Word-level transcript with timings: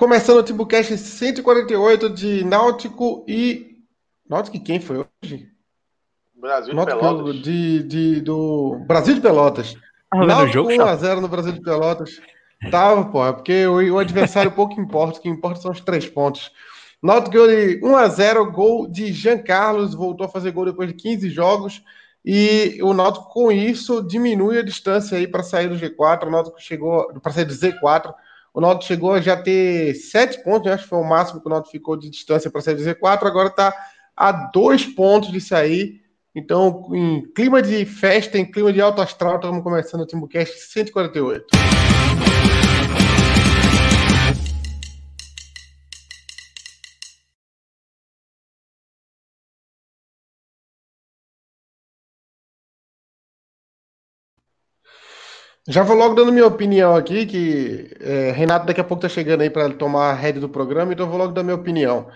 Começando 0.00 0.38
o 0.38 0.42
Timbucast 0.42 0.96
148 0.96 2.08
de 2.08 2.42
Náutico 2.42 3.22
e. 3.28 3.84
Náutico 4.26 4.56
e 4.56 4.60
quem 4.60 4.80
foi 4.80 5.04
hoje? 5.22 5.46
Brasil 6.34 6.70
de 6.70 6.74
Náutico 6.76 6.98
Pelotas. 7.00 7.42
de, 7.42 7.82
de- 7.82 8.20
do 8.22 8.82
Brasil 8.86 9.14
de 9.14 9.20
Pelotas. 9.20 9.76
Ah, 10.10 10.24
Náutico 10.24 10.52
jogo, 10.54 10.70
1x0 10.70 11.20
no 11.20 11.28
Brasil 11.28 11.52
de 11.52 11.60
Pelotas. 11.60 12.18
Tava, 12.70 13.04
pô, 13.10 13.26
é 13.26 13.30
porque 13.34 13.66
o, 13.66 13.74
o 13.92 13.98
adversário 13.98 14.50
pouco 14.52 14.80
importa, 14.80 15.18
o 15.18 15.20
que 15.22 15.28
importa 15.28 15.60
são 15.60 15.70
os 15.70 15.82
três 15.82 16.08
pontos. 16.08 16.50
Náutico 17.02 17.32
ganhou 17.32 17.48
de 17.48 17.80
1x0, 17.82 18.50
gol 18.50 18.88
de 18.90 19.12
Jean 19.12 19.36
Carlos, 19.36 19.92
voltou 19.92 20.24
a 20.24 20.30
fazer 20.30 20.50
gol 20.50 20.64
depois 20.64 20.88
de 20.88 20.94
15 20.94 21.28
jogos. 21.28 21.82
E 22.24 22.78
o 22.82 22.94
Náutico, 22.94 23.28
com 23.30 23.52
isso, 23.52 24.00
diminui 24.02 24.60
a 24.60 24.64
distância 24.64 25.18
aí 25.18 25.28
para 25.28 25.42
sair 25.42 25.68
do 25.68 25.76
G4. 25.76 26.26
O 26.26 26.30
Náutico 26.30 26.58
chegou 26.58 27.12
para 27.20 27.32
sair 27.32 27.44
do 27.44 27.52
Z4. 27.52 28.14
O 28.52 28.60
Náutico 28.60 28.84
chegou 28.84 29.12
a 29.12 29.20
já 29.20 29.36
ter 29.36 29.94
sete 29.94 30.42
pontos, 30.42 30.66
né? 30.66 30.72
acho 30.72 30.84
que 30.84 30.88
foi 30.88 30.98
o 30.98 31.08
máximo 31.08 31.40
que 31.40 31.46
o 31.46 31.50
Náutico 31.50 31.70
ficou 31.70 31.96
de 31.96 32.10
distância 32.10 32.50
para 32.50 32.60
sair 32.60 32.74
do 32.74 32.82
Z4. 32.82 33.26
Agora 33.26 33.48
está 33.48 33.72
a 34.16 34.32
dois 34.32 34.84
pontos 34.84 35.30
de 35.30 35.40
sair. 35.40 36.00
Então, 36.34 36.88
em 36.92 37.22
clima 37.32 37.62
de 37.62 37.84
festa, 37.84 38.38
em 38.38 38.50
clima 38.50 38.72
de 38.72 38.80
alto 38.80 39.00
astral, 39.00 39.36
estamos 39.36 39.62
começando 39.62 40.02
o 40.02 40.06
Timbucast 40.06 40.58
148. 40.58 41.46
Já 55.68 55.82
vou 55.82 55.96
logo 55.96 56.14
dando 56.14 56.32
minha 56.32 56.46
opinião 56.46 56.96
aqui, 56.96 57.26
que 57.26 57.94
é, 58.00 58.32
Renato 58.32 58.66
daqui 58.66 58.80
a 58.80 58.84
pouco 58.84 59.02
tá 59.02 59.08
chegando 59.08 59.42
aí 59.42 59.50
para 59.50 59.72
tomar 59.74 60.10
a 60.10 60.14
rédea 60.14 60.40
do 60.40 60.48
programa, 60.48 60.92
então 60.92 61.06
eu 61.06 61.10
vou 61.10 61.18
logo 61.18 61.32
dar 61.32 61.42
minha 61.42 61.54
opinião. 61.54 62.08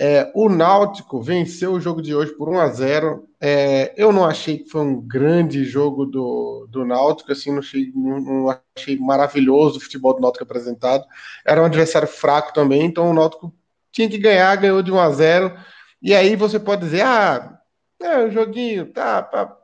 É, 0.00 0.32
o 0.34 0.48
Náutico 0.48 1.20
venceu 1.20 1.72
o 1.72 1.80
jogo 1.80 2.00
de 2.00 2.14
hoje 2.14 2.32
por 2.36 2.48
1 2.48 2.58
a 2.58 2.68
0 2.68 3.28
É, 3.40 3.92
eu 3.96 4.12
não 4.12 4.24
achei 4.24 4.58
que 4.58 4.70
foi 4.70 4.80
um 4.80 5.00
grande 5.00 5.64
jogo 5.64 6.06
do, 6.06 6.66
do 6.70 6.84
Náutico, 6.84 7.32
assim, 7.32 7.50
não 7.50 7.58
achei, 7.58 7.92
não, 7.94 8.20
não 8.20 8.60
achei 8.76 8.96
maravilhoso 8.98 9.78
o 9.78 9.80
futebol 9.80 10.14
do 10.14 10.20
Náutico 10.20 10.44
apresentado. 10.44 11.04
Era 11.44 11.60
um 11.60 11.66
adversário 11.66 12.08
fraco 12.08 12.54
também, 12.54 12.84
então 12.84 13.10
o 13.10 13.14
Náutico 13.14 13.52
tinha 13.90 14.08
que 14.08 14.18
ganhar, 14.18 14.56
ganhou 14.56 14.82
de 14.82 14.92
1 14.92 14.98
a 15.00 15.10
0 15.10 15.56
E 16.00 16.14
aí 16.14 16.36
você 16.36 16.58
pode 16.58 16.82
dizer, 16.82 17.02
ah, 17.02 17.58
é, 18.00 18.24
o 18.24 18.30
joguinho, 18.30 18.92
tá, 18.92 19.22
tá. 19.22 19.56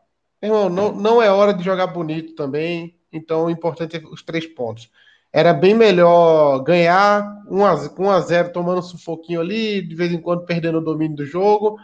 Irmão, 0.43 0.69
não, 0.69 0.93
não 0.93 1.23
é 1.23 1.31
hora 1.31 1.55
de 1.55 1.65
jogar 1.65 1.87
bonito 1.89 2.35
também, 2.35 2.98
então 3.13 3.47
o 3.47 3.51
importante 3.51 3.97
é 3.97 4.01
os 4.07 4.23
três 4.23 4.47
pontos. 4.47 4.91
Era 5.33 5.53
bem 5.53 5.75
melhor 5.75 6.61
ganhar 6.61 7.43
1 7.51 7.65
a, 7.67 7.75
1 7.99 8.11
a 8.11 8.21
0 8.21 8.53
tomando 8.53 8.79
um 8.79 8.83
sufoquinho 8.83 9.41
ali, 9.41 9.83
de 9.83 9.95
vez 9.95 10.13
em 10.13 10.21
quando 10.21 10.45
perdendo 10.47 10.79
o 10.79 10.85
domínio 10.85 11.17
do 11.17 11.27
jogo, 11.27 11.79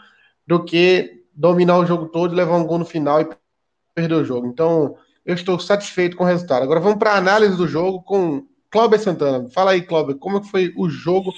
do 0.46 0.64
que 0.64 1.22
dominar 1.34 1.78
o 1.78 1.86
jogo 1.86 2.06
todo, 2.06 2.34
levar 2.34 2.56
um 2.56 2.66
gol 2.66 2.78
no 2.78 2.84
final 2.86 3.20
e 3.20 3.28
perder 3.94 4.14
o 4.14 4.24
jogo. 4.24 4.46
Então, 4.46 4.96
eu 5.26 5.34
estou 5.34 5.58
satisfeito 5.58 6.16
com 6.16 6.24
o 6.24 6.26
resultado. 6.26 6.62
Agora 6.62 6.80
vamos 6.80 6.98
para 6.98 7.12
a 7.12 7.18
análise 7.18 7.56
do 7.56 7.68
jogo 7.68 8.02
com 8.02 8.46
Cláudio 8.70 8.98
Santana. 8.98 9.48
Fala 9.50 9.72
aí, 9.72 9.82
Cláudio, 9.82 10.16
como 10.16 10.40
que 10.40 10.48
foi 10.48 10.72
o 10.76 10.88
jogo 10.88 11.32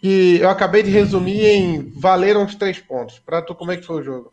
que 0.00 0.38
eu 0.40 0.48
acabei 0.48 0.82
de 0.82 0.90
resumir 0.90 1.44
em 1.44 1.90
valeram 1.98 2.44
os 2.44 2.54
três 2.54 2.78
pontos. 2.78 3.18
Para 3.18 3.42
tu, 3.42 3.54
como 3.54 3.72
é 3.72 3.76
que 3.76 3.82
foi 3.84 4.00
o 4.00 4.02
jogo? 4.02 4.32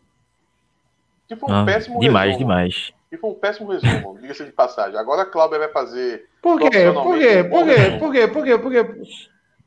Foi 1.40 1.50
um 1.50 1.56
Ah, 1.56 1.66
péssimo 1.66 2.00
demais, 2.00 2.32
resumo. 2.32 2.48
demais. 2.48 2.94
Que 3.10 3.18
foi 3.18 3.30
um 3.30 3.36
péssimo 3.36 3.72
resumo, 3.72 4.18
diga-se 4.22 4.44
de 4.46 4.52
passagem. 4.52 4.98
Agora 5.00 5.22
a 5.22 5.26
Cláudia 5.26 5.60
vai 5.60 5.70
fazer. 5.70 6.26
Por 6.42 6.60
quê? 6.60 6.70
Por 6.70 7.18
quê? 7.18 7.44
Por 7.44 7.66
quê? 7.66 7.92
Por 8.00 8.12
quê? 8.12 8.28
Por 8.28 8.44
quê? 8.44 8.58
Por 8.58 8.72
quê? 8.72 9.02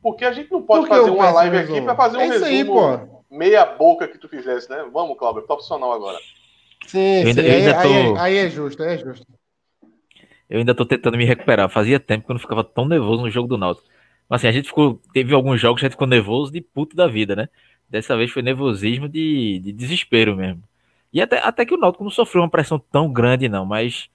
Porque 0.03 0.25
a 0.25 0.33
gente 0.33 0.51
não 0.51 0.63
pode 0.63 0.89
fazer 0.89 1.11
um 1.11 1.15
uma 1.17 1.31
live 1.31 1.57
aqui 1.59 1.69
resumo? 1.73 1.87
para 1.87 1.95
fazer 1.97 2.17
um 2.17 2.21
É 2.21 2.27
isso 2.29 2.45
aí, 2.45 2.59
resumo 2.59 2.99
pô. 2.99 3.25
meia 3.31 3.67
boca 3.67 4.09
que 4.09 4.17
tu 4.19 4.29
fizesse, 4.29 4.69
né? 4.71 4.87
Vamos, 4.93 5.19
Cláudio, 5.19 5.43
profissional 5.43 5.93
agora. 5.93 6.19
Sim, 6.87 7.33
sim. 7.33 7.41
Aí, 7.41 7.51
ainda 7.51 7.79
aí 7.79 7.83
tô- 7.83 8.17
é- 8.17 8.21
aí 8.21 8.37
é 8.39 8.49
justo, 8.49 8.83
aí 8.83 8.95
é 8.95 8.99
justo. 8.99 9.27
Eu 10.49 10.59
ainda 10.59 10.75
tô 10.75 10.85
tentando 10.85 11.17
me 11.17 11.25
recuperar. 11.25 11.69
Fazia 11.69 12.01
tempo 12.01 12.25
que 12.27 12.33
eu 12.33 12.35
não 12.35 12.41
ficava 12.41 12.65
tão 12.65 12.89
nervoso 12.89 13.23
no 13.23 13.31
jogo 13.31 13.47
do 13.47 13.57
Náutico. 13.59 13.87
Mas 14.29 14.41
assim, 14.41 14.49
a 14.49 14.53
gente 14.53 14.69
ficou. 14.69 15.01
Teve 15.13 15.35
alguns 15.35 15.61
jogos 15.61 15.81
que 15.81 15.87
a 15.87 15.89
gente 15.89 15.95
ficou 15.95 16.07
nervoso 16.09 16.51
de 16.51 16.61
puto 16.61 16.97
da 16.97 17.07
vida, 17.07 17.37
né? 17.37 17.49
Dessa 17.89 18.17
vez 18.17 18.31
foi 18.31 18.43
nervosismo 18.43 19.09
de, 19.09 19.61
de 19.61 19.73
desespero 19.73 20.35
mesmo. 20.37 20.63
E 21.13 21.21
até, 21.21 21.39
até 21.39 21.67
que 21.67 21.75
o 21.75 21.79
Náutico 21.79 22.05
não 22.05 22.11
sofreu 22.11 22.43
uma 22.43 22.51
pressão 22.51 22.79
tão 22.79 23.13
grande, 23.13 23.49
não, 23.49 23.67
mas 23.67 24.09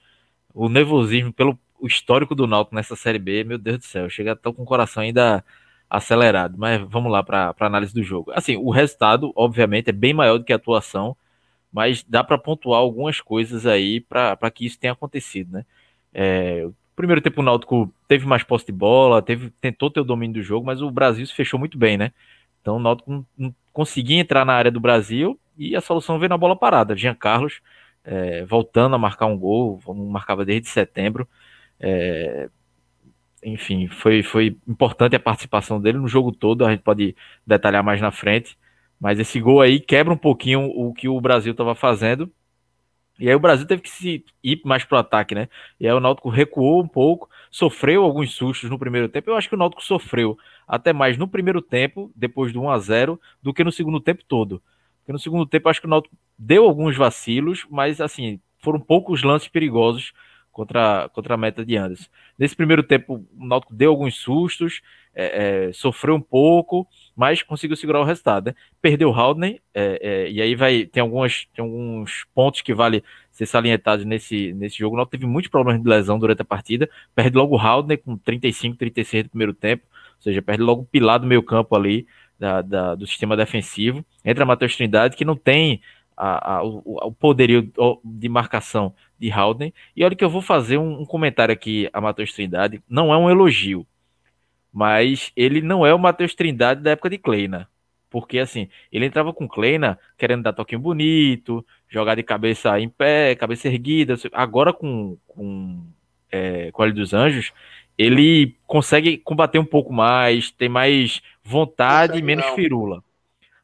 o 0.53 0.69
nervosismo 0.69 1.33
pelo 1.33 1.59
histórico 1.83 2.33
do 2.33 2.47
Náutico 2.47 2.75
nessa 2.75 2.95
Série 2.95 3.19
B, 3.19 3.43
meu 3.43 3.57
Deus 3.57 3.79
do 3.79 3.83
céu, 3.85 4.09
chega 4.09 4.31
até 4.33 4.51
com 4.51 4.63
o 4.63 4.65
coração 4.65 5.03
ainda 5.03 5.43
acelerado. 5.89 6.57
Mas 6.57 6.81
vamos 6.89 7.11
lá 7.11 7.23
para 7.23 7.53
a 7.57 7.65
análise 7.65 7.93
do 7.93 8.03
jogo. 8.03 8.31
Assim, 8.33 8.55
o 8.57 8.69
resultado, 8.69 9.31
obviamente, 9.35 9.89
é 9.89 9.93
bem 9.93 10.13
maior 10.13 10.37
do 10.37 10.45
que 10.45 10.53
a 10.53 10.55
atuação, 10.55 11.15
mas 11.71 12.03
dá 12.03 12.23
para 12.23 12.37
pontuar 12.37 12.79
algumas 12.79 13.19
coisas 13.21 13.65
aí 13.65 13.99
para 14.01 14.51
que 14.51 14.65
isso 14.65 14.79
tenha 14.79 14.93
acontecido, 14.93 15.51
né? 15.51 15.65
É, 16.13 16.67
primeiro 16.95 17.21
tempo 17.21 17.41
o 17.41 17.43
Náutico 17.43 17.93
teve 18.07 18.25
mais 18.25 18.43
posse 18.43 18.65
de 18.65 18.71
bola, 18.71 19.21
teve, 19.21 19.49
tentou 19.59 19.91
ter 19.91 19.99
o 19.99 20.05
domínio 20.05 20.35
do 20.35 20.43
jogo, 20.43 20.65
mas 20.65 20.81
o 20.81 20.89
Brasil 20.89 21.25
se 21.27 21.33
fechou 21.33 21.59
muito 21.59 21.77
bem, 21.77 21.97
né? 21.97 22.13
Então 22.61 22.77
o 22.77 22.79
Náutico 22.79 23.11
não, 23.11 23.25
não 23.37 23.55
conseguia 23.73 24.19
entrar 24.19 24.45
na 24.45 24.53
área 24.53 24.71
do 24.71 24.79
Brasil 24.79 25.37
e 25.57 25.75
a 25.75 25.81
solução 25.81 26.19
veio 26.19 26.29
na 26.29 26.37
bola 26.37 26.55
parada. 26.55 26.95
Jean 26.95 27.15
Carlos 27.15 27.61
é, 28.03 28.45
voltando 28.45 28.95
a 28.95 28.99
marcar 28.99 29.25
um 29.25 29.37
gol, 29.37 29.81
não 29.87 30.05
marcava 30.05 30.45
desde 30.45 30.69
setembro. 30.69 31.27
É, 31.79 32.49
enfim, 33.43 33.87
foi, 33.87 34.23
foi 34.23 34.57
importante 34.67 35.15
a 35.15 35.19
participação 35.19 35.79
dele 35.81 35.97
no 35.97 36.07
jogo 36.07 36.31
todo, 36.31 36.65
a 36.65 36.71
gente 36.71 36.83
pode 36.83 37.15
detalhar 37.45 37.83
mais 37.83 38.01
na 38.01 38.11
frente. 38.11 38.57
Mas 38.99 39.19
esse 39.19 39.39
gol 39.39 39.61
aí 39.61 39.79
quebra 39.79 40.13
um 40.13 40.17
pouquinho 40.17 40.61
o 40.61 40.93
que 40.93 41.07
o 41.09 41.19
Brasil 41.19 41.51
estava 41.51 41.75
fazendo. 41.75 42.31
E 43.19 43.29
aí 43.29 43.35
o 43.35 43.39
Brasil 43.39 43.65
teve 43.65 43.81
que 43.81 43.89
se 43.89 44.25
ir 44.43 44.61
mais 44.65 44.83
pro 44.83 44.97
ataque, 44.97 45.33
né? 45.33 45.47
E 45.79 45.87
aí 45.87 45.93
o 45.93 45.99
Náutico 46.01 46.29
recuou 46.29 46.81
um 46.83 46.87
pouco, 46.87 47.29
sofreu 47.49 48.03
alguns 48.03 48.33
sustos 48.33 48.69
no 48.69 48.77
primeiro 48.77 49.07
tempo. 49.07 49.29
Eu 49.29 49.35
acho 49.35 49.47
que 49.47 49.55
o 49.55 49.57
Náutico 49.57 49.83
sofreu 49.83 50.37
até 50.67 50.91
mais 50.91 51.17
no 51.17 51.27
primeiro 51.27 51.61
tempo, 51.61 52.11
depois 52.15 52.51
do 52.51 52.61
1 52.61 52.69
a 52.69 52.79
0 52.79 53.19
do 53.41 53.53
que 53.53 53.63
no 53.63 53.71
segundo 53.71 54.01
tempo 54.01 54.23
todo. 54.27 54.61
Porque 55.05 55.13
no 55.13 55.19
segundo 55.19 55.45
tempo 55.45 55.69
acho 55.69 55.79
que 55.79 55.85
o 55.85 55.89
Náutico 55.89 56.17
deu 56.35 56.65
alguns 56.65 56.97
vacilos, 56.97 57.63
mas 57.69 58.01
assim, 58.01 58.39
foram 58.57 58.79
poucos 58.79 59.21
lances 59.21 59.47
perigosos 59.47 60.13
contra, 60.51 61.07
contra 61.09 61.35
a 61.35 61.37
meta 61.37 61.63
de 61.63 61.77
Anderson. 61.77 62.09
Nesse 62.39 62.55
primeiro 62.55 62.81
tempo, 62.81 63.23
o 63.37 63.45
Náutico 63.45 63.71
deu 63.71 63.91
alguns 63.91 64.15
sustos, 64.15 64.81
é, 65.13 65.67
é, 65.67 65.73
sofreu 65.73 66.15
um 66.15 66.21
pouco, 66.21 66.87
mas 67.15 67.43
conseguiu 67.43 67.77
segurar 67.77 68.01
o 68.01 68.03
resultado. 68.03 68.47
Né? 68.47 68.55
Perdeu 68.81 69.09
o 69.09 69.13
Haldane, 69.13 69.61
é, 69.75 69.99
é, 70.01 70.31
e 70.31 70.41
aí 70.41 70.55
vai 70.55 70.85
tem, 70.85 71.01
algumas, 71.01 71.45
tem 71.53 71.63
alguns 71.63 72.25
pontos 72.33 72.61
que 72.61 72.73
vale 72.73 73.03
ser 73.29 73.45
salientados 73.45 74.05
nesse, 74.05 74.53
nesse 74.53 74.79
jogo. 74.79 74.95
O 74.95 74.97
Náutico 74.97 75.17
teve 75.17 75.27
muitos 75.27 75.51
problemas 75.51 75.83
de 75.83 75.87
lesão 75.87 76.17
durante 76.17 76.41
a 76.41 76.45
partida, 76.45 76.89
perde 77.13 77.37
logo 77.37 77.55
o 77.55 77.59
Haldane 77.59 77.97
com 77.97 78.17
35, 78.17 78.75
36 78.75 79.25
do 79.25 79.29
primeiro 79.29 79.53
tempo, 79.53 79.83
ou 80.15 80.21
seja, 80.23 80.41
perde 80.41 80.63
logo 80.63 80.81
o 80.81 80.85
pilar 80.85 81.19
do 81.19 81.27
meio 81.27 81.43
campo 81.43 81.75
ali, 81.75 82.07
da, 82.39 82.61
da, 82.61 82.95
do 82.95 83.07
sistema 83.07 83.35
defensivo. 83.35 84.05
Entra 84.23 84.45
Matheus 84.45 84.75
Trindade, 84.75 85.15
que 85.15 85.25
não 85.25 85.35
tem 85.35 85.81
a, 86.15 86.55
a, 86.55 86.63
o, 86.63 86.81
o 86.85 87.11
poderio 87.11 87.71
de 88.03 88.29
marcação 88.29 88.93
de 89.19 89.31
Haldane. 89.31 89.73
E 89.95 90.03
olha 90.03 90.15
que 90.15 90.23
eu 90.23 90.29
vou 90.29 90.41
fazer 90.41 90.77
um, 90.77 91.01
um 91.01 91.05
comentário 91.05 91.53
aqui 91.53 91.89
a 91.93 91.99
Matheus 92.01 92.33
Trindade. 92.33 92.81
Não 92.89 93.13
é 93.13 93.17
um 93.17 93.29
elogio, 93.29 93.85
mas 94.71 95.31
ele 95.35 95.61
não 95.61 95.85
é 95.85 95.93
o 95.93 95.99
Matheus 95.99 96.35
Trindade 96.35 96.81
da 96.81 96.91
época 96.91 97.09
de 97.09 97.17
Kleina. 97.17 97.69
Porque 98.09 98.39
assim, 98.39 98.69
ele 98.91 99.05
entrava 99.05 99.33
com 99.33 99.47
Kleina 99.47 99.99
querendo 100.17 100.43
dar 100.43 100.53
toquinho 100.53 100.79
bonito, 100.79 101.65
jogar 101.89 102.15
de 102.15 102.23
cabeça 102.23 102.79
em 102.79 102.87
pé, 102.87 103.35
cabeça 103.35 103.67
erguida. 103.67 104.15
Agora 104.31 104.71
com, 104.71 105.17
com, 105.27 105.83
é, 106.31 106.71
com 106.71 106.83
a 106.83 106.89
dos 106.89 107.13
Anjos, 107.13 107.51
ele 107.97 108.55
consegue 108.67 109.17
combater 109.17 109.59
um 109.59 109.65
pouco 109.65 109.93
mais, 109.93 110.51
tem 110.51 110.69
mais 110.69 111.21
vontade 111.43 112.17
e 112.17 112.21
menos 112.21 112.45
não. 112.45 112.55
firula. 112.55 113.03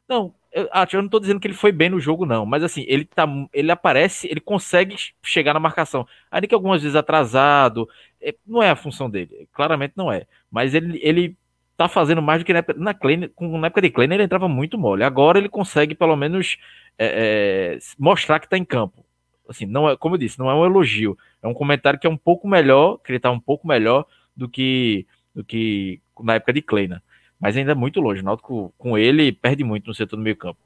Não, 0.08 0.34
eu, 0.52 0.68
eu 0.92 1.02
não 1.02 1.08
tô 1.08 1.18
dizendo 1.18 1.40
que 1.40 1.46
ele 1.46 1.54
foi 1.54 1.72
bem 1.72 1.88
no 1.88 1.98
jogo, 1.98 2.26
não, 2.26 2.44
mas 2.44 2.62
assim, 2.62 2.84
ele 2.86 3.04
tá. 3.04 3.26
Ele 3.52 3.72
aparece, 3.72 4.28
ele 4.28 4.40
consegue 4.40 4.96
chegar 5.22 5.54
na 5.54 5.60
marcação. 5.60 6.06
Ainda 6.30 6.46
que 6.46 6.54
algumas 6.54 6.82
vezes 6.82 6.96
atrasado, 6.96 7.88
é, 8.20 8.34
não 8.46 8.62
é 8.62 8.70
a 8.70 8.76
função 8.76 9.08
dele, 9.08 9.48
claramente 9.52 9.94
não 9.96 10.12
é. 10.12 10.26
Mas 10.50 10.74
ele, 10.74 11.00
ele 11.02 11.36
tá 11.76 11.88
fazendo 11.88 12.22
mais 12.22 12.40
do 12.42 12.44
que 12.44 12.52
na 12.52 12.60
época, 12.60 12.78
na, 12.78 12.94
Kleiner, 12.94 13.30
na 13.40 13.66
época 13.66 13.82
de 13.82 13.90
Kleiner 13.90 14.16
ele 14.16 14.24
entrava 14.24 14.46
muito 14.48 14.78
mole. 14.78 15.02
Agora 15.02 15.38
ele 15.38 15.48
consegue, 15.48 15.94
pelo 15.94 16.16
menos, 16.16 16.58
é, 16.98 17.76
é, 17.76 17.78
mostrar 17.98 18.38
que 18.38 18.48
tá 18.48 18.58
em 18.58 18.64
campo. 18.64 19.04
Assim, 19.48 19.66
não 19.66 19.88
é, 19.88 19.96
como 19.96 20.14
eu 20.14 20.18
disse, 20.18 20.38
não 20.38 20.50
é 20.50 20.54
um 20.54 20.64
elogio. 20.64 21.16
É 21.42 21.48
um 21.48 21.54
comentário 21.54 21.98
que 21.98 22.06
é 22.06 22.10
um 22.10 22.16
pouco 22.16 22.46
melhor, 22.46 22.98
que 22.98 23.10
ele 23.10 23.18
tá 23.18 23.30
um 23.30 23.40
pouco 23.40 23.66
melhor 23.66 24.06
do 24.36 24.48
que, 24.48 25.06
do 25.34 25.44
que 25.44 26.00
na 26.20 26.34
época 26.34 26.52
de 26.52 26.62
Kleiner 26.62 27.02
mas 27.42 27.56
ainda 27.56 27.72
é 27.72 27.74
muito 27.74 28.00
longe. 28.00 28.22
O 28.22 28.24
Náutico 28.24 28.72
com 28.78 28.96
ele 28.96 29.32
perde 29.32 29.64
muito 29.64 29.88
no 29.88 29.94
setor 29.94 30.16
do 30.16 30.22
meio 30.22 30.36
campo. 30.36 30.60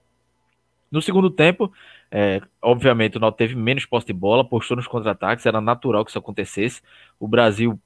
No 0.92 1.00
segundo 1.00 1.30
tempo, 1.30 1.72
é, 2.10 2.42
obviamente 2.60 3.16
o 3.16 3.20
Náutico 3.20 3.38
teve 3.38 3.54
menos 3.54 3.86
posse 3.86 4.06
de 4.06 4.12
bola, 4.12 4.46
postou 4.46 4.76
nos 4.76 4.86
contra-ataques, 4.86 5.46
era 5.46 5.58
natural 5.58 6.04
que 6.04 6.10
isso 6.10 6.18
acontecesse. 6.18 6.82
O 7.18 7.26
Brasil 7.26 7.80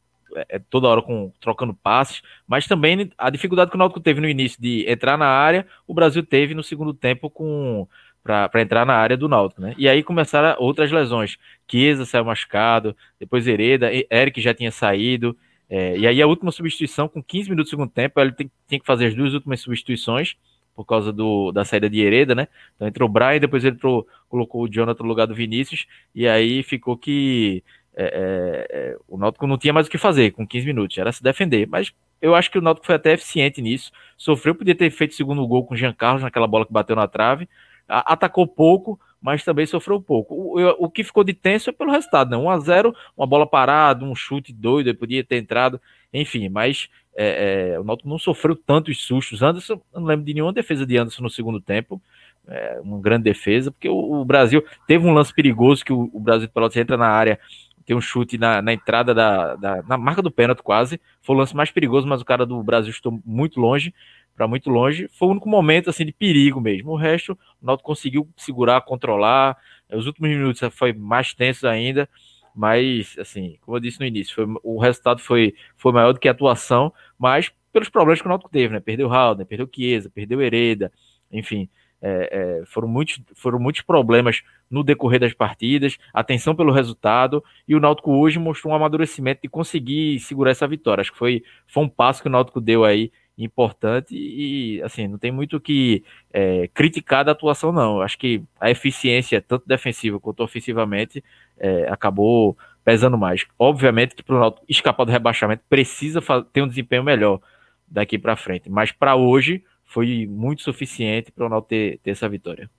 é, 0.48 0.58
toda 0.58 0.88
hora 0.88 1.00
com 1.00 1.32
trocando 1.40 1.72
passes, 1.72 2.20
mas 2.48 2.66
também 2.66 3.12
a 3.16 3.30
dificuldade 3.30 3.70
que 3.70 3.76
o 3.76 3.78
Náutico 3.78 4.00
teve 4.00 4.20
no 4.20 4.28
início 4.28 4.60
de 4.60 4.84
entrar 4.90 5.16
na 5.16 5.28
área, 5.28 5.68
o 5.86 5.94
Brasil 5.94 6.24
teve 6.26 6.52
no 6.52 6.62
segundo 6.62 6.92
tempo 6.92 7.30
com 7.30 7.86
para 8.24 8.60
entrar 8.60 8.84
na 8.84 8.94
área 8.94 9.16
do 9.16 9.28
Náutico, 9.28 9.62
né? 9.62 9.74
E 9.78 9.88
aí 9.88 10.02
começaram 10.02 10.54
outras 10.62 10.92
lesões. 10.92 11.38
Chiesa 11.70 12.04
saiu 12.04 12.24
machucado, 12.24 12.94
depois 13.18 13.46
Hereda, 13.46 13.90
Eric 14.10 14.42
já 14.42 14.52
tinha 14.52 14.70
saído, 14.70 15.34
é, 15.70 15.96
e 15.96 16.06
aí 16.06 16.20
a 16.20 16.26
última 16.26 16.50
substituição, 16.50 17.08
com 17.08 17.22
15 17.22 17.48
minutos 17.48 17.70
do 17.70 17.76
segundo 17.76 17.90
tempo, 17.90 18.20
ele 18.20 18.32
tem, 18.32 18.50
tem 18.66 18.80
que 18.80 18.86
fazer 18.86 19.06
as 19.06 19.14
duas 19.14 19.32
últimas 19.32 19.60
substituições, 19.60 20.34
por 20.74 20.84
causa 20.84 21.12
do, 21.12 21.52
da 21.52 21.64
saída 21.64 21.88
de 21.88 22.00
Hereda, 22.00 22.34
né? 22.34 22.48
Então 22.74 22.88
entrou 22.88 23.08
o 23.08 23.12
Brian, 23.12 23.38
depois 23.38 23.64
ele 23.64 23.76
entrou, 23.76 24.06
colocou 24.28 24.64
o 24.64 24.68
Jonathan 24.68 25.02
no 25.04 25.08
lugar 25.08 25.26
do 25.26 25.34
Vinícius, 25.34 25.86
e 26.14 26.26
aí 26.26 26.62
ficou 26.62 26.96
que 26.96 27.62
é, 27.94 28.04
é, 28.04 28.66
é, 28.70 28.96
o 29.06 29.18
Náutico 29.18 29.46
não 29.46 29.58
tinha 29.58 29.72
mais 29.72 29.86
o 29.86 29.90
que 29.90 29.98
fazer 29.98 30.30
com 30.30 30.46
15 30.46 30.66
minutos, 30.66 30.98
era 30.98 31.12
se 31.12 31.22
defender. 31.22 31.68
Mas 31.68 31.92
eu 32.20 32.34
acho 32.34 32.50
que 32.50 32.58
o 32.58 32.62
Náutico 32.62 32.86
foi 32.86 32.94
até 32.94 33.12
eficiente 33.12 33.60
nisso. 33.60 33.92
Sofreu, 34.16 34.54
podia 34.54 34.74
ter 34.74 34.90
feito 34.90 35.14
segundo 35.14 35.46
gol 35.46 35.64
com 35.64 35.74
o 35.74 35.76
Jean 35.76 35.92
Carlos 35.92 36.22
naquela 36.22 36.46
bola 36.46 36.66
que 36.66 36.72
bateu 36.72 36.96
na 36.96 37.06
trave. 37.06 37.48
Atacou 37.88 38.46
pouco, 38.46 38.98
mas 39.20 39.44
também 39.44 39.66
sofreu 39.66 40.00
pouco. 40.00 40.34
O, 40.34 40.84
o, 40.84 40.90
que 40.90 41.04
ficou 41.04 41.22
de 41.22 41.34
tenso 41.34 41.70
é 41.70 41.72
pelo 41.72 41.90
resultado, 41.90 42.30
né? 42.30 42.36
1 42.36 42.50
a 42.50 42.58
0 42.58 42.94
uma 43.16 43.26
bola 43.26 43.46
parada, 43.46 44.04
um 44.04 44.14
chute 44.14 44.52
doido, 44.52 44.88
ele 44.88 44.98
podia 44.98 45.22
ter 45.22 45.36
entrado, 45.36 45.80
enfim, 46.12 46.48
mas 46.48 46.88
é, 47.14 47.72
é, 47.74 47.80
o 47.80 47.84
Náutico 47.84 48.08
não 48.08 48.18
sofreu 48.18 48.56
tantos 48.56 49.04
sustos. 49.04 49.42
Anderson, 49.42 49.80
não 49.92 50.04
lembro 50.04 50.24
de 50.24 50.34
nenhuma 50.34 50.52
defesa 50.52 50.86
de 50.86 50.96
Anderson 50.96 51.22
no 51.22 51.30
segundo 51.30 51.60
tempo 51.60 52.00
é, 52.48 52.80
uma 52.82 53.00
grande 53.00 53.24
defesa, 53.24 53.70
porque 53.70 53.88
o, 53.88 54.20
o, 54.20 54.24
Brasil 54.24 54.64
teve 54.86 55.06
um 55.06 55.12
lance 55.12 55.32
perigoso 55.32 55.84
que 55.84 55.92
o, 55.92 56.10
o 56.12 56.20
Brasil 56.20 56.46
de 56.46 56.52
Pelotas 56.52 56.76
entra 56.76 56.96
na 56.96 57.08
área, 57.08 57.38
tem 57.84 57.96
um 57.96 58.00
chute 58.00 58.38
na, 58.38 58.60
na 58.60 58.72
entrada 58.72 59.14
da, 59.14 59.56
da, 59.56 59.82
na 59.82 59.96
marca 59.96 60.22
do 60.22 60.30
pênalti 60.30 60.62
quase, 60.62 61.00
foi 61.22 61.36
o 61.36 61.38
lance 61.38 61.54
mais 61.54 61.70
perigoso, 61.70 62.06
mas 62.06 62.20
o 62.20 62.24
cara 62.24 62.44
do 62.46 62.62
Brasil 62.62 62.90
estou 62.90 63.20
muito 63.24 63.60
longe, 63.60 63.94
para 64.40 64.48
muito 64.48 64.70
longe, 64.70 65.06
foi 65.12 65.28
o 65.28 65.30
único 65.32 65.46
momento 65.50 65.90
assim 65.90 66.02
de 66.02 66.12
perigo 66.12 66.62
mesmo. 66.62 66.92
O 66.92 66.96
resto, 66.96 67.38
o 67.60 67.66
Náutico 67.66 67.86
conseguiu 67.86 68.26
segurar, 68.38 68.80
controlar. 68.80 69.54
Os 69.92 70.06
últimos 70.06 70.30
minutos 70.30 70.62
foi 70.72 70.94
mais 70.94 71.34
tenso 71.34 71.68
ainda, 71.68 72.08
mas 72.54 73.14
assim, 73.18 73.58
como 73.60 73.76
eu 73.76 73.80
disse 73.82 74.00
no 74.00 74.06
início, 74.06 74.34
foi, 74.34 74.46
o 74.64 74.80
resultado 74.80 75.20
foi, 75.20 75.54
foi 75.76 75.92
maior 75.92 76.14
do 76.14 76.18
que 76.18 76.26
a 76.26 76.30
atuação, 76.30 76.90
mas 77.18 77.52
pelos 77.70 77.90
problemas 77.90 78.22
que 78.22 78.26
o 78.26 78.30
Náutico 78.30 78.50
teve, 78.50 78.72
né? 78.72 78.80
Perdeu 78.80 79.12
Halden, 79.12 79.44
perdeu 79.44 79.68
Chiesa, 79.70 80.08
perdeu 80.08 80.40
Hereda, 80.40 80.90
enfim, 81.30 81.68
é, 82.00 82.60
é, 82.62 82.64
foram, 82.64 82.88
muitos, 82.88 83.20
foram 83.34 83.58
muitos 83.58 83.82
problemas 83.82 84.40
no 84.70 84.82
decorrer 84.82 85.20
das 85.20 85.34
partidas, 85.34 85.98
atenção 86.14 86.54
pelo 86.56 86.72
resultado, 86.72 87.44
e 87.68 87.74
o 87.74 87.80
Náutico 87.80 88.10
hoje 88.10 88.38
mostrou 88.38 88.72
um 88.72 88.76
amadurecimento 88.76 89.42
de 89.42 89.50
conseguir 89.50 90.18
segurar 90.20 90.52
essa 90.52 90.66
vitória. 90.66 91.02
Acho 91.02 91.12
que 91.12 91.18
foi, 91.18 91.42
foi 91.66 91.84
um 91.84 91.88
passo 91.90 92.22
que 92.22 92.28
o 92.28 92.32
Náutico 92.32 92.58
deu 92.58 92.86
aí 92.86 93.12
importante 93.44 94.14
e, 94.14 94.82
assim, 94.82 95.08
não 95.08 95.18
tem 95.18 95.30
muito 95.32 95.56
o 95.56 95.60
que 95.60 96.04
é, 96.32 96.68
criticar 96.68 97.24
da 97.24 97.32
atuação, 97.32 97.72
não. 97.72 98.00
Acho 98.00 98.18
que 98.18 98.42
a 98.60 98.70
eficiência, 98.70 99.40
tanto 99.40 99.66
defensiva 99.66 100.20
quanto 100.20 100.42
ofensivamente, 100.42 101.22
é, 101.58 101.88
acabou 101.88 102.56
pesando 102.84 103.18
mais. 103.18 103.46
Obviamente 103.58 104.14
que 104.14 104.22
para 104.22 104.36
o 104.36 104.40
Náutico 104.40 104.66
escapar 104.68 105.04
do 105.04 105.12
rebaixamento 105.12 105.62
precisa 105.68 106.20
ter 106.52 106.62
um 106.62 106.68
desempenho 106.68 107.04
melhor 107.04 107.40
daqui 107.86 108.18
para 108.18 108.36
frente, 108.36 108.70
mas 108.70 108.92
para 108.92 109.16
hoje 109.16 109.64
foi 109.84 110.26
muito 110.26 110.62
suficiente 110.62 111.32
para 111.32 111.46
o 111.46 111.48
Náutico 111.48 111.68
ter, 111.70 111.98
ter 111.98 112.10
essa 112.10 112.28
vitória. 112.28 112.70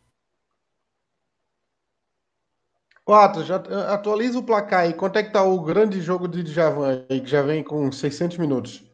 Quatro, 3.04 3.44
já 3.44 3.56
atualiza 3.94 4.40
o 4.40 4.44
placar 4.44 4.82
aí. 4.82 4.94
Quanto 4.94 5.18
é 5.18 5.24
que 5.24 5.34
tá 5.34 5.44
o 5.44 5.60
grande 5.62 6.00
jogo 6.00 6.28
de 6.28 6.44
Djavan 6.44 7.06
aí, 7.10 7.20
que 7.20 7.28
já 7.28 7.42
vem 7.42 7.64
com 7.64 7.92
600 7.92 8.38
minutos? 8.38 8.91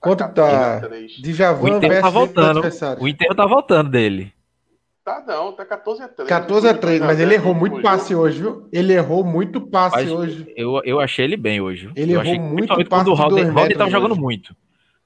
Quanto 0.00 0.28
tá? 0.28 0.80
Djavan 1.20 1.62
o 1.62 1.76
Inter 1.76 2.00
tá 2.00 2.10
voltando. 2.10 2.62
O 3.00 3.08
Inter 3.08 3.34
tá 3.34 3.46
voltando 3.46 3.90
dele. 3.90 4.32
Tá 5.04 5.24
não, 5.26 5.52
tá 5.52 5.64
14 5.64 6.02
a 6.02 6.08
3. 6.08 6.28
14 6.28 6.68
a 6.68 6.74
3, 6.74 7.00
mas 7.00 7.18
ele 7.18 7.34
errou 7.34 7.54
muito 7.54 7.80
passe 7.80 8.14
hoje, 8.14 8.42
viu? 8.42 8.68
Ele 8.70 8.92
errou 8.92 9.24
muito 9.24 9.58
passe 9.60 9.96
mas 9.96 10.10
hoje. 10.10 10.52
Eu, 10.54 10.82
eu 10.84 11.00
achei 11.00 11.24
ele 11.24 11.36
bem 11.36 11.62
hoje. 11.62 11.90
Ele 11.96 12.12
eu 12.12 12.22
errou 12.22 12.38
muito 12.38 12.68
passe 12.68 12.84
quando 12.84 13.08
o 13.08 13.14
Haldner 13.14 13.76
tava 13.76 13.90
jogando 13.90 14.14
muito. 14.14 14.54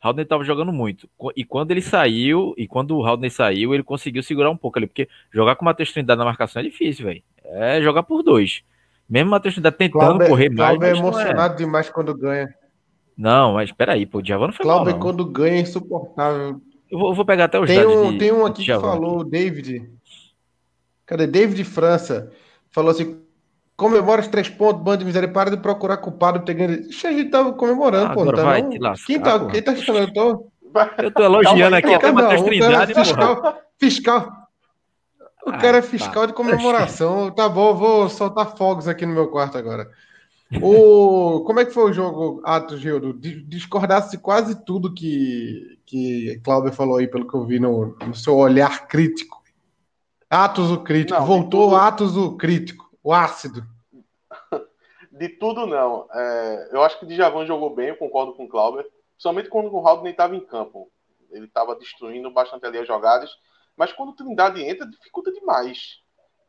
Haldner 0.03 0.25
estava 0.25 0.43
jogando 0.43 0.73
muito. 0.73 1.09
E 1.37 1.44
quando 1.44 1.71
ele 1.71 1.81
saiu, 1.81 2.53
e 2.59 2.67
quando 2.67 2.97
o 2.97 3.06
Haldner 3.06 3.31
saiu, 3.31 3.73
ele 3.73 3.85
conseguiu 3.85 4.25
segurar 4.25 4.50
um 4.50 4.56
pouco 4.56 4.77
ali, 4.77 4.89
porque 4.89 5.09
jogar 5.33 5.55
com 5.55 5.62
o 5.62 5.67
Matheus 5.67 5.93
Trindade 5.93 6.19
na 6.19 6.25
marcação 6.25 6.61
é 6.61 6.65
difícil, 6.65 7.06
velho. 7.06 7.23
É 7.44 7.81
jogar 7.81 8.03
por 8.03 8.25
dois. 8.25 8.65
Mesmo 9.09 9.29
o 9.29 9.31
Matheus 9.31 9.55
Trindade 9.55 9.77
tentando 9.77 10.00
Cláudio, 10.00 10.27
correr 10.27 10.49
mais. 10.49 10.77
Cláudio 10.77 10.89
é 10.89 10.99
emocionado 10.99 11.55
é. 11.55 11.56
demais 11.56 11.89
quando 11.89 12.12
ganha. 12.12 12.53
Não, 13.23 13.53
mas 13.53 13.71
peraí, 13.71 14.05
pô, 14.05 14.19
o 14.19 14.23
Djavan 14.23 14.49
não 14.49 14.53
foi 14.53 14.65
Cláudio 14.65 14.99
quando 14.99 15.25
ganha 15.25 15.59
é 15.59 15.61
insuportável. 15.61 16.61
Eu 16.91 16.99
vou, 16.99 17.11
eu 17.11 17.15
vou 17.15 17.25
pegar 17.25 17.45
até 17.45 17.61
os 17.61 17.69
tem 17.69 17.87
um, 17.87 18.11
de, 18.11 18.19
Tem 18.19 18.33
um 18.33 18.45
aqui 18.45 18.65
que 18.65 18.73
falou, 18.73 19.23
David. 19.23 19.89
Cadê? 21.07 21.29
David 21.29 21.63
França. 21.63 22.33
Falou 22.73 22.91
assim, 22.91 23.21
comemora 23.77 24.23
os 24.23 24.27
três 24.27 24.49
pontos, 24.49 24.83
bando 24.83 24.99
de 24.99 25.05
miséria, 25.05 25.29
para 25.29 25.53
de 25.53 25.57
procurar 25.57 25.99
culpado 25.99 26.41
ter 26.41 26.55
ganho. 26.55 26.73
Ixi, 26.89 27.07
a 27.07 27.13
gente 27.13 27.31
tava 27.31 27.53
comemorando, 27.53 28.11
ah, 28.11 28.15
pô. 28.15 28.25
Não 28.25 28.33
tá 28.33 28.43
vai 28.43 28.61
não? 28.61 28.71
Te 28.71 28.79
lascar, 28.81 29.07
quem, 29.07 29.21
tá, 29.21 29.47
quem 29.47 29.63
tá 29.63 29.71
achando? 29.71 29.99
Eu 30.01 30.13
tô, 30.13 30.51
eu 30.99 31.11
tô 31.13 31.23
elogiando 31.23 31.77
aqui 31.77 31.95
até 31.95 32.11
Matheus 32.11 32.43
Trindade, 32.43 32.93
fiscal, 32.93 33.59
fiscal. 33.79 34.33
O 35.47 35.51
ah, 35.51 35.59
cara 35.59 35.79
é 35.79 35.83
fiscal 35.83 36.23
tá. 36.23 36.27
de 36.27 36.33
comemoração. 36.33 37.31
Tá 37.31 37.49
bom, 37.49 37.73
vou 37.73 38.09
soltar 38.09 38.57
fogos 38.57 38.89
aqui 38.89 39.07
no 39.07 39.15
meu 39.15 39.29
quarto 39.29 39.57
agora. 39.57 39.89
O, 40.61 41.45
como 41.45 41.61
é 41.61 41.65
que 41.65 41.71
foi 41.71 41.91
o 41.91 41.93
jogo, 41.93 42.43
Atos 42.45 42.81
Gildo? 42.81 43.15
Discordasse 43.15 44.19
quase 44.19 44.65
tudo 44.65 44.93
que, 44.93 45.79
que 45.87 46.41
Cláudio 46.45 46.73
falou 46.73 46.97
aí, 46.97 47.09
pelo 47.09 47.27
que 47.27 47.35
eu 47.35 47.45
vi 47.45 47.59
no, 47.59 47.97
no 47.97 48.15
seu 48.15 48.37
olhar 48.37 48.87
crítico. 48.87 49.43
Atos 50.29 50.71
o 50.71 50.83
crítico. 50.83 51.19
Não, 51.19 51.27
Voltou 51.27 51.67
tudo... 51.67 51.77
Atos 51.77 52.17
o 52.17 52.37
crítico, 52.37 52.91
o 53.03 53.13
ácido. 53.13 53.65
De 55.13 55.29
tudo, 55.29 55.67
não. 55.67 56.09
É, 56.13 56.69
eu 56.73 56.83
acho 56.83 56.99
que 56.99 57.05
o 57.05 57.09
Djavan 57.09 57.47
jogou 57.47 57.75
bem, 57.75 57.89
eu 57.89 57.97
concordo 57.97 58.33
com 58.35 58.45
o 58.45 58.49
Clauber. 58.49 58.87
Somente 59.17 59.49
quando 59.49 59.67
o 59.67 59.71
Ronaldo 59.71 60.03
nem 60.03 60.13
estava 60.13 60.35
em 60.35 60.41
campo. 60.41 60.91
Ele 61.31 61.47
estava 61.47 61.77
destruindo 61.77 62.31
bastante 62.31 62.67
ali 62.67 62.79
as 62.79 62.87
jogadas. 62.87 63.31
Mas 63.77 63.93
quando 63.93 64.11
o 64.11 64.15
Trindade 64.15 64.63
entra, 64.63 64.87
dificulta 64.87 65.33
demais. 65.33 66.02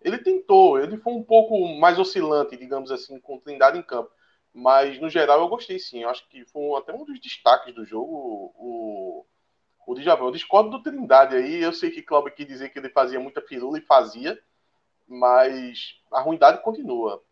Ele 0.03 0.17
tentou, 0.17 0.79
ele 0.79 0.97
foi 0.97 1.13
um 1.13 1.23
pouco 1.23 1.67
mais 1.79 1.97
oscilante, 1.97 2.57
digamos 2.57 2.91
assim, 2.91 3.19
com 3.19 3.39
Trindade 3.39 3.77
em 3.77 3.81
campo. 3.81 4.11
Mas, 4.53 4.99
no 4.99 5.09
geral, 5.09 5.39
eu 5.39 5.47
gostei 5.47 5.79
sim. 5.79 6.03
Eu 6.03 6.09
acho 6.09 6.27
que 6.29 6.45
foi 6.45 6.77
até 6.77 6.93
um 6.93 7.05
dos 7.05 7.19
destaques 7.19 7.73
do 7.73 7.85
jogo, 7.85 8.53
o, 8.55 9.25
o 9.87 9.95
Djavan. 9.95 10.25
Eu 10.25 10.31
discordo 10.31 10.69
do 10.69 10.83
Trindade 10.83 11.35
aí. 11.35 11.61
Eu 11.61 11.73
sei 11.73 11.89
que 11.89 12.03
Cláudio 12.03 12.33
quis 12.33 12.45
dizer 12.45 12.69
que 12.69 12.77
ele 12.77 12.89
fazia 12.89 13.19
muita 13.19 13.41
firula 13.41 13.77
e 13.77 13.81
fazia. 13.81 14.39
Mas 15.07 15.99
a 16.11 16.21
ruindade 16.21 16.61
continua. 16.61 17.23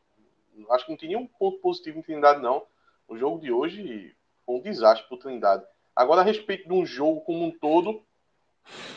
Acho 0.71 0.85
que 0.85 0.91
não 0.91 0.97
tem 0.97 1.09
nenhum 1.09 1.27
ponto 1.27 1.59
positivo 1.59 1.99
em 1.99 2.01
Trindade, 2.01 2.41
não. 2.41 2.63
O 3.07 3.17
jogo 3.17 3.39
de 3.39 3.51
hoje 3.51 4.15
foi 4.45 4.55
um 4.55 4.61
desastre 4.61 5.07
para 5.07 5.15
o 5.15 5.19
Trindade. 5.19 5.63
Agora, 5.95 6.21
a 6.21 6.23
respeito 6.23 6.67
de 6.67 6.73
um 6.73 6.85
jogo 6.85 7.21
como 7.21 7.45
um 7.45 7.51
todo, 7.51 8.01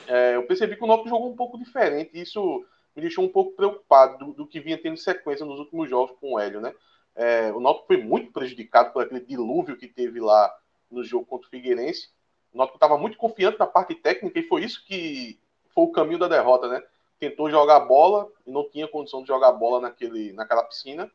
é, 0.07 0.37
eu 0.37 0.47
percebi 0.47 0.77
que 0.77 0.85
o 0.85 0.87
Náutico 0.87 1.09
jogou 1.09 1.31
um 1.31 1.37
pouco 1.37 1.59
diferente. 1.59 2.11
Isso 2.15 2.65
me 2.95 3.03
deixou 3.03 3.25
um 3.25 3.29
pouco 3.29 3.57
preocupado 3.57 4.25
do, 4.25 4.33
do, 4.33 4.47
que 4.47 4.61
vinha 4.61 4.81
tendo 4.81 4.97
sequência 4.97 5.45
nos 5.45 5.59
últimos 5.59 5.89
jogos 5.89 6.17
com 6.21 6.35
o 6.35 6.39
Hélio, 6.39 6.61
né? 6.61 6.75
É, 7.15 7.53
o 7.53 7.61
Náutico 7.61 7.87
foi 7.87 7.97
muito 7.97 8.33
prejudicado 8.33 8.93
por 8.93 9.03
aquele 9.03 9.21
dilúvio 9.21 9.77
que 9.77 9.87
teve 9.87 10.21
lá 10.21 10.53
no 10.91 11.05
jogo 11.05 11.27
contra 11.27 11.47
o 11.47 11.51
Figueirense. 11.51 12.11
O 12.53 12.59
Náutico 12.59 12.77
estava 12.77 12.99
muito 12.99 13.17
confiante 13.17 13.59
na 13.59 13.67
parte 13.67 13.95
técnica 13.95 14.39
e 14.39 14.49
foi 14.49 14.65
isso 14.65 14.85
que 14.85 15.39
foi 15.75 15.85
o 15.85 15.93
caminho 15.93 16.19
da 16.19 16.29
derrota, 16.29 16.69
né? 16.69 16.83
Tentou 17.19 17.51
jogar 17.51 17.81
bola 17.81 18.31
e 18.47 18.51
não 18.51 18.69
tinha 18.69 18.89
condição 18.89 19.23
de 19.23 19.29
jogar 19.29 19.53
bola 19.53 19.81
naquele, 19.81 20.33
naquela 20.33 20.65
piscina. 20.65 21.11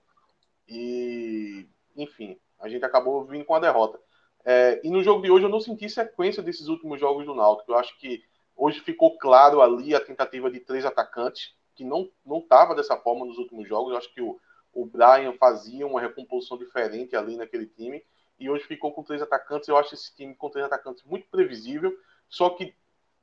E, 0.68 1.68
enfim, 1.96 2.38
a 2.60 2.68
gente 2.70 2.84
acabou 2.86 3.24
vindo 3.26 3.46
com 3.46 3.56
a 3.56 3.60
derrota. 3.60 4.00
É, 4.46 4.80
e 4.84 4.90
no 4.90 5.04
jogo 5.04 5.22
de 5.22 5.32
hoje 5.32 5.46
eu 5.46 5.50
não 5.50 5.60
senti 5.60 5.90
sequência 5.90 6.42
desses 6.42 6.68
últimos 6.68 7.00
jogos 7.00 7.26
do 7.26 7.36
Náutico. 7.36 7.72
Eu 7.72 7.78
acho 7.78 7.98
que 8.00 8.24
hoje 8.56 8.80
ficou 8.82 9.18
claro 9.18 9.62
ali 9.62 9.96
a 9.96 10.00
tentativa 10.00 10.50
de 10.50 10.60
três 10.60 10.86
atacantes, 10.86 11.54
que 11.80 11.86
não 11.86 12.10
não 12.26 12.40
estava 12.40 12.76
dessa 12.76 12.98
forma 12.98 13.26
nos 13.26 13.38
últimos 13.38 13.66
jogos. 13.66 13.92
Eu 13.92 13.98
acho 13.98 14.14
que 14.14 14.22
o, 14.22 14.38
o 14.74 14.86
Brian 14.86 15.32
fazia 15.40 15.88
uma 15.88 16.02
recomposição 16.02 16.58
diferente 16.58 17.16
ali 17.16 17.38
naquele 17.38 17.68
time. 17.68 18.04
E 18.38 18.50
hoje 18.50 18.66
ficou 18.66 18.92
com 18.92 19.02
três 19.02 19.22
atacantes. 19.22 19.70
Eu 19.70 19.78
acho 19.78 19.94
esse 19.94 20.14
time 20.14 20.36
com 20.36 20.50
três 20.50 20.66
atacantes 20.66 21.06
muito 21.06 21.26
previsível. 21.30 21.98
Só 22.28 22.50
que 22.50 22.76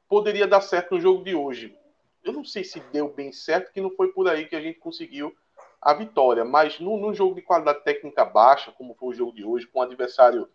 poderia 0.08 0.46
dar 0.46 0.62
certo 0.62 0.94
no 0.94 1.00
jogo 1.00 1.22
de 1.22 1.34
hoje. 1.34 1.78
Eu 2.25 2.32
não 2.32 2.44
sei 2.44 2.64
se 2.64 2.80
deu 2.80 3.12
bem 3.12 3.30
certo, 3.30 3.72
que 3.72 3.80
não 3.80 3.90
foi 3.90 4.08
por 4.08 4.26
aí 4.26 4.46
que 4.46 4.56
a 4.56 4.60
gente 4.60 4.78
conseguiu 4.78 5.36
a 5.80 5.92
vitória. 5.92 6.42
Mas 6.42 6.80
num, 6.80 7.12
jogo 7.12 7.34
de 7.34 7.42
qualidade 7.42 7.84
técnica 7.84 8.25
baixa, 8.25 8.72
como 8.72 8.94
foi 8.94 9.10
o 9.10 9.14
jogo 9.14 9.34
de 9.34 9.44
hoje, 9.44 9.66
com 9.66 9.80
um 9.80 9.82
adversário 9.82 10.48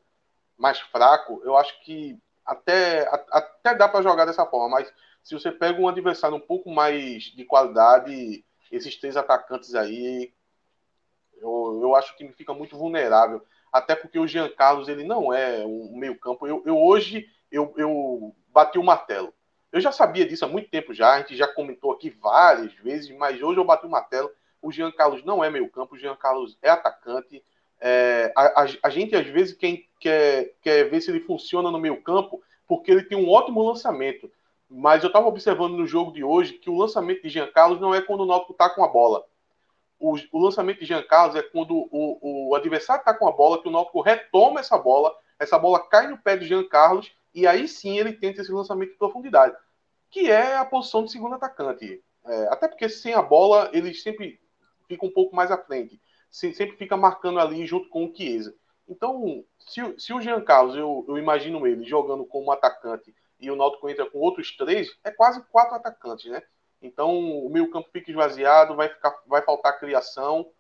mais 0.58 0.80
fraco, 0.80 1.40
eu 1.44 1.56
acho 1.56 1.80
que 1.84 2.20
até, 2.44 3.08
até 3.32 3.76
dá 3.76 3.88
para 3.88 4.02
jogar 4.02 4.26
dessa 4.26 4.46
forma. 4.48 4.70
Mas 4.70 4.92
se 5.24 5.34
você 5.34 5.52
pega 5.52 5.80
um 5.80 5.88
adversário 5.88 6.38
um 6.38 6.42
pouco 6.42 6.70
mais 6.70 7.24
de 7.24 7.46
qualidade, 7.46 8.44
esses 8.72 8.96
três 8.98 9.18
atacantes 9.18 9.76
aí, 9.76 10.34
eu, 11.38 11.80
eu 11.82 11.96
acho 11.96 12.16
que 12.18 12.28
fica 12.34 12.54
muito 12.54 12.78
vulnerável 12.78 13.44
até 13.72 13.96
porque 13.96 14.20
o 14.20 14.28
Jean 14.28 14.50
Carlos 14.50 14.90
ele 14.90 15.04
não 15.04 15.32
é 15.34 15.66
um 15.66 15.96
meio 15.96 16.18
campo. 16.20 16.46
Eu, 16.46 16.62
eu 16.66 16.78
hoje 16.78 17.30
eu, 17.52 17.74
eu 17.78 18.36
bati 18.50 18.78
o 18.78 18.84
martelo. 18.84 19.34
Eu 19.72 19.80
já 19.80 19.92
sabia 19.92 20.26
disso 20.26 20.44
há 20.44 20.48
muito 20.48 20.70
tempo 20.70 20.94
já, 20.94 21.14
a 21.14 21.20
gente 21.20 21.36
já 21.36 21.48
comentou 21.48 21.94
aqui 21.94 22.10
várias 22.10 22.74
vezes, 22.74 23.10
mas 23.18 23.42
hoje 23.42 23.60
eu 23.60 23.64
bati 23.64 23.86
o 23.86 23.90
martelo. 23.90 24.30
O 24.62 24.72
Jean 24.72 24.92
Carlos 24.92 25.24
não 25.24 25.44
é 25.44 25.50
meio 25.50 25.70
campo, 25.70 25.96
o 25.96 25.98
Jean 25.98 26.16
Carlos 26.16 26.58
é 26.62 26.70
atacante. 26.70 27.42
É, 27.80 28.32
a, 28.36 28.64
a, 28.64 28.68
a, 28.84 28.90
gente 28.90 29.16
às 29.16 29.26
vezes 29.26 29.56
quer, 29.56 29.80
quer, 30.00 30.54
quer 30.62 30.90
ver 30.90 31.02
se 31.02 31.10
ele 31.10 31.22
funciona 31.22 31.72
no 31.72 31.80
meio 31.80 32.02
campo, 32.04 32.44
porque 32.68 32.92
ele 32.92 33.04
tem 33.04 33.18
um 33.18 33.30
ótimo 33.30 33.64
lançamento. 33.64 34.30
Mas 34.74 35.04
eu 35.04 35.08
estava 35.08 35.28
observando 35.28 35.78
no 35.78 35.86
jogo 35.86 36.14
de 36.14 36.24
hoje 36.24 36.54
que 36.54 36.70
o 36.70 36.78
lançamento 36.78 37.22
de 37.22 37.30
Jean 37.30 37.52
Carlos 37.52 37.82
não 37.82 37.94
é 37.94 38.02
quando 38.02 38.22
o 38.22 38.26
Náutico 38.26 38.54
está 38.54 38.70
com 38.70 38.84
a 38.84 38.88
bola 38.88 39.26
o, 40.02 40.16
o, 40.32 40.44
lançamento 40.44 40.80
de 40.80 40.86
Jean 40.86 41.04
Carlos 41.04 41.36
é 41.36 41.44
quando 41.44 41.88
o, 41.92 42.50
o 42.50 42.56
adversário 42.56 43.02
está 43.02 43.14
com 43.14 43.28
a 43.28 43.32
bola, 43.32 43.62
que 43.62 43.68
o 43.68 43.72
Náutico 43.72 44.02
retoma 44.02 44.60
essa 44.60 44.78
bola, 44.78 45.16
essa 45.38 45.60
bola 45.60 45.88
cai 45.88 46.08
no 46.08 46.18
pé 46.18 46.36
de 46.36 46.48
Jean 46.48 46.68
Carlos, 46.68 47.14
e 47.34 47.46
aí 47.46 47.68
sim 47.68 48.00
ele 48.00 48.14
tenta 48.14 48.42
esse 48.42 48.52
lançamento 48.52 48.92
de 48.94 48.98
profundidade, 48.98 49.56
que 50.10 50.30
é 50.30 50.58
a 50.58 50.66
posição 50.66 51.06
de 51.06 51.12
segundo 51.12 51.36
atacante. 51.36 52.04
É, 52.26 52.48
até 52.48 52.68
porque 52.68 52.90
sem 52.90 53.14
a 53.14 53.22
bola 53.22 53.70
ele 53.74 53.94
sempre 53.94 54.40
fica 54.88 55.06
um 55.06 55.12
pouco 55.12 55.36
mais 55.36 55.52
à 55.52 55.58
frente, 55.58 56.02
sempre 56.30 56.76
fica 56.76 56.98
marcando 56.98 57.40
ali 57.40 57.66
junto 57.68 57.88
com 57.90 58.06
o 58.06 58.14
Chiesa. 58.14 58.56
Então, 58.90 59.46
se, 59.60 59.82
se 60.00 60.14
o 60.14 60.20
Jean 60.20 60.42
Carlos, 60.42 60.76
eu, 60.76 61.06
eu 61.08 61.18
imagino 61.18 61.66
ele 61.68 61.84
jogando 61.84 62.26
como 62.26 62.52
atacante 62.52 63.14
e 63.42 63.52
o 63.52 63.56
Náutico 63.56 63.90
entra 63.90 64.10
com 64.10 64.20
outros 64.20 64.56
três, 64.56 64.96
é 65.04 65.12
quase 65.12 65.44
quatro 65.46 65.76
atacantes, 65.76 66.32
né? 66.32 66.44
Então, 66.82 67.18
o 67.46 67.50
meio 67.50 67.70
campo 67.72 67.90
fica 67.92 68.12
esvaziado, 68.12 68.76
vai, 68.76 68.90
ficar, 68.90 69.12
vai 69.28 69.42
faltar 69.44 69.80
criação. 69.80 70.52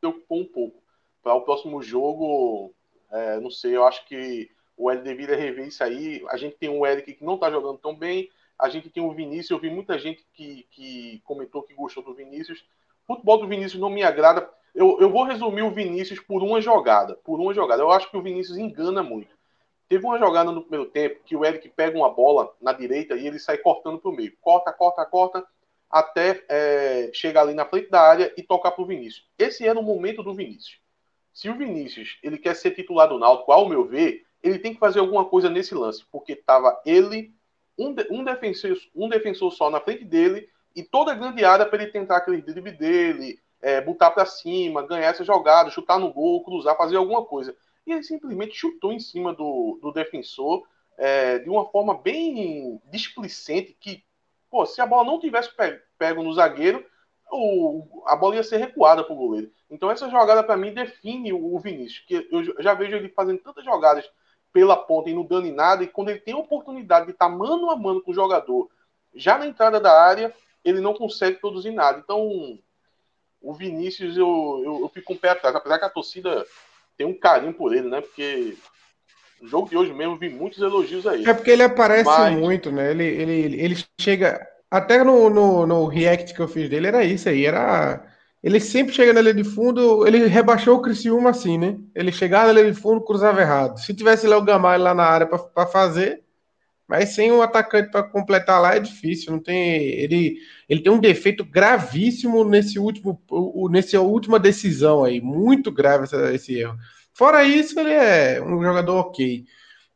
Preocupou 0.00 0.40
um 0.40 0.46
pouco. 0.46 0.82
Para 1.22 1.34
o 1.34 1.42
próximo 1.42 1.82
jogo, 1.82 2.74
é, 3.10 3.40
não 3.40 3.50
sei, 3.50 3.76
eu 3.76 3.84
acho 3.84 4.04
que 4.06 4.50
o 4.76 4.90
L 4.90 5.02
deveria 5.02 5.36
rever 5.36 5.66
isso 5.68 5.84
aí. 5.84 6.24
A 6.28 6.36
gente 6.36 6.56
tem 6.56 6.68
um 6.68 6.84
Eric 6.86 7.14
que 7.14 7.24
não 7.24 7.34
está 7.34 7.50
jogando 7.50 7.78
tão 7.78 7.94
bem. 7.94 8.28
A 8.58 8.68
gente 8.68 8.90
tem 8.90 9.02
o 9.02 9.12
Vinícius. 9.12 9.50
Eu 9.50 9.60
vi 9.60 9.70
muita 9.70 9.98
gente 9.98 10.26
que, 10.32 10.66
que 10.70 11.20
comentou 11.24 11.62
que 11.62 11.74
gostou 11.74 12.02
do 12.02 12.14
Vinícius. 12.14 12.64
O 13.04 13.14
futebol 13.14 13.38
do 13.38 13.48
Vinícius 13.48 13.80
não 13.80 13.90
me 13.90 14.02
agrada. 14.02 14.48
Eu, 14.74 14.98
eu 15.00 15.10
vou 15.10 15.24
resumir 15.24 15.62
o 15.62 15.70
Vinícius 15.70 16.20
por 16.20 16.42
uma 16.42 16.60
jogada. 16.60 17.14
Por 17.16 17.38
uma 17.40 17.52
jogada. 17.52 17.82
Eu 17.82 17.90
acho 17.90 18.10
que 18.10 18.16
o 18.16 18.22
Vinícius 18.22 18.56
engana 18.56 19.02
muito. 19.02 19.36
Teve 19.88 20.06
uma 20.06 20.18
jogada 20.18 20.50
no 20.50 20.62
primeiro 20.62 20.90
tempo 20.90 21.20
que 21.24 21.36
o 21.36 21.44
Eric 21.44 21.68
pega 21.68 21.96
uma 21.96 22.08
bola 22.08 22.54
na 22.60 22.72
direita 22.72 23.14
e 23.14 23.26
ele 23.26 23.38
sai 23.38 23.58
cortando 23.58 23.98
para 23.98 24.10
o 24.10 24.14
meio. 24.14 24.32
Corta, 24.40 24.72
corta, 24.72 25.04
corta, 25.04 25.46
até 25.90 26.42
é, 26.48 27.10
chegar 27.12 27.42
ali 27.42 27.52
na 27.52 27.66
frente 27.66 27.90
da 27.90 28.00
área 28.00 28.32
e 28.34 28.42
tocar 28.42 28.70
para 28.70 28.82
o 28.82 28.86
Vinícius. 28.86 29.26
Esse 29.38 29.66
era 29.66 29.78
o 29.78 29.82
momento 29.82 30.22
do 30.22 30.32
Vinícius. 30.32 30.80
Se 31.34 31.50
o 31.50 31.54
Vinícius 31.54 32.18
ele 32.22 32.38
quer 32.38 32.56
ser 32.56 32.70
titular 32.70 33.08
do 33.08 33.18
Náutico, 33.18 33.52
ao 33.52 33.68
meu 33.68 33.84
ver, 33.84 34.24
ele 34.42 34.58
tem 34.58 34.72
que 34.72 34.80
fazer 34.80 35.00
alguma 35.00 35.26
coisa 35.26 35.50
nesse 35.50 35.74
lance, 35.74 36.04
porque 36.10 36.32
estava 36.32 36.80
ele, 36.86 37.34
um, 37.78 37.94
um, 38.10 38.24
defensor, 38.24 38.76
um 38.94 39.08
defensor 39.08 39.52
só 39.52 39.68
na 39.68 39.80
frente 39.80 40.04
dele 40.04 40.48
e 40.74 40.82
toda 40.82 41.12
a 41.12 41.14
grande 41.14 41.44
área 41.44 41.66
para 41.66 41.82
ele 41.82 41.92
tentar 41.92 42.16
aquele 42.16 42.40
drible 42.40 42.72
dele, 42.72 43.38
é, 43.62 43.80
botar 43.80 44.10
para 44.10 44.26
cima, 44.26 44.86
ganhar 44.86 45.08
essa 45.08 45.24
jogada, 45.24 45.70
chutar 45.70 45.98
no 45.98 46.12
gol, 46.12 46.44
cruzar, 46.44 46.76
fazer 46.76 46.96
alguma 46.96 47.24
coisa 47.24 47.56
e 47.86 47.92
ele 47.92 48.02
simplesmente 48.02 48.54
chutou 48.54 48.92
em 48.92 49.00
cima 49.00 49.34
do, 49.34 49.78
do 49.80 49.92
defensor 49.92 50.66
é, 50.96 51.38
de 51.38 51.50
uma 51.50 51.66
forma 51.66 51.94
bem 51.98 52.80
displicente 52.90 53.76
que, 53.80 54.04
pô, 54.50 54.64
se 54.66 54.80
a 54.80 54.86
bola 54.86 55.04
não 55.04 55.18
tivesse 55.18 55.50
pego 55.98 56.22
no 56.22 56.32
zagueiro, 56.32 56.84
o, 57.30 58.04
a 58.06 58.14
bola 58.14 58.36
ia 58.36 58.42
ser 58.42 58.58
recuada 58.58 59.02
para 59.02 59.12
o 59.12 59.16
goleiro. 59.16 59.50
Então 59.70 59.90
essa 59.90 60.08
jogada 60.08 60.44
para 60.44 60.56
mim 60.56 60.72
define 60.72 61.32
o, 61.32 61.54
o 61.54 61.58
Vinícius, 61.58 62.04
que 62.06 62.28
eu 62.30 62.62
já 62.62 62.74
vejo 62.74 62.94
ele 62.94 63.08
fazendo 63.08 63.38
tantas 63.38 63.64
jogadas 63.64 64.08
pela 64.52 64.76
ponta 64.76 65.08
e 65.08 65.14
não 65.14 65.24
dando 65.24 65.46
em 65.46 65.52
nada, 65.52 65.82
e 65.82 65.88
quando 65.88 66.10
ele 66.10 66.20
tem 66.20 66.34
a 66.34 66.38
oportunidade 66.38 67.06
de 67.06 67.12
estar 67.12 67.28
tá 67.28 67.34
mano 67.34 67.70
a 67.70 67.76
mano 67.76 68.02
com 68.02 68.10
o 68.10 68.14
jogador, 68.14 68.70
já 69.14 69.38
na 69.38 69.46
entrada 69.46 69.80
da 69.80 69.98
área, 69.98 70.32
ele 70.62 70.80
não 70.80 70.92
consegue 70.92 71.38
produzir 71.38 71.70
nada. 71.70 71.98
Então, 71.98 72.58
o 73.42 73.52
Vinícius, 73.52 74.16
eu, 74.16 74.62
eu, 74.64 74.80
eu 74.82 74.88
fico 74.88 75.06
com 75.06 75.14
um 75.14 75.18
pé 75.18 75.30
atrás, 75.30 75.54
apesar 75.54 75.78
que 75.78 75.84
a 75.84 75.90
torcida 75.90 76.44
tem 76.96 77.06
um 77.06 77.18
carinho 77.18 77.52
por 77.52 77.74
ele, 77.74 77.88
né? 77.88 78.00
Porque 78.00 78.54
no 79.40 79.48
jogo 79.48 79.68
de 79.68 79.76
hoje 79.76 79.92
mesmo 79.92 80.16
vi 80.16 80.28
muitos 80.28 80.60
elogios 80.60 81.06
a 81.06 81.14
ele. 81.14 81.28
É 81.28 81.34
porque 81.34 81.50
ele 81.50 81.64
aparece 81.64 82.08
Mas... 82.08 82.38
muito, 82.38 82.70
né? 82.70 82.90
Ele, 82.92 83.04
ele, 83.04 83.60
ele 83.60 83.84
chega. 84.00 84.46
Até 84.70 85.02
no, 85.04 85.28
no, 85.28 85.66
no 85.66 85.86
react 85.86 86.32
que 86.32 86.40
eu 86.40 86.48
fiz 86.48 86.70
dele 86.70 86.86
era 86.86 87.04
isso 87.04 87.28
aí, 87.28 87.44
era. 87.44 88.06
Ele 88.42 88.58
sempre 88.58 88.92
chega 88.92 89.12
na 89.12 89.20
linha 89.20 89.34
de 89.34 89.44
fundo, 89.44 90.06
ele 90.06 90.26
rebaixou 90.26 90.76
o 90.76 90.82
Criciúma 90.82 91.30
assim, 91.30 91.58
né? 91.58 91.76
Ele 91.94 92.10
chegava 92.10 92.48
na 92.48 92.54
linha 92.54 92.72
de 92.72 92.80
fundo, 92.80 93.04
cruzava 93.04 93.40
errado. 93.40 93.78
Se 93.78 93.94
tivesse 93.94 94.26
lá 94.26 94.36
o 94.36 94.42
Gamalho 94.42 94.82
lá 94.82 94.94
na 94.94 95.04
área 95.04 95.26
para 95.26 95.66
fazer, 95.66 96.21
mas 96.92 97.14
sem 97.14 97.32
um 97.32 97.40
atacante 97.40 97.90
para 97.90 98.02
completar 98.02 98.60
lá 98.60 98.74
é 98.74 98.78
difícil. 98.78 99.32
Não 99.32 99.38
tem 99.38 99.80
ele, 99.82 100.36
ele 100.68 100.82
tem 100.82 100.92
um 100.92 101.00
defeito 101.00 101.42
gravíssimo 101.42 102.44
nesse 102.44 102.78
último, 102.78 103.18
nessa 103.70 103.98
última 103.98 104.38
decisão 104.38 105.02
aí, 105.02 105.18
muito 105.18 105.72
grave 105.72 106.04
essa, 106.04 106.34
esse 106.34 106.54
erro. 106.58 106.76
Fora 107.14 107.44
isso, 107.44 107.80
ele 107.80 107.92
é 107.92 108.42
um 108.42 108.62
jogador 108.62 108.98
ok. 108.98 109.46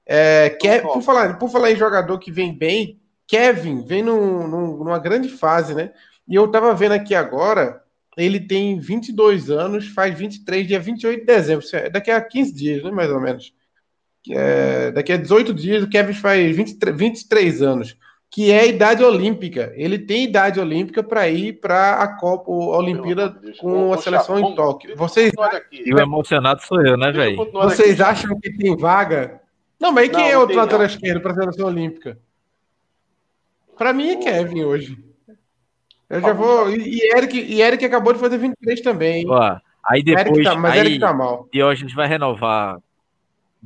É, 0.07 0.49
quer, 0.59 0.81
por, 0.81 1.03
falar, 1.03 1.39
por 1.39 1.51
falar 1.51 1.71
em 1.71 1.77
jogador 1.77 2.19
que 2.19 2.33
vem 2.33 2.57
bem, 2.57 2.99
Kevin 3.27 3.85
vem 3.85 4.03
num, 4.03 4.49
num, 4.49 4.79
numa 4.79 4.99
grande 4.99 5.29
fase, 5.29 5.75
né? 5.75 5.93
E 6.27 6.35
eu 6.35 6.49
tava 6.49 6.75
vendo 6.75 6.93
aqui 6.93 7.15
agora, 7.15 7.83
ele 8.17 8.41
tem 8.41 8.79
22 8.79 9.51
anos, 9.51 9.89
faz 9.89 10.19
23, 10.19 10.67
dia 10.67 10.81
28 10.81 11.21
de 11.21 11.27
dezembro, 11.27 11.67
é 11.75 11.91
daqui 11.91 12.11
a 12.11 12.23
15 12.23 12.55
dias, 12.55 12.83
né, 12.83 12.91
mais 12.91 13.11
ou 13.11 13.21
menos. 13.21 13.53
É, 14.31 14.91
daqui 14.91 15.13
a 15.13 15.17
18 15.17 15.55
dias, 15.55 15.83
o 15.83 15.89
Kevin 15.89 16.13
faz 16.13 16.57
23, 16.57 16.97
23 16.97 17.63
anos, 17.63 17.97
que 18.31 18.51
é 18.51 18.61
a 18.61 18.67
idade 18.67 19.03
olímpica. 19.03 19.73
Ele 19.77 19.99
tem 19.99 20.25
idade 20.25 20.59
olímpica 20.59 21.03
para 21.03 21.29
ir 21.29 21.61
para 21.61 22.03
a 22.03 22.09
Copa 22.17 22.51
a 22.51 22.79
Olimpíada 22.79 23.37
com 23.61 23.93
a 23.93 23.99
seleção 23.99 24.39
em 24.39 24.55
Tóquio. 24.55 24.97
Vocês 24.97 25.33
e 25.71 25.95
o 25.95 25.99
emocionado 25.99 26.63
sou 26.63 26.85
eu, 26.85 26.97
né, 26.97 27.13
velho? 27.13 27.51
Vocês 27.53 28.01
acham 28.01 28.39
que 28.41 28.51
tem 28.51 28.77
vaga? 28.77 29.41
Não, 29.79 29.93
mas 29.93 30.09
quem 30.09 30.19
não, 30.19 30.27
é 30.27 30.39
o 30.39 30.47
lateral 30.55 30.87
esquerdo 30.87 31.21
para 31.21 31.33
a 31.33 31.35
seleção 31.35 31.67
olímpica? 31.67 32.19
Para 33.77 33.93
mim 33.93 34.11
é 34.11 34.17
Kevin 34.17 34.65
hoje. 34.65 34.99
Eu 36.09 36.21
já 36.21 36.33
vou. 36.33 36.71
E 36.71 37.01
Eric, 37.15 37.39
e 37.39 37.61
Eric 37.61 37.85
acabou 37.85 38.13
de 38.13 38.19
fazer 38.19 38.39
23 38.39 38.81
também. 38.81 39.29
Ó, 39.29 39.57
aí 39.85 40.03
depois. 40.03 40.45
Tá, 40.45 40.55
mas 40.55 40.73
aí, 40.73 40.79
Eric 40.79 40.99
tá 41.01 41.13
mal. 41.13 41.49
E 41.53 41.63
hoje 41.63 41.85
a 41.85 41.87
gente 41.87 41.97
vai 41.97 42.07
renovar 42.07 42.79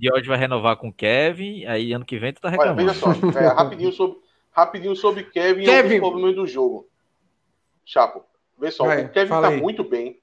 Diógenes 0.01 0.27
vai 0.27 0.39
renovar 0.39 0.77
com 0.77 0.89
o 0.89 0.93
Kevin, 0.93 1.67
aí 1.67 1.93
ano 1.93 2.07
que 2.07 2.19
vem 2.19 2.33
tu 2.33 2.41
tá 2.41 2.49
reclamando. 2.49 2.81
Olha, 2.81 2.93
veja 2.93 2.99
só, 2.99 3.39
é, 3.39 3.47
rapidinho, 3.53 3.93
sobre, 3.93 4.19
rapidinho 4.51 4.97
sobre 4.97 5.25
Kevin, 5.25 5.65
Kevin. 5.65 5.95
e 5.95 5.95
os 5.95 6.01
problemas 6.01 6.35
do 6.35 6.47
jogo. 6.47 6.89
Chapo, 7.85 8.25
vê 8.59 8.71
só, 8.71 8.87
vai, 8.87 9.05
o 9.05 9.11
Kevin 9.11 9.29
tá 9.29 9.49
aí. 9.49 9.61
muito 9.61 9.85
bem. 9.85 10.19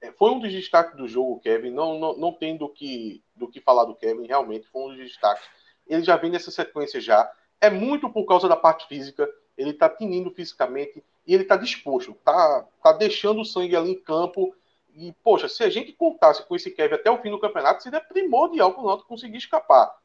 É, 0.00 0.10
foi 0.12 0.30
um 0.30 0.38
dos 0.38 0.50
destaques 0.50 0.96
do 0.96 1.06
jogo, 1.06 1.40
Kevin. 1.40 1.70
Não, 1.70 1.98
não, 1.98 2.16
não 2.16 2.32
tem 2.32 2.56
do 2.56 2.68
que, 2.68 3.22
do 3.36 3.46
que 3.46 3.60
falar 3.60 3.84
do 3.84 3.94
Kevin, 3.94 4.26
realmente, 4.26 4.66
foi 4.68 4.82
um 4.82 4.88
dos 4.88 4.98
destaques. 4.98 5.44
Ele 5.86 6.02
já 6.02 6.16
vem 6.16 6.30
nessa 6.30 6.50
sequência 6.50 6.98
já. 6.98 7.30
É 7.60 7.68
muito 7.68 8.08
por 8.08 8.24
causa 8.24 8.48
da 8.48 8.56
parte 8.56 8.86
física. 8.88 9.28
Ele 9.56 9.74
tá 9.74 9.88
tinindo 9.88 10.30
fisicamente 10.30 11.04
e 11.26 11.34
ele 11.34 11.44
tá 11.44 11.56
disposto, 11.56 12.14
tá, 12.24 12.64
tá 12.82 12.92
deixando 12.92 13.42
o 13.42 13.44
sangue 13.44 13.76
ali 13.76 13.90
em 13.90 14.00
campo 14.00 14.54
e, 14.98 15.12
poxa, 15.22 15.48
se 15.48 15.62
a 15.62 15.70
gente 15.70 15.92
contasse 15.92 16.44
com 16.44 16.56
esse 16.56 16.72
Kevin 16.72 16.96
até 16.96 17.08
o 17.08 17.18
fim 17.18 17.30
do 17.30 17.38
campeonato, 17.38 17.84
seria 17.84 18.00
primordial 18.00 18.72
para 18.72 18.82
o 18.82 18.86
Náutico 18.86 19.08
conseguir 19.08 19.36
escapar. 19.36 19.96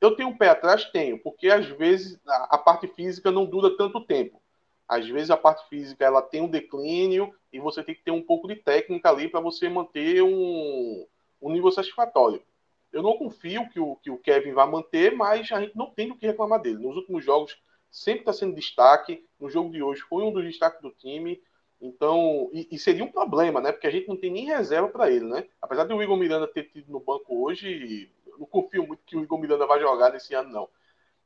Eu 0.00 0.16
tenho 0.16 0.30
um 0.30 0.36
pé 0.36 0.48
atrás? 0.48 0.86
Tenho, 0.86 1.18
porque 1.18 1.48
às 1.48 1.66
vezes 1.66 2.18
a, 2.26 2.54
a, 2.54 2.58
parte 2.58 2.88
física 2.88 3.30
não 3.30 3.44
dura 3.44 3.76
tanto 3.76 4.00
tempo. 4.00 4.40
Às 4.88 5.06
vezes 5.06 5.30
a 5.30 5.36
parte 5.36 5.68
física 5.68 6.06
ela 6.06 6.22
tem 6.22 6.40
um 6.40 6.48
declínio 6.48 7.34
e 7.52 7.60
você 7.60 7.84
tem 7.84 7.94
que 7.94 8.02
ter 8.02 8.10
um 8.10 8.22
pouco 8.22 8.48
de 8.48 8.56
técnica 8.56 9.10
ali 9.10 9.28
para 9.28 9.40
você 9.40 9.68
manter 9.68 10.22
um, 10.22 11.06
um 11.42 11.52
nível 11.52 11.70
satisfatório. 11.70 12.42
Eu 12.90 13.02
não 13.02 13.18
confio 13.18 13.68
que 13.68 13.78
o, 13.78 13.96
que 13.96 14.10
o 14.10 14.16
Kevin 14.16 14.52
vai 14.52 14.68
manter, 14.68 15.14
mas 15.14 15.52
a 15.52 15.60
gente 15.60 15.76
não 15.76 15.90
tem 15.90 16.10
o 16.10 16.16
que 16.16 16.26
reclamar 16.26 16.62
dele. 16.62 16.78
Nos 16.78 16.96
últimos 16.96 17.22
jogos 17.22 17.60
sempre 17.90 18.20
está 18.20 18.32
sendo 18.32 18.54
destaque. 18.54 19.22
No 19.38 19.50
jogo 19.50 19.70
de 19.70 19.82
hoje 19.82 20.00
foi 20.00 20.24
um 20.24 20.32
dos 20.32 20.44
destaques 20.44 20.80
do 20.80 20.90
time. 20.90 21.40
Então, 21.80 22.50
e, 22.52 22.68
e, 22.70 22.78
seria 22.78 23.02
um 23.02 23.10
problema, 23.10 23.60
né? 23.60 23.72
Porque 23.72 23.86
a 23.86 23.90
gente 23.90 24.06
não 24.06 24.16
tem 24.16 24.30
nem 24.30 24.44
reserva 24.44 24.88
para 24.88 25.10
ele, 25.10 25.24
né? 25.24 25.46
Apesar 25.62 25.84
de 25.84 25.94
o 25.94 26.02
Igor 26.02 26.16
Miranda 26.16 26.46
ter 26.46 26.64
tido 26.64 26.92
no 26.92 27.00
banco 27.00 27.42
hoje, 27.42 28.10
não 28.38 28.46
confio 28.46 28.86
muito 28.86 29.02
que 29.06 29.16
o 29.16 29.22
Igor 29.22 29.38
Miranda 29.38 29.66
vai 29.66 29.80
jogar 29.80 30.12
nesse 30.12 30.34
ano, 30.34 30.50
não. 30.50 30.68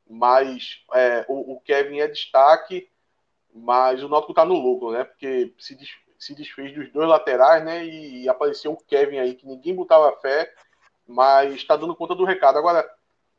Mas 0.09 0.83
é, 0.93 1.25
o, 1.27 1.53
o, 1.53 1.59
Kevin 1.59 1.99
é 1.99 2.07
destaque, 2.07 2.87
mas 3.53 4.01
o 4.01 4.07
Náutico 4.07 4.33
tá 4.33 4.45
no 4.45 4.53
lucro, 4.53 4.91
né? 4.91 5.03
Porque 5.03 5.53
se, 5.57 5.75
des, 5.75 5.89
se 6.17 6.33
desfez 6.33 6.73
dos 6.73 6.89
dois 6.91 7.09
laterais, 7.09 7.63
né? 7.63 7.85
E, 7.85 8.23
e 8.23 8.29
apareceu 8.29 8.71
o 8.71 8.77
Kevin 8.77 9.17
aí, 9.17 9.35
que 9.35 9.45
ninguém 9.45 9.75
botava 9.75 10.15
fé, 10.21 10.53
mas 11.05 11.53
está 11.53 11.75
dando 11.75 11.95
conta 11.95 12.15
do 12.15 12.23
recado. 12.23 12.57
Agora, 12.57 12.89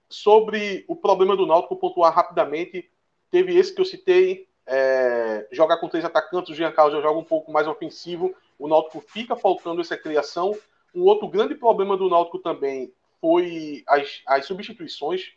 sobre 0.06 0.84
o 0.86 0.94
problema 0.94 1.34
do 1.34 1.46
Náutico, 1.46 1.76
pontuar 1.76 2.12
rapidamente, 2.12 2.90
teve 3.30 3.56
esse 3.56 3.74
que 3.74 3.80
eu 3.80 3.86
citei, 3.86 4.48
é, 4.66 5.46
jogar 5.52 5.76
com 5.76 5.88
três 5.88 6.04
atacantes, 6.04 6.50
o 6.50 6.54
Jean 6.54 6.72
Carlos 6.72 6.94
já 6.94 7.00
joga 7.00 7.18
um 7.18 7.24
pouco 7.24 7.52
mais 7.52 7.68
ofensivo. 7.68 8.34
o 8.58 8.66
Náutico 8.66 9.00
fica 9.00 9.36
faltando 9.36 9.80
essa 9.80 9.96
criação. 9.96 10.56
Um 10.94 11.02
outro 11.02 11.28
grande 11.28 11.54
problema 11.54 11.96
do 11.96 12.08
Náutico 12.08 12.38
também 12.38 12.92
foi 13.20 13.84
as, 13.86 14.22
as 14.26 14.46
substituições. 14.46 15.32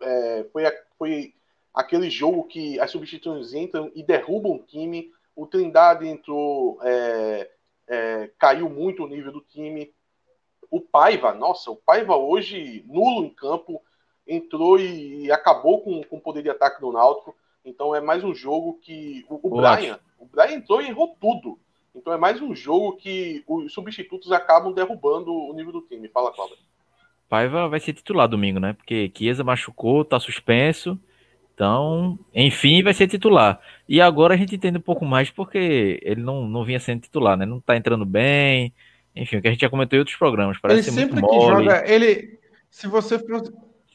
É, 0.00 0.46
foi, 0.52 0.66
a, 0.66 0.72
foi 0.98 1.34
aquele 1.72 2.10
jogo 2.10 2.44
que 2.44 2.78
as 2.80 2.90
substituições 2.90 3.54
entram 3.54 3.90
e 3.94 4.02
derrubam 4.02 4.56
o 4.56 4.62
time. 4.62 5.12
O 5.34 5.46
Trindade 5.46 6.08
entrou, 6.08 6.80
é, 6.82 7.50
é, 7.86 8.30
caiu 8.38 8.68
muito 8.68 9.04
o 9.04 9.08
nível 9.08 9.30
do 9.30 9.40
time. 9.40 9.94
O 10.70 10.80
Paiva, 10.80 11.32
nossa, 11.32 11.70
o 11.70 11.76
Paiva 11.76 12.16
hoje 12.16 12.84
nulo 12.88 13.24
em 13.24 13.30
campo, 13.30 13.80
entrou 14.26 14.80
e, 14.80 15.26
e 15.26 15.30
acabou 15.30 15.82
com, 15.82 16.02
com 16.02 16.16
o 16.16 16.20
poder 16.20 16.42
de 16.42 16.50
ataque 16.50 16.80
do 16.80 16.90
Náutico. 16.90 17.36
Então 17.66 17.92
é 17.94 18.00
mais 18.00 18.22
um 18.22 18.32
jogo 18.32 18.78
que. 18.80 19.26
O, 19.28 19.40
o 19.48 19.60
Brian, 19.60 19.98
o 20.18 20.24
Brian 20.24 20.54
entrou 20.54 20.80
e 20.80 20.88
errou 20.88 21.16
tudo. 21.20 21.58
Então 21.94 22.12
é 22.12 22.16
mais 22.16 22.40
um 22.40 22.54
jogo 22.54 22.96
que 22.96 23.42
os 23.46 23.72
substitutos 23.72 24.30
acabam 24.30 24.72
derrubando 24.72 25.32
o 25.32 25.52
nível 25.52 25.72
do 25.72 25.80
time. 25.82 26.08
Fala, 26.08 26.32
Cláudio. 26.32 26.56
Paiva 27.28 27.68
vai 27.68 27.80
ser 27.80 27.92
titular 27.92 28.28
domingo, 28.28 28.60
né? 28.60 28.74
Porque 28.74 29.10
Chiesa 29.12 29.42
machucou, 29.42 30.04
tá 30.04 30.20
suspenso. 30.20 30.98
Então, 31.52 32.18
enfim, 32.34 32.82
vai 32.82 32.94
ser 32.94 33.08
titular. 33.08 33.58
E 33.88 34.00
agora 34.00 34.34
a 34.34 34.36
gente 34.36 34.54
entende 34.54 34.78
um 34.78 34.82
pouco 34.82 35.04
mais 35.04 35.30
porque 35.30 35.98
ele 36.02 36.22
não, 36.22 36.46
não 36.46 36.64
vinha 36.64 36.78
sendo 36.78 37.00
titular, 37.00 37.36
né? 37.36 37.46
Não 37.46 37.58
tá 37.58 37.76
entrando 37.76 38.04
bem. 38.04 38.72
Enfim, 39.14 39.38
o 39.38 39.42
que 39.42 39.48
a 39.48 39.50
gente 39.50 39.62
já 39.62 39.70
comentou 39.70 39.96
em 39.96 40.00
outros 40.00 40.16
programas. 40.16 40.58
Parece 40.60 40.90
ele 40.90 40.96
sempre 40.96 41.20
que 41.20 41.40
joga, 41.40 41.82
ele. 41.90 42.38
Se 42.70 42.86
você 42.86 43.18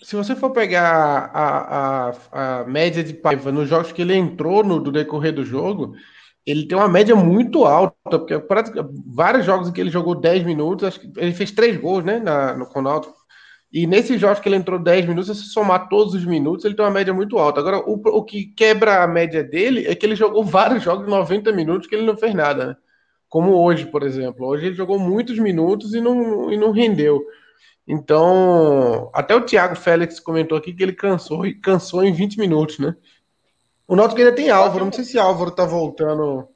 se 0.01 0.15
você 0.15 0.36
for 0.36 0.50
pegar 0.51 1.29
a, 1.34 2.10
a, 2.34 2.60
a 2.62 2.63
média 2.65 3.03
de 3.03 3.13
Paiva 3.13 3.51
nos 3.51 3.70
jogos 3.70 3.91
que 3.91 4.01
ele 4.01 4.15
entrou 4.15 4.63
no 4.63 4.79
do 4.79 4.91
decorrer 4.91 5.34
do 5.34 5.46
jogo, 5.46 5.96
ele 6.46 6.67
tem 6.67 6.77
uma 6.77 6.88
média 6.88 7.15
muito 7.15 7.65
alta, 7.65 8.17
porque 8.17 8.34
vários 9.05 9.46
jogos 9.46 9.70
em 9.70 9.72
que 9.72 9.79
ele 9.79 9.91
jogou 9.91 10.15
10 10.15 10.43
minutos, 10.43 10.88
acho 10.88 11.00
que 11.00 11.12
ele 11.17 11.34
fez 11.34 11.51
três 11.51 11.77
gols, 11.77 12.03
né, 12.03 12.20
na, 12.20 12.55
no 12.55 12.65
Conalto. 12.65 13.13
E 13.72 13.88
nesses 13.88 14.20
jogos 14.20 14.39
que 14.39 14.50
ele 14.50 14.58
entrou 14.58 14.77
10 14.79 15.05
minutos, 15.05 15.38
se 15.38 15.46
somar 15.46 15.88
todos 15.88 16.13
os 16.13 16.25
minutos, 16.25 16.65
ele 16.65 16.75
tem 16.75 16.84
uma 16.84 16.91
média 16.91 17.13
muito 17.13 17.38
alta. 17.38 17.62
Agora, 17.62 17.77
o, 17.79 17.93
o 17.93 18.24
que 18.24 18.46
quebra 18.48 19.03
a 19.03 19.08
média 19.08 19.43
dele 19.43 19.86
é 19.88 19.96
que 19.96 20.05
ele 20.05 20.15
jogou 20.15 20.43
vários 20.43 20.84
jogos 20.84 21.05
de 21.05 21.12
90 21.12 21.51
minutos 21.53 21.88
que 21.88 21.96
ele 21.96 22.05
não 22.05 22.17
fez 22.17 22.34
nada, 22.34 22.65
né? 22.65 22.75
Como 23.29 23.53
hoje, 23.53 23.86
por 23.86 24.03
exemplo. 24.03 24.46
Hoje 24.46 24.65
ele 24.65 24.75
jogou 24.75 25.00
muitos 25.00 25.39
minutos 25.39 25.93
e 25.93 26.01
não, 26.01 26.51
e 26.51 26.58
não 26.58 26.72
rendeu. 26.72 27.24
Então, 27.88 29.10
até 29.14 29.36
o 29.36 29.42
Thiago 29.42 29.76
Félix 29.76 30.20
comentou 30.20 30.58
aqui 30.58 30.74
que 30.74 30.84
ele 30.84 30.94
cansou 30.94 31.46
e 31.46 31.54
cansou 31.54 32.04
em 32.04 32.14
20 32.14 32.38
minutos, 32.38 32.80
né? 32.80 32.96
O 33.88 33.96
Náutico 33.96 34.22
ainda 34.22 34.34
tem 34.34 34.50
Álvaro, 34.50 34.86
não 34.86 34.92
sei 34.92 35.04
se 35.04 35.20
Álvaro 35.20 35.52
tá 35.52 35.66
voltando. 35.66 36.48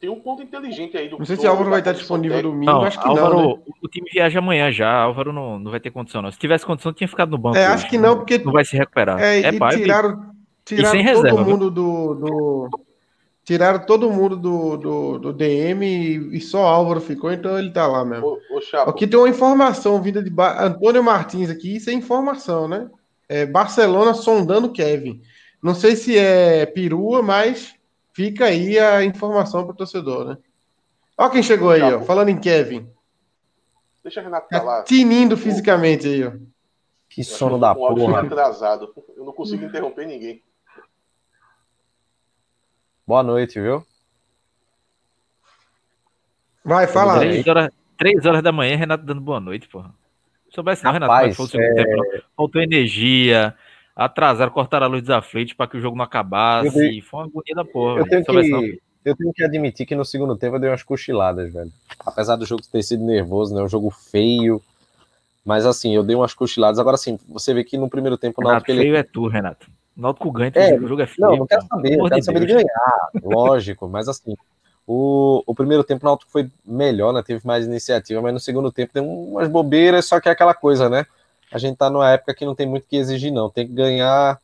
Tem 0.00 0.10
um 0.10 0.20
ponto 0.20 0.42
inteligente 0.42 0.96
aí 0.96 1.08
do 1.08 1.18
Não 1.18 1.24
sei 1.24 1.36
se 1.36 1.46
Álvaro 1.46 1.70
vai 1.70 1.78
estar 1.78 1.92
disponível 1.92 2.42
domingo, 2.42 2.72
não, 2.72 2.82
acho 2.82 3.00
que 3.00 3.06
Álvaro, 3.06 3.36
não. 3.36 3.56
Né? 3.56 3.62
O 3.80 3.88
time 3.88 4.10
viaja 4.12 4.38
amanhã 4.38 4.72
já, 4.72 4.92
Álvaro 4.92 5.32
não, 5.32 5.58
não 5.58 5.70
vai 5.70 5.80
ter 5.80 5.90
condição, 5.90 6.20
não. 6.20 6.32
Se 6.32 6.38
tivesse 6.38 6.66
condição, 6.66 6.92
tinha 6.92 7.06
ficado 7.08 7.30
no 7.30 7.38
banco. 7.38 7.56
É, 7.56 7.66
acho 7.66 7.88
que 7.88 7.96
não, 7.96 8.16
porque. 8.16 8.38
Não 8.38 8.52
vai 8.52 8.64
se 8.64 8.76
recuperar. 8.76 9.20
É, 9.20 9.40
é 9.40 9.52
pai, 9.52 9.76
tiraram, 9.76 10.34
tiraram 10.64 10.90
todo 10.90 11.02
reserva, 11.02 11.44
mundo 11.44 11.70
do, 11.70 12.14
do. 12.14 12.70
Tiraram 13.44 13.84
todo 13.84 14.10
mundo 14.10 14.36
do, 14.36 14.76
do, 14.78 15.18
do 15.18 15.32
DM 15.32 15.84
e, 15.84 16.38
e, 16.38 16.40
só 16.40 16.66
Álvaro 16.66 16.98
ficou, 16.98 17.30
então 17.30 17.58
ele 17.58 17.70
tá 17.70 17.86
lá 17.86 18.02
mesmo. 18.02 18.26
Ô, 18.26 18.38
ô, 18.50 18.88
aqui 18.88 19.06
tem 19.06 19.18
uma 19.18 19.28
informação 19.28 20.00
vinda 20.00 20.22
de 20.22 20.30
ba... 20.30 20.64
Antônio 20.64 21.04
Martins 21.04 21.50
aqui, 21.50 21.76
isso 21.76 21.90
é 21.90 21.92
informação, 21.92 22.66
né? 22.66 22.88
É 23.28 23.44
Barcelona 23.44 24.14
sondando 24.14 24.72
Kevin. 24.72 25.20
Não 25.62 25.74
sei 25.74 25.94
se 25.94 26.16
é 26.16 26.64
perua, 26.64 27.22
mas 27.22 27.74
fica 28.14 28.46
aí 28.46 28.78
a 28.78 29.04
informação 29.04 29.64
para 29.64 29.72
o 29.72 29.76
torcedor, 29.76 30.24
né? 30.24 30.38
Olha 31.16 31.30
quem 31.30 31.42
chegou 31.42 31.70
aí, 31.70 31.82
ó, 31.82 32.00
falando 32.00 32.30
em 32.30 32.40
Kevin. 32.40 32.88
Deixa 34.02 34.20
a 34.20 34.22
Renata 34.22 34.46
falar. 34.50 34.78
Tá 34.78 34.82
tinindo 34.84 35.36
fisicamente 35.36 36.06
aí, 36.06 36.24
ó. 36.24 36.32
Que 37.10 37.22
sono 37.22 37.58
da 37.58 37.74
porra. 37.74 38.20
atrasado. 38.20 38.92
Eu 39.16 39.24
não 39.24 39.32
consigo 39.32 39.64
interromper 39.64 40.06
ninguém. 40.06 40.42
Boa 43.06 43.22
noite, 43.22 43.60
viu? 43.60 43.84
Vai, 46.64 46.86
fala. 46.86 47.18
Três 47.18 47.46
horas, 47.46 47.70
três 47.98 48.24
horas 48.24 48.42
da 48.42 48.50
manhã, 48.50 48.76
Renato 48.76 49.04
dando 49.04 49.20
boa 49.20 49.38
noite, 49.38 49.68
porra. 49.68 49.90
Se 50.48 50.54
soubesse 50.54 50.82
não, 50.82 50.92
Renato, 50.92 51.34
foi 51.34 51.44
o 51.44 51.48
segundo 51.48 51.78
é... 51.78 51.84
tempo, 51.84 52.24
Faltou 52.34 52.62
energia, 52.62 53.54
atrasaram, 53.94 54.50
cortaram 54.50 54.86
a 54.86 54.88
luz 54.88 55.02
dos 55.02 55.10
aflitos 55.10 55.52
para 55.52 55.66
que 55.66 55.76
o 55.76 55.80
jogo 55.80 55.96
não 55.96 56.04
acabasse. 56.04 56.74
Dei... 56.74 57.02
Foi 57.02 57.20
uma 57.20 57.26
agonia 57.26 57.54
da 57.54 57.64
porra. 57.64 58.00
Eu 58.00 58.08
tenho, 58.08 58.24
que, 58.24 58.80
eu 59.04 59.16
tenho 59.16 59.32
que 59.34 59.44
admitir 59.44 59.84
que 59.84 59.94
no 59.94 60.04
segundo 60.04 60.34
tempo 60.36 60.56
eu 60.56 60.60
dei 60.60 60.70
umas 60.70 60.82
cochiladas, 60.82 61.52
velho. 61.52 61.70
Apesar 62.06 62.36
do 62.36 62.46
jogo 62.46 62.62
ter 62.72 62.82
sido 62.82 63.04
nervoso, 63.04 63.54
né? 63.54 63.62
Um 63.62 63.68
jogo 63.68 63.90
feio. 63.90 64.62
Mas 65.44 65.66
assim, 65.66 65.94
eu 65.94 66.02
dei 66.02 66.16
umas 66.16 66.32
cochiladas. 66.32 66.78
Agora 66.78 66.96
sim, 66.96 67.18
você 67.28 67.52
vê 67.52 67.62
que 67.62 67.76
no 67.76 67.90
primeiro 67.90 68.16
tempo 68.16 68.40
o 68.40 68.44
Náutico. 68.44 68.72
Feio 68.72 68.80
ele... 68.80 68.96
é 68.96 69.02
tu, 69.02 69.28
Renato. 69.28 69.66
O 69.96 70.00
Náutico 70.00 70.30
ganha, 70.32 70.52
é, 70.54 70.74
o 70.74 70.88
jogo 70.88 71.02
é 71.02 71.06
feio. 71.06 71.28
Não, 71.28 71.36
não 71.36 71.46
quero 71.46 71.66
saber, 71.66 71.94
eu 71.94 72.04
quero 72.04 72.20
de 72.20 72.24
saber 72.24 72.40
Deus. 72.40 72.48
de 72.48 72.54
ganhar, 72.64 73.10
lógico, 73.22 73.88
mas 73.88 74.08
assim. 74.08 74.36
O, 74.86 75.42
o 75.46 75.54
primeiro 75.54 75.82
tempo 75.82 76.04
o 76.04 76.08
Náutico 76.10 76.30
foi 76.30 76.50
melhor, 76.62 77.12
né? 77.12 77.22
Teve 77.22 77.40
mais 77.46 77.64
iniciativa, 77.64 78.20
mas 78.20 78.34
no 78.34 78.40
segundo 78.40 78.70
tempo 78.70 78.92
tem 78.92 79.02
umas 79.02 79.48
bobeiras, 79.48 80.04
só 80.04 80.20
que 80.20 80.28
é 80.28 80.32
aquela 80.32 80.52
coisa, 80.52 80.90
né? 80.90 81.06
a 81.54 81.58
gente 81.58 81.76
tá 81.76 81.88
numa 81.88 82.10
época 82.10 82.34
que 82.34 82.44
não 82.44 82.52
tem 82.52 82.66
muito 82.66 82.88
que 82.88 82.96
exigir, 82.96 83.32
não. 83.32 83.48
Tem 83.48 83.64
que 83.64 83.72
ganhar. 83.72 84.40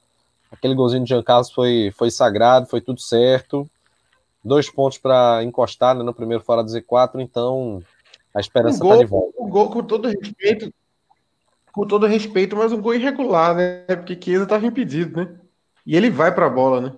Aquele 0.48 0.76
golzinho 0.76 1.02
de 1.02 1.08
Jean 1.08 1.22
Carlos 1.24 1.50
foi, 1.50 1.92
foi 1.96 2.08
sagrado, 2.08 2.66
foi 2.66 2.80
tudo 2.80 3.00
certo. 3.00 3.68
Dois 4.44 4.70
pontos 4.70 4.96
para 4.96 5.42
encostar 5.42 5.92
né, 5.96 6.04
no 6.04 6.14
primeiro 6.14 6.42
fora 6.42 6.62
do 6.62 6.70
Z4, 6.70 7.20
então 7.20 7.82
a 8.32 8.38
esperança 8.38 8.76
um 8.76 8.80
gol, 8.80 8.92
tá 8.92 8.98
de 8.98 9.04
volta. 9.06 9.42
Um 9.42 9.48
gol 9.48 9.70
com 9.70 9.82
todo 9.82 10.08
respeito, 10.08 10.72
com 11.72 11.86
todo 11.86 12.06
respeito, 12.06 12.56
mas 12.56 12.72
um 12.72 12.80
gol 12.80 12.94
irregular, 12.94 13.54
né? 13.54 13.84
Porque 13.86 14.18
Chiesa 14.20 14.44
estava 14.44 14.66
impedido, 14.66 15.20
né? 15.20 15.34
E 15.86 15.96
ele 15.96 16.10
vai 16.10 16.34
para 16.34 16.46
a 16.46 16.50
bola, 16.50 16.80
né? 16.80 16.92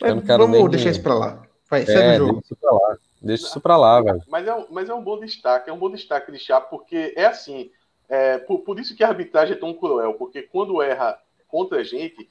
Mas 0.00 0.26
vamos 0.26 0.70
deixar 0.70 0.90
isso 0.90 1.02
para 1.02 1.14
lá. 1.14 1.42
Vai, 1.68 1.82
é, 1.82 1.86
segue 1.86 2.22
o 2.22 2.26
jogo. 2.26 2.32
Deixa 2.40 2.46
isso 2.46 2.56
para 2.60 2.72
lá. 2.72 2.96
Deixa 3.22 3.46
isso 3.46 3.60
para 3.60 3.76
lá, 3.76 4.00
velho. 4.00 4.22
Mas 4.28 4.46
é, 4.46 4.66
mas 4.70 4.88
é 4.88 4.94
um 4.94 5.02
bom 5.02 5.18
destaque, 5.18 5.70
é 5.70 5.72
um 5.72 5.78
bom 5.78 5.90
destaque 5.90 6.30
de 6.30 6.38
Chá, 6.38 6.60
porque 6.60 7.12
é 7.16 7.26
assim, 7.26 7.70
é, 8.08 8.38
por, 8.38 8.60
por, 8.60 8.78
isso 8.78 8.94
que 8.94 9.02
a 9.02 9.08
arbitragem 9.08 9.56
é 9.56 9.58
tão 9.58 9.74
cruel, 9.74 10.14
porque 10.14 10.42
quando 10.42 10.80
erra 10.80 11.18
contra 11.48 11.78
a 11.78 11.82
gente, 11.82 12.28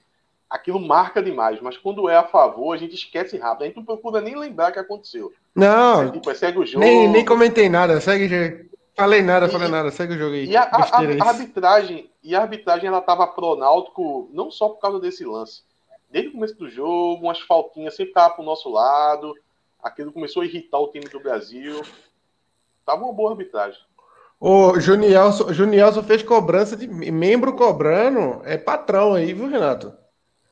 aquilo 0.49 0.79
marca 0.79 1.21
demais, 1.21 1.59
mas 1.59 1.77
quando 1.77 2.07
é 2.09 2.15
a 2.15 2.23
favor, 2.23 2.73
a 2.73 2.77
gente 2.77 2.95
esquece 2.95 3.37
rápido. 3.37 3.63
A 3.63 3.65
gente 3.67 3.77
não 3.77 3.85
procura 3.85 4.21
nem 4.21 4.37
lembrar 4.37 4.69
o 4.69 4.73
que 4.73 4.79
aconteceu. 4.79 5.33
Não, 5.53 6.03
é, 6.03 6.11
tipo, 6.11 6.33
segue 6.33 6.59
o 6.59 6.65
jogo. 6.65 6.79
Nem, 6.79 7.09
nem 7.09 7.25
comentei 7.25 7.67
nada, 7.67 7.99
segue. 7.99 8.69
Falei 8.95 9.21
nada, 9.21 9.47
e, 9.47 9.49
falei 9.49 9.67
nada, 9.67 9.91
segue 9.91 10.13
o 10.13 10.17
jogo 10.17 10.35
aí. 10.35 10.45
E 10.45 10.55
a, 10.55 10.63
a, 10.63 10.83
a 10.83 11.27
arbitragem, 11.27 12.09
e 12.23 12.33
a 12.33 12.41
arbitragem 12.41 12.87
ela 12.87 13.01
tava 13.01 13.27
pro 13.27 13.55
Náutico 13.55 14.29
não 14.31 14.49
só 14.49 14.69
por 14.69 14.79
causa 14.79 14.99
desse 14.99 15.25
lance. 15.25 15.63
Desde 16.09 16.29
o 16.29 16.33
começo 16.33 16.55
do 16.55 16.69
jogo, 16.69 17.25
umas 17.25 17.41
faltinhas 17.41 17.95
sempre 17.95 18.13
tava 18.13 18.35
pro 18.35 18.43
nosso 18.43 18.69
lado. 18.69 19.33
Aquilo 19.83 20.13
começou 20.13 20.43
a 20.43 20.45
irritar 20.45 20.79
o 20.79 20.87
time 20.87 21.05
do 21.09 21.19
Brasil. 21.19 21.81
Tava 22.85 23.03
uma 23.03 23.13
boa 23.13 23.31
arbitragem. 23.31 23.79
O 24.39 24.79
Junielson, 24.79 25.51
Junielson 25.51 26.03
fez 26.03 26.23
cobrança 26.23 26.77
de 26.77 26.87
membro 26.87 27.53
cobrando, 27.53 28.41
é 28.45 28.57
patrão 28.57 29.13
aí, 29.13 29.33
viu, 29.33 29.49
Renato? 29.49 29.93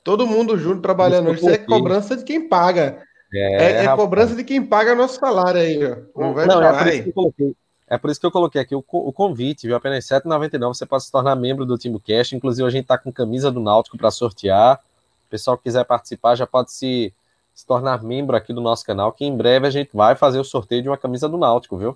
Todo 0.04 0.28
mundo 0.28 0.58
junto 0.58 0.82
trabalhando. 0.82 1.34
Isso 1.34 1.50
é 1.50 1.58
cobrança 1.58 2.18
de 2.18 2.24
quem 2.24 2.48
paga. 2.48 3.02
É, 3.34 3.64
é, 3.64 3.86
é 3.86 3.96
cobrança 3.96 4.36
de 4.36 4.44
quem 4.44 4.64
paga 4.64 4.94
nosso 4.94 5.20
salário 5.20 5.62
aí, 5.62 5.80
ó. 5.86 5.98
Não, 6.20 6.40
é 6.40 6.78
por 6.78 6.88
isso 6.88 7.04
que 7.04 7.10
eu 7.10 7.14
coloquei. 7.14 7.56
É 7.94 7.98
por 8.00 8.10
isso 8.10 8.20
que 8.20 8.26
eu 8.26 8.32
coloquei 8.32 8.60
aqui 8.60 8.74
o, 8.74 8.84
o 8.90 9.14
convite, 9.14 9.68
viu? 9.68 9.76
Apenas 9.76 10.10
R$ 10.10 10.20
7,99 10.20 10.74
você 10.74 10.84
pode 10.84 11.04
se 11.04 11.12
tornar 11.12 11.36
membro 11.36 11.64
do 11.64 11.78
Timbo 11.78 12.00
Cash. 12.00 12.34
Inclusive, 12.34 12.68
a 12.68 12.72
gente 12.72 12.88
tá 12.88 12.98
com 12.98 13.12
camisa 13.12 13.52
do 13.52 13.60
Náutico 13.60 14.00
para 14.00 14.10
sortear. 14.10 14.82
O 15.28 15.30
pessoal 15.30 15.56
que 15.56 15.62
quiser 15.62 15.86
participar 15.86 16.34
já 16.34 16.48
pode 16.48 16.72
se, 16.72 17.14
se 17.54 17.64
tornar 17.68 18.02
membro 18.02 18.36
aqui 18.36 18.52
do 18.52 18.62
nosso 18.62 18.84
canal, 18.84 19.12
que 19.12 19.24
em 19.24 19.38
breve 19.38 19.68
a 19.68 19.70
gente 19.70 19.92
vai 19.94 20.16
fazer 20.16 20.40
o 20.40 20.44
sorteio 20.44 20.82
de 20.82 20.90
uma 20.90 20.98
camisa 20.98 21.30
do 21.30 21.38
Náutico, 21.38 21.78
viu? 21.78 21.96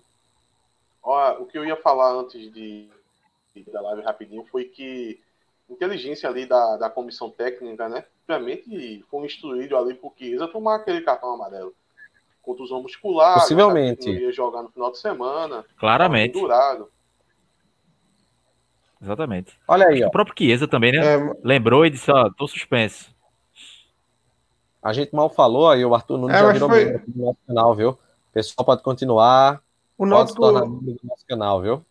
Ó, 1.01 1.41
o 1.41 1.47
que 1.47 1.57
eu 1.57 1.65
ia 1.65 1.75
falar 1.75 2.13
antes 2.13 2.53
de, 2.53 2.88
da 3.73 3.81
live 3.81 4.03
rapidinho 4.03 4.45
foi 4.51 4.65
que 4.65 5.19
inteligência 5.67 6.29
ali 6.29 6.45
da, 6.45 6.77
da 6.77 6.91
comissão 6.91 7.31
técnica, 7.31 7.89
né? 7.89 8.05
Obviamente 8.29 9.03
foi 9.10 9.25
instruído 9.25 9.75
ali 9.75 9.95
por 9.95 10.13
Chiesa 10.15 10.47
tomar 10.47 10.75
aquele 10.75 11.01
cartão 11.01 11.33
amarelo. 11.33 11.73
Contusão 12.47 12.81
muscular, 12.81 13.41
possivelmente. 13.41 14.10
ia 14.10 14.31
jogar 14.31 14.63
no 14.63 14.69
final 14.69 14.89
de 14.89 14.99
semana. 14.99 15.65
Claramente. 15.77 16.31
Durado. 16.31 16.89
Exatamente. 19.01 19.60
Olha 19.67 19.88
aí, 19.88 20.01
ó. 20.01 20.07
O 20.07 20.12
próprio 20.12 20.33
Chiesa 20.38 20.65
também, 20.65 20.93
né? 20.93 21.15
É... 21.15 21.33
Lembrou 21.43 21.86
e 21.86 21.89
disse, 21.89 22.10
ó, 22.10 22.29
tô 22.29 22.47
suspenso. 22.47 23.13
A 24.81 24.93
gente 24.93 25.13
mal 25.13 25.29
falou, 25.29 25.69
aí 25.69 25.83
o 25.83 25.93
Arthur 25.93 26.17
Nunes 26.17 26.38
é, 26.38 26.39
já 26.39 26.51
virou 26.53 26.69
foi... 26.69 26.86
no 27.13 27.25
nosso 27.25 27.39
canal, 27.45 27.75
viu? 27.75 27.89
O 27.89 28.33
pessoal 28.33 28.65
pode 28.65 28.81
continuar 28.81 29.62
o 29.97 30.05
Náutico... 30.05 30.39
Pode 30.39 30.57
se 30.57 30.62
tornar 30.62 30.81
do 30.81 30.99
nosso 31.03 31.25
canal, 31.27 31.62
viu? 31.62 31.86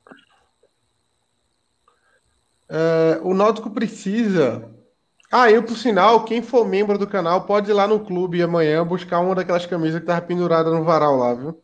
É, 2.67 3.21
o 3.23 3.35
Náutico 3.35 3.69
precisa. 3.69 4.75
Ah, 5.31 5.51
eu, 5.51 5.63
por 5.63 5.77
sinal, 5.77 6.25
quem 6.25 6.41
for 6.41 6.67
membro 6.67 6.97
do 6.97 7.07
canal 7.07 7.43
pode 7.43 7.71
ir 7.71 7.75
lá 7.75 7.87
no 7.87 8.01
clube 8.01 8.43
amanhã 8.43 8.85
buscar 8.85 9.21
uma 9.21 9.35
daquelas 9.35 9.67
camisas 9.67 10.01
que 10.01 10.07
tava 10.07 10.21
pendurada 10.23 10.71
no 10.71 10.85
varal 10.85 11.17
lá, 11.17 11.35
viu? 11.35 11.63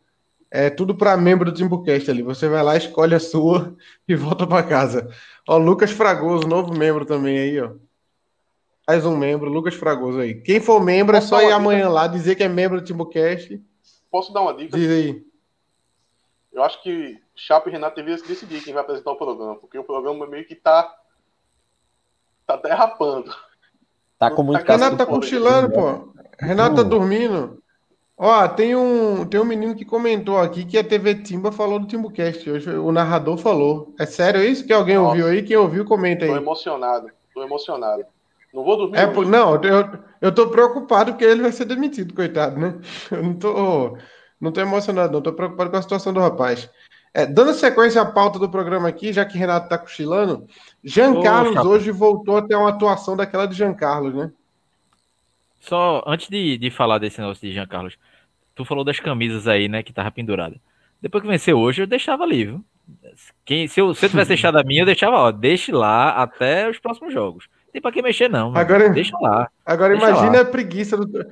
É 0.51 0.69
tudo 0.69 0.95
para 0.95 1.17
membro 1.17 1.51
do 1.51 1.57
Timbucast 1.57 2.11
ali. 2.11 2.21
Você 2.21 2.47
vai 2.47 2.61
lá, 2.61 2.77
escolhe 2.77 3.15
a 3.15 3.19
sua 3.19 3.75
e 4.07 4.15
volta 4.15 4.45
para 4.45 4.61
casa. 4.61 5.09
Ó, 5.47 5.57
Lucas 5.57 5.91
Fragoso, 5.91 6.47
novo 6.47 6.73
membro 6.73 7.05
também 7.05 7.39
aí, 7.39 7.59
ó. 7.59 7.71
Mais 8.87 9.05
um 9.05 9.15
membro, 9.15 9.49
Lucas 9.49 9.73
Fragoso 9.73 10.19
aí. 10.19 10.41
Quem 10.41 10.59
for 10.59 10.83
membro 10.83 11.15
Posso 11.15 11.35
é 11.35 11.39
só 11.39 11.41
ir 11.41 11.51
amanhã 11.53 11.87
lá 11.89 12.05
dizer 12.05 12.35
que 12.35 12.43
é 12.43 12.49
membro 12.49 12.81
do 12.81 12.85
Timbucast. 12.85 13.59
Posso 14.11 14.33
dar 14.33 14.41
uma 14.41 14.53
dica? 14.53 14.77
Diz 14.77 14.91
aí. 14.91 15.25
Eu 16.51 16.61
acho 16.61 16.83
que 16.83 17.19
Chapo 17.35 17.69
e 17.69 17.71
Renato 17.71 17.95
deveriam 17.95 18.23
decidir 18.27 18.63
quem 18.63 18.73
vai 18.73 18.83
apresentar 18.83 19.11
o 19.11 19.17
programa, 19.17 19.55
porque 19.55 19.77
o 19.77 19.83
programa 19.83 20.27
meio 20.27 20.45
que 20.45 20.53
tá. 20.53 20.95
tá 22.45 22.57
derrapando. 22.57 23.33
Tá 24.23 24.31
com 24.31 24.41
muito 24.41 24.63
tá 24.63 24.73
Renato 24.73 24.95
tá 24.95 25.05
cochilando, 25.05 25.69
pô. 25.69 26.13
Renato 26.39 26.77
tá 26.77 26.83
dormindo. 26.83 27.61
Ó, 28.17 28.47
tem 28.47 28.73
um, 28.73 29.25
tem 29.25 29.37
um 29.37 29.43
menino 29.43 29.75
que 29.75 29.83
comentou 29.83 30.39
aqui 30.39 30.63
que 30.63 30.77
a 30.77 30.83
TV 30.83 31.15
Timba 31.15 31.51
falou 31.51 31.77
do 31.77 31.87
Timbucast 31.87 32.49
hoje. 32.49 32.69
O 32.69 32.89
narrador 32.89 33.37
falou. 33.37 33.93
É 33.99 34.05
sério 34.05 34.41
isso? 34.41 34.65
Que 34.65 34.71
alguém 34.71 34.97
ouviu 34.97 35.27
aí? 35.27 35.43
Quem 35.43 35.57
ouviu, 35.57 35.83
comenta 35.83 36.23
aí. 36.23 36.31
Tô 36.31 36.37
emocionado. 36.37 37.09
Tô 37.33 37.43
emocionado. 37.43 38.05
Não 38.53 38.63
vou 38.63 38.77
dormir. 38.77 38.97
É, 38.97 39.07
não, 39.25 39.55
eu, 39.61 39.99
eu 40.21 40.33
tô 40.33 40.47
preocupado 40.47 41.11
porque 41.11 41.25
ele 41.25 41.41
vai 41.41 41.51
ser 41.51 41.65
demitido, 41.65 42.13
coitado, 42.13 42.57
né? 42.57 42.79
Eu 43.11 43.23
não 43.23 43.33
tô, 43.33 43.97
não 44.39 44.51
tô 44.53 44.61
emocionado, 44.61 45.11
não. 45.11 45.21
Tô 45.21 45.33
preocupado 45.33 45.69
com 45.69 45.77
a 45.77 45.81
situação 45.81 46.13
do 46.13 46.21
rapaz. 46.21 46.69
É, 47.13 47.25
dando 47.27 47.53
sequência 47.53 48.01
à 48.01 48.05
pauta 48.05 48.39
do 48.39 48.49
programa 48.49 48.89
aqui, 48.89 49.13
já 49.13 49.23
que 49.23 49.37
Renato 49.37 49.69
tá 49.69 49.77
cochilando, 49.77 50.47
Jean 50.83 51.21
Carlos 51.21 51.63
hoje 51.63 51.91
voltou 51.91 52.37
a 52.37 52.41
ter 52.41 52.55
uma 52.55 52.69
atuação 52.69 53.15
daquela 53.15 53.45
de 53.45 53.55
Jean 53.55 53.73
Carlos, 53.73 54.15
né? 54.15 54.31
Só 55.59 56.03
antes 56.07 56.27
de, 56.27 56.57
de 56.57 56.71
falar 56.71 56.97
desse 56.97 57.21
negócio 57.21 57.47
de 57.47 57.53
Jean 57.53 57.67
Carlos, 57.67 57.97
tu 58.55 58.65
falou 58.65 58.83
das 58.83 58.99
camisas 58.99 59.47
aí, 59.47 59.67
né, 59.67 59.83
que 59.83 59.93
tava 59.93 60.11
pendurada. 60.11 60.55
Depois 61.01 61.21
que 61.21 61.29
venceu 61.29 61.59
hoje, 61.59 61.83
eu 61.83 61.87
deixava 61.87 62.23
ali, 62.23 62.45
viu? 62.45 62.65
Quem, 63.45 63.67
se, 63.67 63.79
eu, 63.79 63.93
se 63.93 64.05
eu 64.05 64.09
tivesse 64.09 64.29
deixado 64.33 64.57
a 64.57 64.63
minha, 64.63 64.81
eu 64.81 64.85
deixava, 64.85 65.17
ó, 65.17 65.31
deixe 65.31 65.71
lá 65.71 66.09
até 66.09 66.69
os 66.69 66.79
próximos 66.79 67.13
jogos. 67.13 67.47
Tem 67.71 67.81
pra 67.81 67.91
que 67.91 68.01
mexer, 68.01 68.29
não. 68.29 68.55
Agora, 68.55 68.89
deixa 68.89 69.17
lá. 69.19 69.49
Agora 69.65 69.97
deixa 69.97 70.09
imagina 70.09 70.37
lá. 70.37 70.41
a 70.41 70.45
preguiça 70.45 70.95
do, 70.95 71.25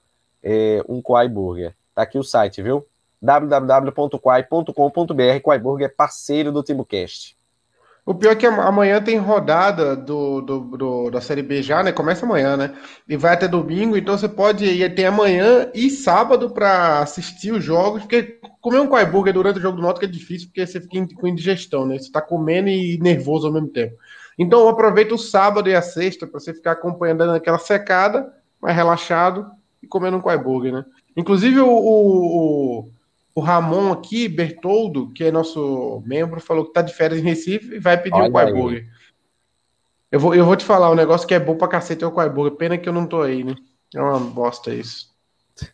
é, 0.44 0.84
um 0.88 1.02
Quai 1.02 1.28
Burger. 1.28 1.74
Tá 1.96 2.04
aqui 2.04 2.20
o 2.20 2.24
site, 2.24 2.62
viu? 2.62 2.86
www.quai.com.br. 3.20 5.42
Quai 5.42 5.58
Burger 5.58 5.88
é 5.88 5.90
parceiro 5.90 6.52
do 6.52 6.62
TimbuCast. 6.62 7.39
O 8.10 8.16
pior 8.16 8.32
é 8.32 8.36
que 8.36 8.48
amanhã 8.48 9.00
tem 9.00 9.18
rodada 9.18 9.96
do, 9.96 10.42
do, 10.42 10.60
do, 10.62 11.12
da 11.12 11.22
Série 11.22 11.44
B 11.44 11.62
já, 11.62 11.84
né? 11.84 11.92
Começa 11.92 12.26
amanhã, 12.26 12.58
né? 12.58 12.76
E 13.08 13.16
vai 13.16 13.36
até 13.36 13.48
domingo, 13.48 13.96
então 13.96 14.18
você 14.18 14.28
pode 14.28 14.66
ir 14.66 14.96
ter 14.96 15.06
amanhã 15.06 15.70
e 15.76 15.92
sábado 15.92 16.50
para 16.50 17.02
assistir 17.02 17.52
os 17.52 17.64
jogos, 17.64 18.02
porque 18.02 18.40
comer 18.62 18.80
um 18.80 18.88
Quai 18.88 19.06
durante 19.32 19.60
o 19.60 19.62
jogo 19.62 19.78
do 19.78 19.84
Náutico 19.84 20.06
é 20.06 20.08
difícil, 20.08 20.48
porque 20.48 20.66
você 20.66 20.82
fica 20.82 21.06
com 21.14 21.28
indigestão, 21.28 21.86
né? 21.86 22.00
Você 22.00 22.12
tá 22.12 22.20
comendo 22.20 22.68
e 22.68 22.98
nervoso 22.98 23.46
ao 23.46 23.54
mesmo 23.54 23.68
tempo. 23.68 23.96
Então 24.40 24.68
aproveita 24.68 25.14
o 25.14 25.20
sábado 25.20 25.70
e 25.70 25.76
a 25.76 25.82
sexta 25.84 26.26
para 26.26 26.40
você 26.40 26.52
ficar 26.52 26.72
acompanhando 26.72 27.30
aquela 27.30 27.60
secada, 27.60 28.28
mais 28.60 28.76
relaxado 28.76 29.46
e 29.84 29.88
comendo 29.88 30.18
um 30.18 30.22
Quai 30.22 30.40
né? 30.72 30.84
Inclusive 31.16 31.60
o, 31.60 31.70
o, 31.70 32.80
o, 32.80 32.90
Ramon 33.40 33.92
aqui, 33.92 34.28
Bertoldo, 34.28 35.12
que 35.14 35.24
é 35.24 35.32
nosso 35.32 36.02
membro, 36.06 36.42
falou 36.42 36.66
que 36.66 36.74
tá 36.74 36.82
de 36.82 36.94
férias 36.94 37.20
em 37.20 37.24
Recife 37.24 37.76
e 37.76 37.80
vai 37.80 37.98
pedir 37.98 38.16
Olha 38.16 38.30
o 38.30 38.32
Quai 38.32 38.52
Burger. 38.52 38.88
Eu 40.12 40.20
vou, 40.20 40.34
eu 40.34 40.46
vou 40.46 40.56
te 40.56 40.66
falar, 40.66 40.90
um 40.90 40.96
negócio 40.96 41.28
que 41.28 41.34
é 41.34 41.40
bom 41.40 41.56
pra 41.56 41.68
cacete 41.68 42.04
é 42.04 42.08
o 42.08 42.12
Quai 42.12 42.30
Burger. 42.30 42.58
Pena 42.58 42.78
que 42.78 42.90
eu 42.90 42.94
não 42.94 43.06
tô 43.06 43.22
aí, 43.22 43.44
né? 43.44 43.56
É 43.94 44.02
uma 44.02 44.20
bosta 44.20 44.74
isso. 44.74 45.10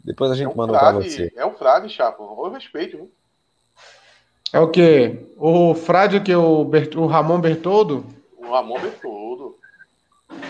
Depois 0.03 0.31
a 0.31 0.35
gente 0.35 0.47
é 0.47 0.49
um 0.49 0.55
manda 0.55 0.77
frade, 0.77 0.97
pra 0.97 1.07
você. 1.07 1.33
É 1.35 1.45
um 1.45 1.53
frade, 1.53 1.89
Chapo. 1.89 2.23
Eu 2.23 2.51
respeito, 2.51 2.97
viu? 2.97 3.11
É 4.51 4.59
o 4.59 4.69
quê? 4.69 5.27
O 5.37 5.73
frade 5.73 6.19
que 6.19 6.35
o, 6.35 6.65
Bert, 6.65 6.95
o 6.95 7.05
Ramon 7.05 7.39
Bertoldo? 7.39 8.05
O 8.37 8.51
Ramon 8.51 8.79
Bertoldo. 8.79 9.57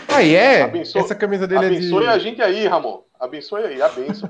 Aí 0.07 0.35
é? 0.35 0.63
Abençoe, 0.63 1.01
Essa 1.01 1.15
camisa 1.15 1.47
dele 1.47 1.65
abençoe 1.65 1.77
é 1.77 1.79
de... 1.81 1.95
Abençoe 1.95 2.07
a 2.07 2.19
gente 2.19 2.41
aí, 2.41 2.67
Ramon. 2.67 3.03
Abençoe 3.19 3.63
aí, 3.63 3.81
abençoe. 3.81 4.29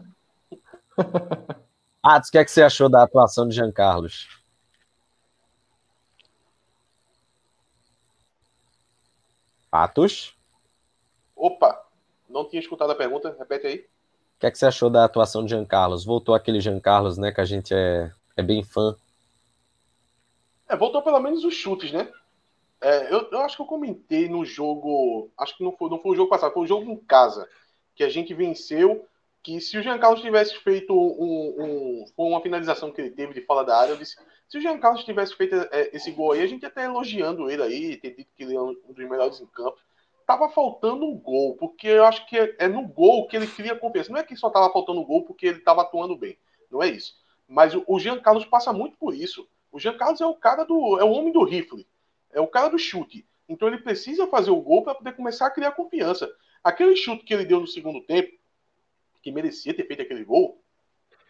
Atos, 2.05 2.29
o 2.29 2.31
que, 2.33 2.37
é 2.37 2.45
que 2.45 2.51
você 2.51 2.61
achou 2.61 2.87
da 2.87 3.01
atuação 3.01 3.49
de 3.49 3.55
Jean 3.55 3.71
Carlos? 3.71 4.29
Atos? 9.71 10.37
Opa, 11.35 11.83
não 12.29 12.47
tinha 12.47 12.59
escutado 12.59 12.91
a 12.91 12.95
pergunta, 12.95 13.35
repete 13.39 13.65
aí. 13.65 13.77
O 13.79 14.39
que, 14.39 14.45
é 14.45 14.51
que 14.51 14.57
você 14.59 14.67
achou 14.67 14.87
da 14.87 15.03
atuação 15.03 15.43
de 15.43 15.49
Jean 15.49 15.65
Carlos? 15.65 16.05
Voltou 16.05 16.35
aquele 16.35 16.61
Jean 16.61 16.79
Carlos, 16.79 17.17
né, 17.17 17.31
que 17.31 17.41
a 17.41 17.45
gente 17.45 17.73
é, 17.73 18.11
é 18.37 18.43
bem 18.43 18.63
fã. 18.63 18.95
É, 20.69 20.77
voltou 20.77 21.01
pelo 21.01 21.19
menos 21.19 21.43
os 21.43 21.55
chutes, 21.55 21.91
né? 21.91 22.07
É, 22.81 23.11
eu, 23.11 23.31
eu, 23.31 23.39
acho 23.39 23.55
que 23.55 23.63
eu 23.63 23.67
comentei 23.67 24.29
no 24.29 24.45
jogo, 24.45 25.31
acho 25.39 25.57
que 25.57 25.63
não 25.63 25.75
foi, 25.75 25.89
não 25.89 25.99
foi 25.99 26.11
o 26.11 26.15
jogo 26.15 26.29
passado, 26.29 26.53
foi 26.53 26.65
o 26.65 26.67
jogo 26.67 26.91
em 26.91 26.97
casa, 26.97 27.49
que 27.95 28.03
a 28.03 28.09
gente 28.09 28.31
venceu 28.31 29.07
que 29.45 29.61
se 29.61 29.77
o 29.77 29.83
Jean 29.83 29.99
Carlos 29.99 30.21
tivesse 30.21 30.57
feito 30.57 30.91
um, 30.91 31.55
um, 31.59 32.05
uma 32.17 32.41
finalização 32.41 32.91
que 32.91 32.99
ele 32.99 33.11
teve 33.11 33.31
de 33.31 33.41
fora 33.41 33.63
da 33.63 33.77
área, 33.77 33.91
eu 33.91 33.97
disse, 33.97 34.15
se 34.47 34.57
o 34.57 34.61
Jean 34.61 34.79
Carlos 34.79 35.03
tivesse 35.03 35.35
feito 35.35 35.55
é, 35.71 35.95
esse 35.95 36.09
gol 36.09 36.31
aí, 36.31 36.41
a 36.41 36.47
gente 36.47 36.63
ia 36.63 36.67
estar 36.67 36.83
elogiando 36.83 37.47
ele 37.47 37.61
aí, 37.61 37.95
ter 37.95 38.15
dito 38.15 38.33
que 38.35 38.41
ele 38.41 38.55
é 38.55 38.59
um 38.59 38.73
dos 38.73 39.07
melhores 39.07 39.39
em 39.39 39.45
campo. 39.45 39.77
Tava 40.25 40.49
faltando 40.49 41.05
um 41.05 41.15
gol, 41.15 41.55
porque 41.57 41.87
eu 41.87 42.05
acho 42.05 42.25
que 42.25 42.35
é, 42.35 42.55
é 42.57 42.67
no 42.67 42.87
gol 42.87 43.27
que 43.27 43.37
ele 43.37 43.45
cria 43.45 43.75
confiança. 43.75 44.11
Não 44.11 44.17
é 44.17 44.23
que 44.23 44.35
só 44.35 44.49
tava 44.49 44.73
faltando 44.73 44.99
um 44.99 45.05
gol 45.05 45.23
porque 45.25 45.45
ele 45.45 45.59
tava 45.59 45.83
atuando 45.83 46.17
bem. 46.17 46.35
Não 46.71 46.81
é 46.81 46.89
isso. 46.89 47.13
Mas 47.47 47.75
o, 47.75 47.83
o 47.85 47.99
Jean 47.99 48.19
Carlos 48.19 48.45
passa 48.45 48.73
muito 48.73 48.97
por 48.97 49.13
isso. 49.13 49.47
O 49.71 49.79
Jean 49.79 49.95
Carlos 49.95 50.21
é 50.21 50.25
o 50.25 50.33
cara 50.33 50.63
do. 50.63 50.99
é 50.99 51.03
o 51.03 51.11
homem 51.11 51.31
do 51.31 51.43
rifle. 51.43 51.85
É 52.33 52.41
o 52.41 52.47
cara 52.47 52.69
do 52.69 52.79
chute. 52.79 53.27
Então 53.47 53.67
ele 53.67 53.77
precisa 53.77 54.25
fazer 54.25 54.49
o 54.49 54.59
gol 54.59 54.83
para 54.83 54.95
poder 54.95 55.13
começar 55.15 55.45
a 55.45 55.51
criar 55.51 55.73
confiança. 55.73 56.27
Aquele 56.63 56.95
chute 56.95 57.23
que 57.23 57.31
ele 57.31 57.45
deu 57.45 57.59
no 57.59 57.67
segundo 57.67 58.01
tempo, 58.01 58.31
que 59.25 59.31
merecia 59.31 59.75
ter 59.75 59.87
feito 59.87 60.03
aquele 60.03 60.23
gol, 60.23 60.61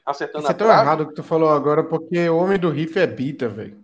acertando 0.06 0.44
Isso 0.44 0.52
é 0.52 0.54
tão 0.54 0.68
trave. 0.68 0.82
errado 0.82 1.02
o 1.02 1.08
que 1.08 1.16
tu 1.16 1.24
falou 1.24 1.50
agora, 1.50 1.82
porque 1.82 2.28
o 2.28 2.36
homem 2.36 2.60
do 2.60 2.70
riff 2.70 3.00
é 3.00 3.08
Bita, 3.08 3.48
velho. 3.48 3.82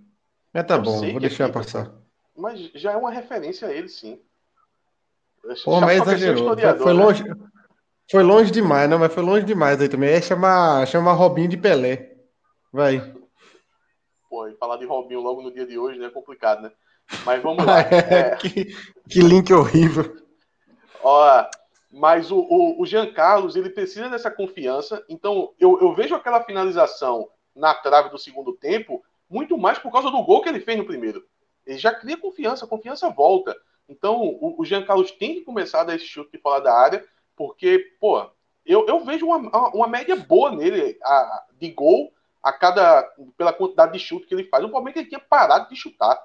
Mas 0.53 0.67
tá 0.67 0.75
eu 0.75 0.81
bom, 0.81 0.99
vou 0.99 1.17
é 1.17 1.19
deixar 1.21 1.47
é 1.47 1.51
passar. 1.51 1.93
Mas 2.35 2.59
já 2.75 2.91
é 2.91 2.97
uma 2.97 3.09
referência 3.09 3.69
a 3.69 3.73
ele, 3.73 3.87
sim. 3.87 4.19
Pô, 5.63 5.79
mas 5.79 6.01
exagerou. 6.01 6.57
Foi, 6.77 6.93
né? 6.93 7.03
longe. 7.03 7.23
Né? 7.23 7.35
Foi 8.11 8.21
longe 8.21 8.51
demais, 8.51 8.89
não, 8.89 8.99
mas 8.99 9.13
foi 9.13 9.23
longe 9.23 9.45
demais 9.45 9.79
aí 9.79 9.87
também. 9.87 10.09
É 10.09 10.21
chamar, 10.21 10.85
chamar 10.87 11.13
Robinho 11.13 11.47
de 11.47 11.55
Pelé. 11.55 12.17
Vai. 12.69 13.15
Pô, 14.29 14.45
e 14.45 14.55
falar 14.57 14.75
de 14.75 14.85
Robinho 14.85 15.21
logo 15.21 15.41
no 15.41 15.53
dia 15.53 15.65
de 15.65 15.77
hoje 15.77 15.97
né, 15.97 16.07
é 16.07 16.09
complicado, 16.09 16.63
né? 16.63 16.71
Mas 17.25 17.41
vamos 17.41 17.65
lá. 17.65 17.79
é... 17.89 18.35
que, 18.35 18.75
que 19.09 19.21
link 19.21 19.51
horrível. 19.53 20.17
Ó, 21.01 21.45
mas 21.91 22.31
o, 22.31 22.39
o, 22.39 22.81
o 22.81 22.85
Jean 22.85 23.11
Carlos, 23.11 23.55
ele 23.55 23.69
precisa 23.69 24.09
dessa 24.09 24.31
confiança. 24.31 25.03
Então, 25.09 25.53
eu, 25.59 25.79
eu 25.81 25.93
vejo 25.93 26.15
aquela 26.15 26.43
finalização 26.43 27.29
na 27.55 27.73
trave 27.73 28.09
do 28.09 28.17
segundo 28.17 28.53
tempo 28.53 29.03
muito 29.29 29.57
mais 29.57 29.77
por 29.77 29.91
causa 29.91 30.09
do 30.09 30.23
gol 30.23 30.41
que 30.41 30.49
ele 30.49 30.59
fez 30.59 30.77
no 30.77 30.85
primeiro. 30.85 31.25
Ele 31.65 31.77
já 31.77 31.93
cria 31.93 32.17
confiança, 32.17 32.65
a 32.65 32.67
confiança 32.67 33.09
volta. 33.09 33.55
Então, 33.87 34.21
o, 34.21 34.61
o 34.61 34.65
Jean 34.65 34.83
Carlos 34.83 35.11
tem 35.11 35.35
que 35.35 35.41
começar 35.41 35.81
a 35.81 35.83
dar 35.85 35.95
esse 35.95 36.05
chute 36.05 36.37
fora 36.37 36.61
da 36.61 36.73
área, 36.73 37.05
porque, 37.35 37.95
pô, 37.99 38.29
eu, 38.65 38.85
eu 38.87 39.03
vejo 39.03 39.25
uma, 39.25 39.69
uma 39.73 39.87
média 39.87 40.15
boa 40.15 40.51
nele 40.51 40.97
a, 41.03 41.45
de 41.59 41.71
gol 41.71 42.11
a 42.41 42.53
cada 42.53 43.03
pela 43.37 43.53
quantidade 43.53 43.93
de 43.93 43.99
chute 43.99 44.27
que 44.27 44.33
ele 44.33 44.45
faz. 44.45 44.63
O 44.63 44.83
que 44.85 44.99
ele 44.99 45.09
tinha 45.09 45.19
parado 45.19 45.69
de 45.69 45.75
chutar. 45.75 46.21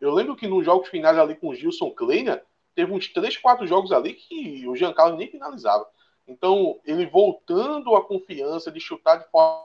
Eu 0.00 0.12
lembro 0.12 0.36
que 0.36 0.46
nos 0.46 0.64
jogos 0.64 0.88
finais 0.88 1.16
ali 1.16 1.34
com 1.34 1.48
o 1.48 1.54
Gilson 1.54 1.90
Kleiner, 1.90 2.44
teve 2.76 2.92
uns 2.92 3.08
3, 3.08 3.38
4 3.38 3.66
jogos 3.66 3.90
ali 3.90 4.12
que 4.12 4.68
o 4.68 4.76
Jean 4.76 4.92
Carlos 4.92 5.18
nem 5.18 5.30
finalizava. 5.30 5.88
Então, 6.28 6.78
ele 6.84 7.06
voltando 7.06 7.96
a 7.96 8.06
confiança 8.06 8.70
de 8.70 8.78
chutar 8.78 9.16
de 9.16 9.28
fora 9.30 9.64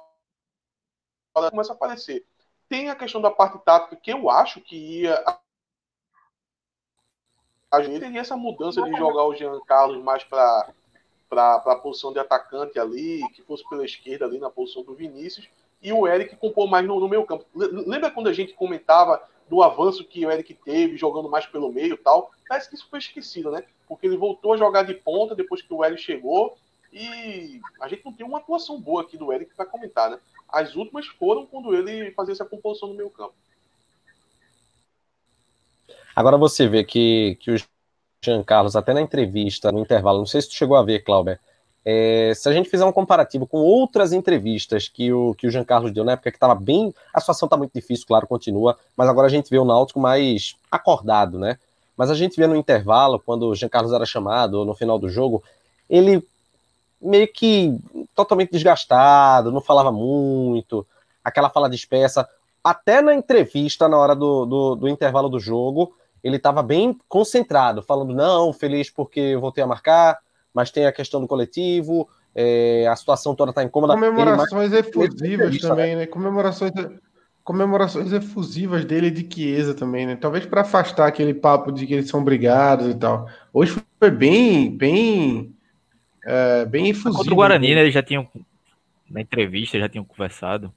começa 1.50 1.74
a 1.74 1.76
aparecer. 1.76 2.26
Tem 2.70 2.90
a 2.90 2.96
questão 2.96 3.22
da 3.22 3.30
parte 3.30 3.60
tática 3.60 3.98
que 3.98 4.12
eu 4.12 4.30
acho 4.30 4.62
que 4.62 5.02
ia. 5.02 5.22
A 7.70 7.82
gente 7.82 8.00
teria 8.00 8.22
essa 8.22 8.38
mudança 8.38 8.82
de 8.82 8.96
jogar 8.98 9.26
o 9.26 9.36
Jean 9.36 9.60
Carlos 9.62 10.02
mais 10.02 10.24
para 10.24 10.74
a 11.32 11.76
posição 11.76 12.14
de 12.14 12.20
atacante 12.20 12.80
ali, 12.80 13.22
que 13.34 13.42
fosse 13.42 13.68
pela 13.70 13.84
esquerda 13.84 14.26
ali 14.26 14.40
na 14.40 14.50
posição 14.50 14.84
do 14.84 14.94
Vinícius, 14.94 15.50
e 15.82 15.92
o 15.92 16.08
Eric 16.08 16.36
compor 16.38 16.70
mais 16.70 16.86
no, 16.86 17.00
no 17.00 17.10
meio 17.10 17.26
campo. 17.26 17.46
Lembra 17.56 18.12
quando 18.12 18.28
a 18.28 18.34
gente 18.34 18.54
comentava 18.54 19.22
do 19.52 19.62
avanço 19.62 20.06
que 20.06 20.26
o 20.26 20.32
Eric 20.32 20.54
teve, 20.54 20.96
jogando 20.96 21.30
mais 21.30 21.46
pelo 21.46 21.70
meio 21.70 21.96
e 21.96 21.98
tal? 21.98 22.32
Parece 22.48 22.70
que 22.70 22.76
isso 22.76 22.88
foi 22.90 23.00
esquecido, 23.00 23.52
né? 23.52 23.66
Porque 23.86 24.08
ele 24.08 24.16
voltou 24.16 24.54
a 24.54 24.58
jogar 24.58 24.84
de 24.84 24.94
ponta 24.94 25.36
depois 25.36 25.62
que 25.62 25.74
o 25.74 25.84
Eric 25.84 26.02
chegou, 26.02 26.58
e 26.94 27.60
a 27.82 27.90
gente 27.90 28.06
não 28.06 28.14
tem 28.14 28.26
uma 28.26 28.38
atuação 28.38 28.80
boa 28.80 29.02
aqui 29.02 29.18
do 29.18 29.32
Eric 29.34 29.54
para 29.54 29.66
comentar, 29.66 30.10
né? 30.10 30.20
As 30.48 30.74
últimas 30.78 31.06
foram 31.06 31.46
quando 31.46 31.76
ele 31.76 32.12
fazia 32.12 32.32
essa 32.32 32.46
composição 32.46 32.88
no 32.88 32.96
meio 32.96 33.10
campo. 33.10 33.34
Agora 36.16 36.38
você 36.38 36.66
vê 36.66 36.86
que, 36.86 37.38
que 37.42 37.52
o 37.52 37.58
Jean 38.24 38.44
Carlos, 38.44 38.78
até 38.78 38.94
na 38.94 39.02
entrevista, 39.02 39.70
no 39.70 39.82
intervalo, 39.82 40.20
não 40.20 40.26
sei 40.26 40.42
se 40.42 40.48
tu 40.48 40.56
chegou 40.56 40.78
a 40.78 40.84
ver, 40.84 41.04
Clauber, 41.04 41.42
é, 41.84 42.34
se 42.36 42.48
a 42.48 42.54
gente 42.54 42.70
fizer 42.70 42.86
um 42.86 42.92
comparativo 42.92 43.48
com 43.48 43.58
outras 43.58 44.14
entrevistas 44.14 44.88
que 44.88 45.12
o, 45.12 45.34
que 45.34 45.48
o 45.48 45.52
Jean 45.52 45.64
Carlos 45.64 45.92
deu 45.92 46.04
na 46.04 46.14
época 46.14 46.32
que 46.32 46.38
estava 46.38 46.54
bem. 46.54 46.94
A 47.14 47.20
situação 47.20 47.48
está 47.48 47.58
muito 47.58 47.74
difícil, 47.74 48.06
claro, 48.08 48.28
continua, 48.28 48.78
mas 48.96 49.10
agora 49.10 49.28
a 49.28 49.30
gente 49.30 49.50
vê 49.50 49.58
o 49.58 49.66
Náutico 49.66 50.00
mais 50.00 50.56
acordado, 50.70 51.40
né? 51.40 51.58
Mas 51.98 52.10
a 52.10 52.16
gente 52.16 52.36
vê 52.38 52.48
no 52.48 52.56
intervalo, 52.56 53.20
quando 53.20 53.48
o 53.48 53.56
Jean 53.56 53.70
Carlos 53.70 53.94
era 53.94 54.06
chamado, 54.06 54.64
no 54.64 54.74
final 54.74 54.98
do 54.98 55.10
jogo, 55.10 55.44
ele 55.90 56.24
meio 57.02 57.28
que 57.28 57.78
totalmente 58.16 58.52
desgastado, 58.52 59.52
não 59.52 59.62
falava 59.62 59.92
muito, 59.92 60.86
aquela 61.24 61.50
fala 61.50 61.70
dispersa. 61.70 62.28
Até 62.64 63.02
na 63.02 63.14
entrevista, 63.14 63.88
na 63.90 63.98
hora 63.98 64.16
do, 64.16 64.46
do, 64.46 64.76
do 64.76 64.88
intervalo 64.88 65.30
do 65.30 65.40
jogo, 65.40 65.96
ele 66.24 66.38
estava 66.38 66.62
bem 66.62 66.98
concentrado, 67.10 67.82
falando: 67.82 68.14
não, 68.14 68.54
feliz 68.54 68.90
porque 68.90 69.20
eu 69.20 69.42
voltei 69.42 69.64
a 69.64 69.68
marcar, 69.68 70.20
mas 70.54 70.72
tem 70.72 70.86
a 70.86 70.92
questão 70.92 71.22
do 71.22 71.28
coletivo, 71.28 72.08
é, 72.36 72.88
a 72.88 72.96
situação 72.96 73.36
toda 73.36 73.52
está 73.52 73.64
incômoda. 73.64 73.94
Comemorações 73.94 74.72
efusivas 74.74 75.58
também, 75.60 75.96
né? 75.96 76.06
Comemorações, 76.06 76.72
comemorações 77.44 78.12
efusivas 78.14 78.86
dele 78.86 79.12
de 79.12 79.28
Chiesa 79.34 79.74
também, 79.74 80.06
né? 80.06 80.16
Talvez 80.16 80.46
para 80.46 80.62
afastar 80.62 81.08
aquele 81.08 81.34
papo 81.34 81.72
de 81.72 81.86
que 81.86 81.94
eles 81.94 82.10
são 82.10 82.24
brigados 82.24 82.88
e 82.88 82.96
tal. 82.96 83.28
Hoje 83.54 83.82
foi 84.00 84.12
bem, 84.12 84.76
bem 84.76 85.54
é, 86.24 86.66
bem 86.66 86.90
efusivo. 86.90 87.18
Contra 87.18 87.34
o 87.34 87.36
Guarani, 87.36 87.76
né, 87.76 87.82
eles 87.82 87.94
já 87.94 88.04
tinham, 88.04 88.28
na 89.10 89.22
entrevista, 89.22 89.80
já 89.80 89.90
tinham 89.90 90.06
conversado. 90.06 90.72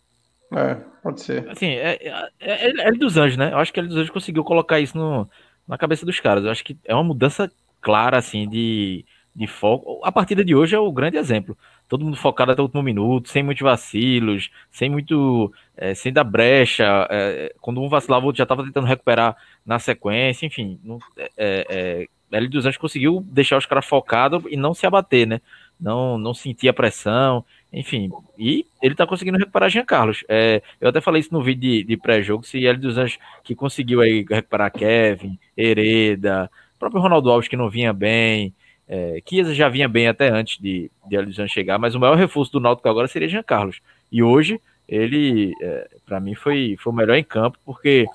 É, 0.53 0.77
pode 1.03 1.21
ser. 1.21 1.49
Assim, 1.51 1.67
é, 1.67 1.99
é, 2.01 2.31
é, 2.41 2.89
é 2.89 2.93
dos 2.93 3.17
Anjos, 3.17 3.37
né? 3.37 3.53
Eu 3.53 3.59
acho 3.59 3.73
que 3.73 3.81
ele 3.81 3.89
dos 3.89 3.97
Anjos 3.97 4.11
conseguiu 4.11 4.45
colocar 4.45 4.81
isso 4.81 4.97
no, 4.97 5.29
na 5.67 5.77
cabeça 5.77 6.07
dos 6.07 6.21
caras. 6.21 6.45
Eu 6.45 6.51
acho 6.51 6.65
que 6.65 6.77
é 6.85 6.95
uma 6.95 7.05
mudança 7.05 7.51
clara, 7.81 8.17
assim, 8.17 8.49
de, 8.49 9.05
de 9.35 9.47
foco. 9.47 10.01
A 10.05 10.13
partida 10.13 10.45
de 10.45 10.55
hoje 10.55 10.77
é 10.77 10.79
o 10.79 10.93
grande 10.93 11.17
exemplo. 11.17 11.57
Todo 11.89 12.05
mundo 12.05 12.17
focado 12.17 12.53
até 12.53 12.63
o 12.63 12.65
último 12.65 12.83
minuto, 12.83 13.29
sem 13.29 13.43
muitos 13.43 13.63
vacilos, 13.63 14.51
sem 14.71 14.89
muito. 14.89 15.53
É, 15.77 15.95
sem 15.95 16.13
dar 16.13 16.25
brecha. 16.25 16.85
É, 17.11 17.53
quando 17.61 17.83
um 17.83 17.89
vacilava, 17.89 18.25
o 18.25 18.27
outro 18.27 18.39
já 18.39 18.45
estava 18.45 18.65
tentando 18.65 18.87
recuperar 18.87 19.37
na 19.67 19.79
sequência, 19.79 20.47
enfim. 20.47 20.79
Não, 20.85 20.99
é, 21.17 21.31
é 21.37 22.09
L 22.37 22.49
dos 22.49 22.67
Anjos 22.67 22.79
conseguiu 22.79 23.25
deixar 23.29 23.57
os 23.57 23.67
caras 23.67 23.87
focados 23.87 24.43
e 24.49 24.57
não 24.57 24.75
se 24.75 24.87
abater, 24.87 25.27
né? 25.27 25.41
Não, 25.81 26.17
não 26.19 26.33
sentir 26.35 26.69
a 26.69 26.73
pressão, 26.73 27.45
enfim. 27.73 28.11
E 28.39 28.65
ele 28.83 28.95
tá 28.95 29.07
conseguindo 29.07 29.39
recuperar 29.39 29.71
Jean 29.71 29.85
Carlos. 29.85 30.25
É, 30.29 30.63
eu 30.81 30.89
até 30.89 31.01
falei 31.01 31.21
isso 31.21 31.33
no 31.33 31.43
vídeo 31.43 31.61
de, 31.61 31.85
de 31.85 31.97
pré-jogo, 31.97 32.45
se 32.45 32.65
L 32.65 32.79
dos 32.79 32.97
Anjos 32.97 33.19
que 33.43 33.55
conseguiu 33.55 34.01
aí 34.01 34.25
recuperar 34.29 34.73
Kevin, 34.73 35.39
Hereda, 35.57 36.51
próprio 36.79 37.03
Ronaldo 37.03 37.31
Alves 37.31 37.49
que 37.49 37.57
não 37.57 37.71
vinha 37.71 37.93
bem, 37.93 38.53
é, 38.89 39.23
Chiesa 39.27 39.55
já 39.55 39.69
vinha 39.69 39.89
bem 39.89 40.09
até 40.09 40.29
antes 40.29 40.59
de, 40.61 40.91
de 41.07 41.17
Anjos 41.17 41.51
chegar, 41.51 41.79
mas 41.79 41.95
o 41.95 42.01
maior 42.01 42.17
reforço 42.17 42.53
do 42.53 42.61
Náutico 42.61 42.89
agora 42.89 43.09
seria 43.09 43.29
Jean 43.29 43.43
Carlos. 43.43 43.81
E 44.11 44.23
hoje 44.23 44.61
ele, 44.89 45.53
é, 45.63 45.89
para 46.05 46.21
mim, 46.21 46.35
foi, 46.35 46.77
foi 46.79 46.93
o 46.93 46.97
melhor 46.97 47.17
em 47.17 47.25
campo, 47.25 47.59
porque 47.65 48.07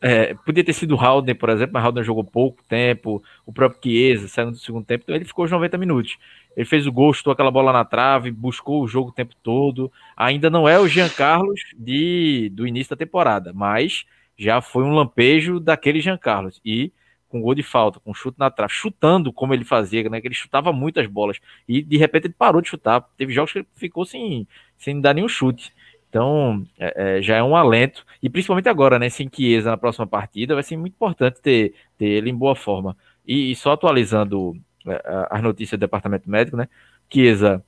é, 0.00 0.34
podia 0.34 0.64
ter 0.64 0.72
sido 0.72 0.94
o 0.94 1.00
Haldner, 1.00 1.36
por 1.36 1.50
exemplo, 1.50 1.74
mas 1.74 1.84
Haldner 1.84 2.04
jogou 2.04 2.24
pouco 2.24 2.62
tempo, 2.68 3.22
o 3.44 3.52
próprio 3.52 3.80
Chiesa 3.82 4.28
saiu 4.28 4.50
no 4.50 4.56
segundo 4.56 4.86
tempo, 4.86 5.04
então 5.04 5.14
ele 5.14 5.24
ficou 5.24 5.44
os 5.44 5.50
90 5.50 5.76
minutos. 5.76 6.16
Ele 6.56 6.64
fez 6.64 6.86
o 6.86 6.92
gol, 6.92 7.12
chutou 7.12 7.32
aquela 7.32 7.50
bola 7.50 7.72
na 7.72 7.84
trave, 7.84 8.30
buscou 8.30 8.82
o 8.82 8.88
jogo 8.88 9.10
o 9.10 9.12
tempo 9.12 9.34
todo. 9.42 9.92
Ainda 10.16 10.50
não 10.50 10.68
é 10.68 10.78
o 10.78 10.88
Jean 10.88 11.08
Carlos 11.08 11.60
de, 11.76 12.50
do 12.52 12.66
início 12.66 12.90
da 12.90 12.96
temporada, 12.96 13.52
mas 13.52 14.04
já 14.36 14.60
foi 14.60 14.82
um 14.82 14.92
lampejo 14.92 15.60
daquele 15.60 16.00
Jean 16.00 16.18
Carlos. 16.18 16.60
E 16.64 16.92
com 17.28 17.40
gol 17.40 17.54
de 17.54 17.62
falta, 17.62 18.00
com 18.00 18.14
chute 18.14 18.38
na 18.38 18.50
trave, 18.50 18.72
chutando 18.72 19.32
como 19.32 19.54
ele 19.54 19.64
fazia, 19.64 20.08
né? 20.08 20.20
Que 20.20 20.28
ele 20.28 20.34
chutava 20.34 20.72
muitas 20.72 21.06
bolas. 21.06 21.38
E 21.68 21.82
de 21.82 21.96
repente 21.96 22.26
ele 22.26 22.34
parou 22.36 22.60
de 22.60 22.68
chutar. 22.68 23.02
Teve 23.16 23.32
jogos 23.32 23.52
que 23.52 23.58
ele 23.58 23.68
ficou 23.74 24.04
sem, 24.04 24.46
sem 24.76 25.00
dar 25.00 25.14
nenhum 25.14 25.28
chute. 25.28 25.72
Então, 26.08 26.66
é, 26.78 27.18
é, 27.18 27.22
já 27.22 27.36
é 27.36 27.42
um 27.42 27.54
alento, 27.54 28.04
e 28.22 28.30
principalmente 28.30 28.68
agora, 28.68 28.98
né, 28.98 29.10
sem 29.10 29.28
Chiesa 29.30 29.70
na 29.70 29.76
próxima 29.76 30.06
partida, 30.06 30.54
vai 30.54 30.62
ser 30.62 30.76
muito 30.76 30.94
importante 30.94 31.40
ter, 31.42 31.74
ter 31.98 32.06
ele 32.06 32.30
em 32.30 32.34
boa 32.34 32.56
forma. 32.56 32.96
E, 33.26 33.50
e 33.52 33.56
só 33.56 33.72
atualizando 33.72 34.56
é, 34.86 35.02
as 35.30 35.42
notícias 35.42 35.78
do 35.78 35.80
departamento 35.80 36.28
médico, 36.30 36.56
né, 36.56 36.66
Chiesa 37.12 37.62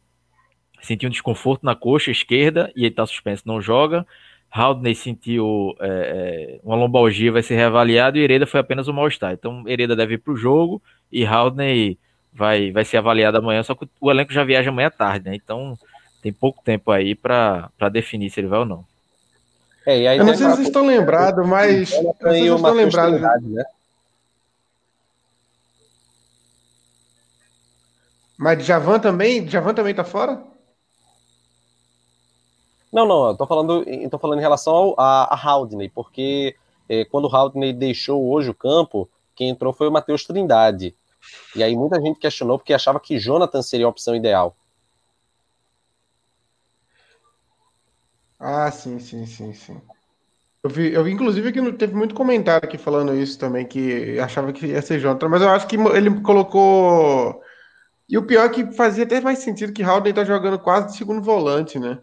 sentiu 0.81 1.09
um 1.09 1.11
desconforto 1.13 1.65
na 1.65 1.75
coxa 1.75 2.11
esquerda 2.11 2.73
e 2.75 2.81
ele 2.81 2.89
está 2.89 3.05
suspenso, 3.07 3.43
não 3.47 3.61
joga. 3.61 4.07
Haldney 4.51 4.95
sentiu 4.95 5.75
é, 5.81 5.87
é, 5.89 6.61
uma 6.65 6.77
lombalgia, 6.77 7.31
vai 7.31 7.43
ser 7.43 7.55
reavaliado, 7.55 8.19
e 8.19 8.23
Hereda 8.23 8.47
foi 8.47 8.61
apenas 8.61 8.89
um 8.89 8.93
mal-estar. 8.93 9.33
Então, 9.33 9.63
Hereda 9.67 9.95
deve 9.95 10.15
ir 10.15 10.19
para 10.19 10.33
o 10.33 10.37
jogo, 10.37 10.83
e 11.11 11.25
Haldney 11.25 11.99
vai, 12.33 12.73
vai 12.73 12.85
ser 12.85 12.97
avaliado 12.97 13.39
amanhã, 13.39 13.63
só 13.63 13.75
que 13.75 13.89
o 14.01 14.11
elenco 14.11 14.33
já 14.33 14.45
viaja 14.45 14.71
amanhã 14.71 14.89
à 14.89 14.91
tarde, 14.91 15.31
né, 15.31 15.37
então 15.37 15.79
tem 16.23 16.33
pouco 16.33 16.63
tempo 16.63 16.91
aí 16.91 17.15
para 17.15 17.71
definir 17.91 18.31
se 18.31 18.41
ele 18.41 18.49
vai 18.49 18.59
ou 18.59 18.65
não. 18.65 18.85
É, 19.87 20.01
e 20.01 20.07
aí 20.07 20.19
eu 20.19 20.25
não 20.25 20.35
sei 20.35 20.47
se 20.47 20.57
vocês 20.57 20.67
estão 20.69 20.87
lembrados, 20.87 21.47
mas. 21.47 21.93
Eu 21.93 22.03
não 22.03 22.15
sei 22.21 22.43
se 22.43 22.55
estão 22.55 22.75
lembrados. 22.75 23.21
Né? 23.51 23.65
Mas 28.37 28.65
Javan 28.65 28.99
também? 28.99 29.49
Javan 29.49 29.75
também 29.75 29.95
tá 29.95 30.05
fora? 30.05 30.43
Não, 32.93 33.07
não, 33.07 33.29
eu 33.29 33.37
tô 33.37 33.47
falando, 33.47 33.85
eu 33.89 34.11
tô 34.11 34.19
falando 34.19 34.39
em 34.39 34.43
relação 34.43 34.75
ao, 34.75 34.95
a, 34.99 35.35
a 35.35 35.49
Haldney, 35.49 35.89
porque 35.89 36.57
é, 36.89 37.05
quando 37.05 37.27
o 37.27 37.35
Haldney 37.35 37.73
deixou 37.73 38.29
hoje 38.29 38.51
o 38.51 38.55
campo, 38.55 39.09
quem 39.35 39.49
entrou 39.49 39.73
foi 39.73 39.89
o 39.89 39.93
Matheus 39.93 40.25
Trindade. 40.25 40.95
E 41.55 41.63
aí 41.63 41.77
muita 41.77 42.01
gente 42.01 42.19
questionou 42.19 42.59
porque 42.59 42.75
achava 42.75 42.99
que 42.99 43.19
Jonathan 43.19 43.63
seria 43.63 43.87
a 43.87 43.89
opção 43.89 44.17
ideal. 44.17 44.57
Ah, 48.39 48.71
sim, 48.71 48.99
sim, 48.99 49.27
sim, 49.27 49.53
sim. 49.53 49.81
Eu 50.63 50.71
vi, 50.71 50.93
eu 50.93 51.05
vi 51.05 51.13
inclusive 51.13 51.53
que 51.53 51.73
teve 51.73 51.95
muito 51.95 52.15
comentário 52.15 52.67
aqui 52.69 52.77
falando 52.77 53.15
isso 53.15 53.39
também, 53.39 53.67
que 53.67 54.19
achava 54.19 54.53
que 54.53 54.67
ia 54.67 54.83
ser 54.83 54.99
Jonathan, 55.01 55.29
mas 55.29 55.43
eu 55.43 55.51
acho 55.51 55.67
que 55.67 55.77
ele 55.77 56.21
colocou. 56.23 57.41
E 58.09 58.19
o 58.19 58.27
pior 58.27 58.47
é 58.47 58.49
que 58.51 58.73
fazia 58.73 59.05
até 59.05 59.21
mais 59.21 59.41
sentido 59.41 59.73
que 59.73 59.83
Haldane 59.83 60.15
tá 60.15 60.25
jogando 60.25 60.59
quase 60.59 60.89
de 60.89 60.97
segundo 60.97 61.23
volante, 61.23 61.79
né? 61.79 62.01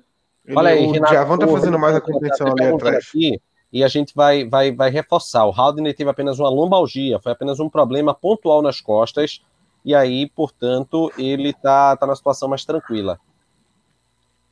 Olha 0.55 0.69
aí, 0.69 0.86
o 0.86 0.91
Renato, 0.91 1.13
Djavan 1.13 1.38
tá 1.38 1.45
o 1.45 1.49
fazendo 1.49 1.79
mais 1.79 1.95
a 1.95 1.99
Renato 1.99 2.12
contenção 2.13 2.55
tá 2.55 2.63
ali 2.65 2.73
atrás. 2.73 3.07
aqui, 3.10 3.41
e 3.71 3.83
a 3.83 3.88
gente 3.88 4.13
vai, 4.15 4.47
vai, 4.47 4.71
vai 4.71 4.89
reforçar. 4.89 5.45
O 5.45 5.51
Haldane 5.51 5.93
teve 5.93 6.10
apenas 6.10 6.39
uma 6.39 6.49
lombalgia, 6.49 7.19
foi 7.19 7.31
apenas 7.31 7.60
um 7.60 7.69
problema 7.69 8.13
pontual 8.13 8.62
nas 8.62 8.79
costas, 8.79 9.41
e 9.83 9.93
aí, 9.95 10.29
portanto, 10.29 11.12
ele 11.17 11.53
tá, 11.53 11.95
tá 11.97 12.07
na 12.07 12.15
situação 12.15 12.47
mais 12.49 12.63
tranquila. 12.65 13.19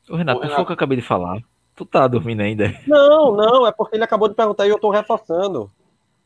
Ô, 0.09 0.15
Renato, 0.15 0.39
Ô, 0.39 0.43
não 0.43 0.49
foi 0.49 0.49
Renato. 0.49 0.61
o 0.63 0.65
que 0.65 0.71
eu 0.71 0.75
acabei 0.75 0.97
de 0.97 1.03
falar. 1.03 1.41
Tu 1.75 1.85
tá 1.85 2.07
dormindo 2.07 2.41
ainda? 2.41 2.73
Não, 2.87 3.35
não, 3.35 3.67
é 3.67 3.71
porque 3.71 3.97
ele 3.97 4.03
acabou 4.05 4.29
de 4.29 4.35
perguntar 4.35 4.65
e 4.65 4.69
eu 4.69 4.79
tô 4.79 4.89
reforçando. 4.89 5.69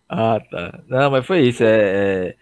Ah, 0.08 0.39
tá. 0.49 0.79
Não, 0.88 1.10
mas 1.12 1.25
foi 1.25 1.41
isso. 1.41 1.63
É, 1.63 2.27
é- 2.29 2.36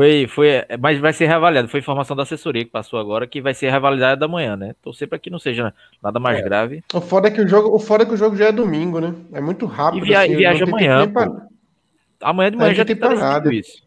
foi, 0.00 0.26
foi, 0.26 0.48
é, 0.48 0.76
mas 0.78 0.98
vai 0.98 1.12
ser 1.12 1.26
reavaliado. 1.26 1.68
Foi 1.68 1.80
informação 1.80 2.16
da 2.16 2.22
assessoria 2.22 2.64
que 2.64 2.70
passou 2.70 2.98
agora 2.98 3.26
que 3.26 3.40
vai 3.42 3.52
ser 3.52 3.68
reavaliada 3.68 4.24
amanhã, 4.24 4.56
né? 4.56 4.74
Torcer 4.82 5.06
para 5.06 5.18
que 5.18 5.28
não 5.28 5.38
seja 5.38 5.74
nada 6.02 6.18
mais 6.18 6.38
É. 6.38 6.42
grave. 6.42 6.82
O 6.94 7.00
foda 7.02 7.28
é 7.28 7.30
que 7.30 7.40
o 7.42 7.46
jogo, 7.46 7.74
o 7.74 7.78
foda 7.78 8.04
é 8.04 8.06
que 8.06 8.14
o 8.14 8.16
jogo 8.16 8.34
já 8.34 8.46
é 8.46 8.52
domingo, 8.52 8.98
né? 9.00 9.14
É 9.32 9.40
muito 9.40 9.66
rápido. 9.66 10.04
E 10.04 10.08
via- 10.08 10.20
assim, 10.22 10.32
e 10.32 10.36
viaja 10.36 10.64
amanhã, 10.64 11.10
pra-. 11.10 11.46
Amanhã 12.22 12.50
de 12.50 12.56
manhã 12.56 12.72
já 12.74 12.78
não 12.82 12.86
tem 12.86 12.96
decidido 12.96 13.20
nada. 13.20 13.54
isso. 13.54 13.82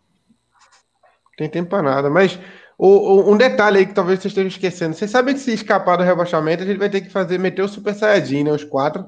Tem 1.38 1.50
tempo 1.50 1.70
pra 1.70 1.82
nada. 1.82 2.10
Mas 2.10 2.40
o, 2.78 2.88
o- 2.88 3.34
um 3.34 3.38
detalhe 3.38 3.80
aí 3.80 3.86
que 3.86 3.94
talvez 3.94 4.20
vocês 4.20 4.32
estejam 4.32 4.48
esquecendo. 4.50 4.94
Vocês 4.94 5.10
sabem 5.10 5.34
que 5.34 5.40
se 5.40 5.52
escapar 5.54 5.98
do 5.98 6.04
rebaixamento, 6.04 6.64
a 6.64 6.66
gente 6.66 6.78
vai 6.78 6.90
ter 6.90 7.02
que 7.02 7.10
fazer, 7.10 7.40
meter 7.40 7.64
o 7.64 7.68
Super 7.68 7.94
Saiyajin, 7.96 8.44
né? 8.44 8.52
Os 8.52 8.64
quatro. 8.64 9.06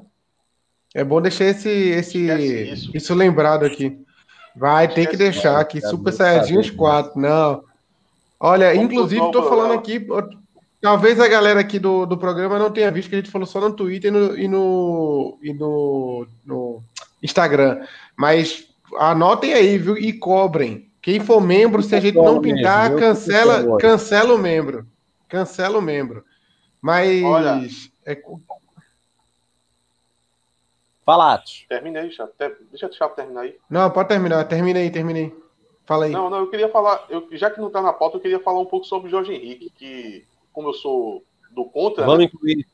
É 0.93 1.03
bom 1.03 1.21
deixar 1.21 1.45
esse, 1.45 1.69
esse, 1.69 2.17
isso. 2.31 2.91
isso. 2.95 3.13
lembrado 3.13 3.65
aqui. 3.65 3.99
Vai 4.55 4.87
ter 4.87 5.07
que 5.07 5.17
deixar 5.17 5.59
aqui. 5.59 5.81
Super 5.81 6.03
vai 6.03 6.13
Saiyajin 6.13 6.55
saber, 6.55 6.59
os 6.59 6.71
quatro. 6.71 7.19
Não. 7.19 7.63
Olha, 8.39 8.75
inclusive, 8.75 9.31
tô 9.31 9.49
falando 9.49 9.73
aqui. 9.73 10.05
Talvez 10.81 11.19
a 11.19 11.27
galera 11.27 11.59
aqui 11.59 11.79
do, 11.79 12.05
do 12.05 12.17
programa 12.17 12.59
não 12.59 12.69
tenha 12.69 12.91
visto 12.91 13.09
que 13.09 13.15
a 13.15 13.17
gente 13.17 13.31
falou 13.31 13.47
só 13.47 13.59
no 13.59 13.73
Twitter 13.73 14.09
e 14.09 14.11
no, 14.11 14.37
e 14.37 14.47
no, 14.47 15.37
e 15.41 15.53
no, 15.53 16.27
no 16.45 16.79
Instagram. 17.23 17.81
Mas 18.15 18.67
anotem 18.97 19.53
aí, 19.53 19.77
viu? 19.77 19.97
E 19.97 20.13
cobrem. 20.13 20.87
Quem 21.01 21.19
for 21.19 21.41
membro, 21.41 21.81
se 21.83 21.95
a 21.95 21.99
gente 21.99 22.15
não 22.15 22.41
pintar, 22.41 22.95
cancela, 22.95 23.77
cancela 23.77 24.33
o 24.33 24.37
membro. 24.37 24.85
Cancela 25.27 25.77
o 25.77 25.81
membro. 25.81 26.23
Mas. 26.81 27.23
Olha. 27.23 27.67
é- 28.05 28.21
Fala, 31.05 31.33
Atos. 31.35 31.65
Termina 31.69 31.99
aí, 32.01 32.11
Chato. 32.11 32.33
Ter- 32.37 32.57
Deixa 32.71 32.87
o 32.87 32.93
Chato 32.93 33.15
terminar 33.15 33.41
aí. 33.41 33.55
não, 33.69 33.91
pode 33.91 34.09
terminar. 34.09 34.43
Termina 34.47 34.79
aí, 34.79 34.89
termina 34.89 35.19
aí. 35.19 35.33
Fala 35.85 36.05
aí. 36.05 36.11
Não, 36.11 36.29
não, 36.31 36.39
eu 36.39 36.49
queria 36.49 36.67
falar, 36.69 37.05
eu, 37.09 37.27
já 37.33 37.51
que 37.51 37.61
não 37.61 37.69
tá 37.69 37.79
na 37.81 37.93
pauta, 37.93 38.17
eu 38.17 38.21
queria 38.21 38.39
falar 38.39 38.59
um 38.59 38.65
pouco 38.65 38.87
sobre 38.87 39.07
o 39.07 39.11
Jorge 39.11 39.31
Henrique, 39.33 39.69
que, 39.69 40.25
como 40.51 40.69
eu 40.69 40.73
sou 40.73 41.23
do 41.51 41.63
contra, 41.65 42.01
né, 42.01 42.07
Vamos 42.07 42.25
incluir. 42.25 42.65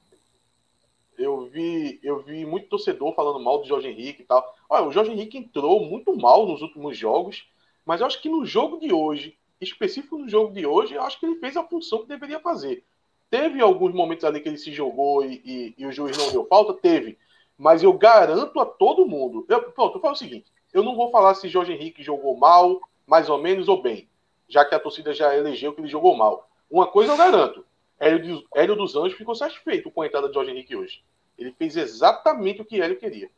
eu 1.17 1.45
vi, 1.47 1.99
eu 2.01 2.21
vi 2.21 2.45
muito 2.45 2.67
torcedor 2.69 3.13
falando 3.13 3.39
mal 3.43 3.59
do 3.59 3.67
Jorge 3.67 3.89
Henrique 3.89 4.21
e 4.21 4.25
tal. 4.25 4.55
Olha, 4.69 4.87
o 4.87 4.91
Jorge 4.91 5.11
Henrique 5.11 5.37
entrou 5.37 5.83
muito 5.85 6.15
mal 6.15 6.47
nos 6.47 6.61
últimos 6.61 6.97
jogos, 6.97 7.45
mas 7.85 7.99
eu 8.01 8.07
acho 8.07 8.21
que 8.21 8.29
no 8.29 8.45
jogo 8.45 8.79
de 8.79 8.93
hoje, 8.93 9.37
específico 9.59 10.17
no 10.17 10.29
jogo 10.29 10.53
de 10.53 10.65
hoje, 10.65 10.93
eu 10.95 11.01
acho 11.03 11.19
que 11.19 11.25
ele 11.25 11.35
fez 11.35 11.57
a 11.57 11.63
função 11.63 11.99
que 11.99 12.07
deveria 12.07 12.39
fazer. 12.39 12.83
Teve 13.29 13.61
alguns 13.61 13.93
momentos 13.93 14.23
ali 14.25 14.39
que 14.39 14.49
ele 14.49 14.57
se 14.57 14.71
jogou 14.71 15.23
e, 15.25 15.41
e- 15.45 15.73
e 15.77 15.85
o 15.85 15.91
juiz 15.91 16.17
não 16.17 16.31
deu 16.31 16.45
falta? 16.45 16.73
Teve. 16.73 17.17
Mas 17.61 17.83
eu 17.83 17.93
garanto 17.93 18.59
a 18.59 18.65
todo 18.65 19.05
mundo. 19.05 19.45
Eu, 19.47 19.61
pronto, 19.71 19.97
eu 19.97 20.01
falo 20.01 20.15
o 20.15 20.17
seguinte: 20.17 20.51
eu 20.73 20.81
não 20.81 20.95
vou 20.95 21.11
falar 21.11 21.35
se 21.35 21.47
Jorge 21.47 21.71
Henrique 21.71 22.01
jogou 22.01 22.35
mal, 22.35 22.81
mais 23.05 23.29
ou 23.29 23.37
menos, 23.39 23.67
ou 23.67 23.79
bem, 23.79 24.09
já 24.49 24.65
que 24.65 24.73
a 24.73 24.79
torcida 24.79 25.13
já 25.13 25.37
elegeu 25.37 25.71
que 25.71 25.79
ele 25.79 25.87
jogou 25.87 26.17
mal. 26.17 26.49
Uma 26.71 26.87
coisa 26.87 27.11
eu 27.13 27.17
garanto: 27.17 27.63
Hélio, 27.99 28.19
dos- 28.19 28.45
Hélio 28.55 28.75
dos 28.75 28.95
Anjos 28.95 29.15
ficou 29.15 29.35
satisfeito 29.35 29.91
com 29.91 30.01
a 30.01 30.07
entrada 30.07 30.27
de 30.27 30.33
Jorge 30.33 30.49
Henrique 30.49 30.75
hoje. 30.75 31.03
Ele 31.37 31.53
fez 31.55 31.77
exatamente 31.77 32.63
o 32.63 32.65
que 32.65 32.81
Hélio 32.81 32.97
queria. 32.97 33.29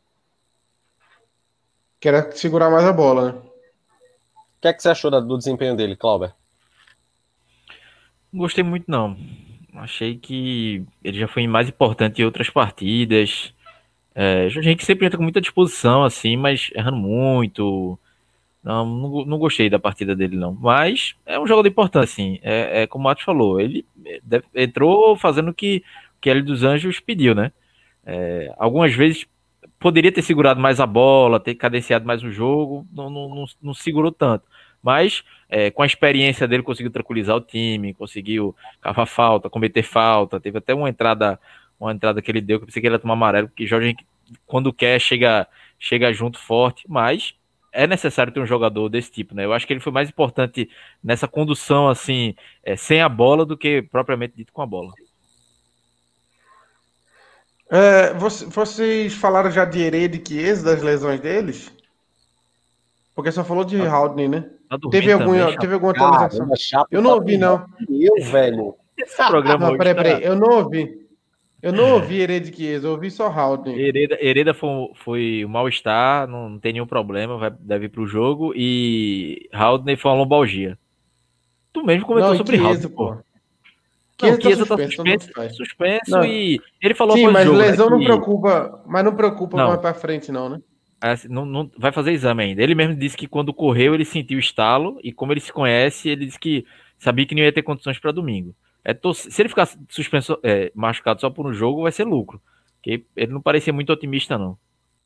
Quero 2.00 2.32
segurar 2.38 2.70
mais 2.70 2.86
a 2.86 2.94
bola, 2.94 3.34
né? 3.34 3.42
O 4.58 4.62
que 4.62 4.68
é 4.70 4.74
que 4.74 4.82
você 4.82 4.88
achou 4.88 5.12
do 5.12 5.38
desempenho 5.38 5.76
dele, 5.76 5.98
Clauber? 5.98 6.32
Não 8.32 8.40
gostei 8.40 8.64
muito, 8.64 8.90
não. 8.90 9.18
Achei 9.76 10.18
que 10.18 10.86
ele 11.04 11.20
já 11.20 11.28
foi 11.28 11.46
mais 11.46 11.68
importante 11.68 12.22
em 12.22 12.26
outras 12.26 12.50
partidas. 12.50 13.54
É, 14.16 14.48
Henrique 14.48 14.86
sempre 14.86 15.06
entra 15.06 15.18
com 15.18 15.24
muita 15.24 15.42
disposição, 15.42 16.04
assim, 16.04 16.38
mas 16.38 16.70
errando 16.76 16.98
muito. 16.98 17.98
Não, 18.64 18.86
não, 18.86 19.26
não 19.26 19.38
gostei 19.40 19.70
da 19.70 19.80
partida 19.80 20.16
dele, 20.16 20.38
não. 20.38 20.54
Mas 20.54 21.16
é 21.26 21.40
um 21.40 21.48
jogador 21.48 21.68
importante, 21.68 22.06
assim. 22.06 22.40
É, 22.44 22.84
é 22.84 22.88
como 22.88 23.04
o 23.04 23.06
Matos 23.06 23.24
falou, 23.26 23.60
ele 23.60 23.86
é, 24.06 24.20
deve- 24.24 24.46
entrou 24.56 25.16
fazendo 25.18 25.50
o 25.52 25.54
que, 25.54 25.84
que 26.22 26.30
Hélio 26.30 26.46
dos 26.46 26.64
Anjos 26.64 27.00
pediu, 27.00 27.36
né? 27.36 27.52
É, 28.06 28.54
algumas 28.58 28.94
vezes 28.94 29.26
poderia 29.80 30.12
ter 30.12 30.22
segurado 30.22 30.60
mais 30.62 30.80
a 30.80 30.86
bola, 30.86 31.40
ter 31.40 31.56
cadenciado 31.56 32.06
mais 32.06 32.24
o 32.24 32.32
jogo, 32.32 32.88
não, 32.94 33.10
não, 33.10 33.30
não, 33.30 33.46
não 33.62 33.74
segurou 33.74 34.12
tanto. 34.12 34.46
Mas 34.82 35.24
é, 35.50 35.72
com 35.72 35.82
a 35.82 35.86
experiência 35.86 36.48
dele, 36.48 36.64
conseguiu 36.64 36.92
tranquilizar 36.92 37.36
o 37.36 37.42
time, 37.42 37.94
conseguiu 37.94 38.56
cavar 38.82 39.08
falta, 39.08 39.50
cometer 39.50 39.84
falta. 39.84 40.40
Teve 40.40 40.58
até 40.58 40.74
uma 40.74 40.90
entrada, 40.90 41.40
uma 41.84 41.94
entrada 41.94 42.22
que 42.22 42.30
ele 42.32 42.42
deu, 42.42 42.58
que 42.60 42.64
eu 42.64 42.68
pensei 42.68 42.82
que 42.82 42.88
ele 42.88 42.96
ia 42.96 43.00
tomar 43.00 43.14
amarelo, 43.14 43.48
porque 43.48 43.66
Jorge 43.68 43.88
Henrique, 43.88 44.06
quando 44.46 44.72
quer, 44.74 45.00
chega, 45.00 45.48
chega 45.78 46.14
junto 46.14 46.40
forte, 46.40 46.86
mas 46.88 47.36
é 47.72 47.88
necessário 47.88 48.32
ter 48.32 48.40
um 48.40 48.46
jogador 48.46 48.88
desse 48.90 49.12
tipo, 49.12 49.34
né? 49.36 49.46
Eu 49.46 49.54
acho 49.54 49.66
que 49.66 49.74
ele 49.74 49.80
foi 49.80 49.92
mais 49.92 50.08
importante 50.10 50.70
nessa 51.04 51.28
condução, 51.28 51.90
assim, 51.90 52.36
é, 52.64 52.76
sem 52.76 53.02
a 53.02 53.10
bola, 53.10 53.46
do 53.46 53.58
que 53.58 53.82
propriamente 53.82 54.36
dito 54.36 54.54
com 54.54 54.62
a 54.62 54.66
bola. 54.66 54.92
É, 57.70 58.14
voc- 58.14 58.46
vocês 58.50 59.14
falaram 59.14 59.50
já 59.50 59.66
de 59.66 59.82
Hereda 59.82 60.16
e 60.16 60.24
Chiesa, 60.26 60.64
das 60.76 60.84
lesões 60.84 61.20
deles? 61.20 61.72
Porque 63.16 63.32
só 63.32 63.44
falou 63.44 63.64
de 63.64 63.80
Haldane, 63.82 64.28
né? 64.28 64.50
Tá 64.70 64.78
Teve, 64.90 65.12
algum, 65.12 65.38
também, 65.38 65.58
teve 65.58 65.74
alguma 65.74 65.92
atualização? 65.92 66.48
Eu 66.90 67.02
não 67.02 67.12
tá 67.12 67.16
ouvi, 67.18 67.38
não. 67.38 67.66
Eu, 67.90 68.24
velho. 68.24 68.76
Esse 68.98 69.18
programa 69.28 69.70
Não, 69.72 69.78
peraí, 69.78 69.96
tá- 69.96 70.04
peraí. 70.04 70.24
Eu 70.24 70.36
não 70.36 70.50
ouvi. 70.60 71.03
Eu 71.64 71.72
não 71.72 71.94
ouvi 71.94 72.20
Hereda 72.20 72.52
Chiesa, 72.54 72.88
eu 72.88 72.92
ouvi 72.92 73.10
só 73.10 73.28
Haldane. 73.28 73.80
Hereda, 73.82 74.18
Hereda 74.22 74.54
foi, 74.54 74.70
foi 74.96 75.46
um 75.46 75.48
mal-estar, 75.50 76.28
não, 76.28 76.50
não 76.50 76.60
tem 76.60 76.74
nenhum 76.74 76.86
problema, 76.86 77.38
vai, 77.38 77.50
deve 77.58 77.86
ir 77.86 77.90
pro 77.90 78.06
jogo. 78.06 78.54
E 78.54 79.48
Haldane 79.54 79.96
foi 79.98 80.12
uma 80.12 80.18
lombalgia. 80.18 80.78
Tu 81.72 81.82
mesmo 81.86 82.06
comentou 82.06 82.32
Não, 82.32 82.38
sobre 82.38 82.58
Chiesa, 82.58 82.70
Haldane, 82.70 82.94
pô. 82.94 83.08
pô. 83.16 83.24
Não, 84.22 84.42
Chiesa 84.42 84.42
tá 84.42 84.42
Chiesa 84.50 84.66
tá 84.66 84.78
suspenso, 84.78 85.26
suspenso, 85.26 85.32
não 85.38 85.50
suspenso 85.56 86.24
e 86.26 86.60
ele 86.82 86.94
falou 86.94 87.16
Sim, 87.18 87.28
mas 87.28 87.46
jogo, 87.46 87.58
né, 87.58 87.66
lesão 87.66 87.90
não 87.90 87.98
que- 88.00 88.06
preocupa, 88.06 88.84
mas 88.86 89.04
não 89.06 89.16
preocupa 89.16 89.58
Não. 89.58 89.68
mais 89.70 89.80
pra 89.82 89.94
frente, 89.94 90.32
não, 90.32 90.50
né? 90.50 90.62
assim, 91.02 91.28
não, 91.28 91.46
não- 91.46 91.70
vai 91.78 91.92
fazer 91.92 92.12
exame 92.12 92.44
ainda. 92.44 92.62
Ele 92.64 92.76
mesmo 92.76 92.96
disse 92.96 93.18
que 93.18 93.28
quando 93.28 93.54
correu 93.54 93.94
ele 93.94 94.06
sentiu 94.06 94.38
o 94.38 94.40
estalo 94.40 94.98
e 95.04 95.12
como 95.12 95.34
ele 95.34 95.42
se 95.42 95.52
conhece, 95.52 96.08
ele 96.10 96.26
disse 96.26 96.40
que 96.40 96.66
sabia 96.98 97.26
que 97.26 97.36
não 97.36 97.42
ia 97.42 97.52
ter 97.52 97.64
condições 97.64 98.00
para 98.00 98.12
domingo. 98.14 98.54
É, 98.86 98.98
se 99.14 99.42
ele 99.42 99.50
ficar 99.50 99.70
suspenso, 99.90 100.38
é, 100.44 100.72
machucado 100.76 101.22
só 101.22 101.30
por 101.30 101.46
um 101.46 101.54
jogo, 101.54 101.84
vai 101.84 101.92
ser 101.92 102.04
lucro. 102.04 102.42
Porque 102.76 103.06
ele 103.16 103.32
não 103.32 103.42
parecia 103.42 103.72
muito 103.72 103.94
otimista, 103.94 104.38
não. 104.38 104.58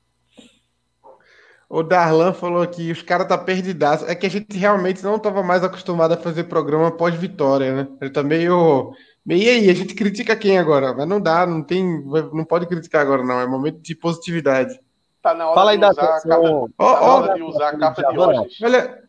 O 1.71 1.85
Darlan 1.85 2.33
falou 2.33 2.67
que 2.67 2.91
os 2.91 3.01
caras 3.01 3.29
tá 3.29 3.39
perdidaço. 3.39 4.05
É 4.07 4.15
que 4.17 4.27
a 4.27 4.31
gente 4.31 4.59
realmente 4.59 5.05
não 5.05 5.15
estava 5.15 5.41
mais 5.41 5.63
acostumado 5.63 6.13
a 6.13 6.17
fazer 6.17 6.45
programa 6.45 6.91
pós-vitória, 6.91 7.73
né? 7.73 7.89
Ele 8.01 8.11
tá 8.11 8.25
meio. 8.25 8.93
Meio 9.25 9.49
aí, 9.49 9.71
a 9.71 9.75
gente 9.75 9.95
critica 9.95 10.35
quem 10.35 10.59
agora? 10.59 10.93
Mas 10.93 11.07
não 11.07 11.21
dá, 11.21 11.47
não 11.47 11.63
tem. 11.63 12.05
Não 12.05 12.45
pode 12.45 12.67
criticar 12.67 13.03
agora, 13.03 13.23
não. 13.23 13.41
É 13.41 13.47
momento 13.47 13.79
de 13.81 13.95
positividade. 13.95 14.81
Tá 15.23 15.33
na 15.33 15.47
hora 15.47 15.55
Fala 15.55 15.71
aí 15.71 15.79
de 15.79 15.85
usar 15.85 16.03
da 16.03 16.17
a 16.17 16.23
capa, 16.23 16.49
oh, 16.49 16.71
oh, 16.79 17.35
de 17.35 17.43
usar 17.43 17.69
a 17.69 17.79
capa 17.79 18.03
de 18.03 18.19
hoje. 18.19 18.65
Olha, 18.65 19.01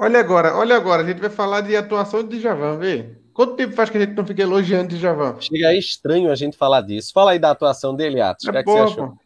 Olha 0.00 0.20
agora, 0.20 0.56
olha 0.56 0.76
agora, 0.76 1.02
a 1.02 1.04
gente 1.04 1.20
vai 1.20 1.28
falar 1.28 1.60
de 1.60 1.74
atuação 1.76 2.22
de 2.22 2.38
Djavan, 2.38 2.78
vê. 2.78 3.16
Quanto 3.32 3.56
tempo 3.56 3.74
faz 3.74 3.90
que 3.90 3.96
a 3.96 4.00
gente 4.00 4.14
não 4.14 4.24
fica 4.24 4.42
elogiando 4.42 4.94
Djavan? 4.94 5.36
Chega 5.40 5.68
aí 5.68 5.78
estranho 5.78 6.30
a 6.30 6.36
gente 6.36 6.56
falar 6.56 6.82
disso. 6.82 7.12
Fala 7.12 7.32
aí 7.32 7.38
da 7.38 7.50
atuação 7.50 7.94
dele, 7.94 8.20
Atos. 8.20 8.46
É 8.46 8.48
o 8.48 8.52
que, 8.52 8.58
é 8.58 8.62
que 8.62 8.70
você 8.70 8.78
achou? 8.78 9.18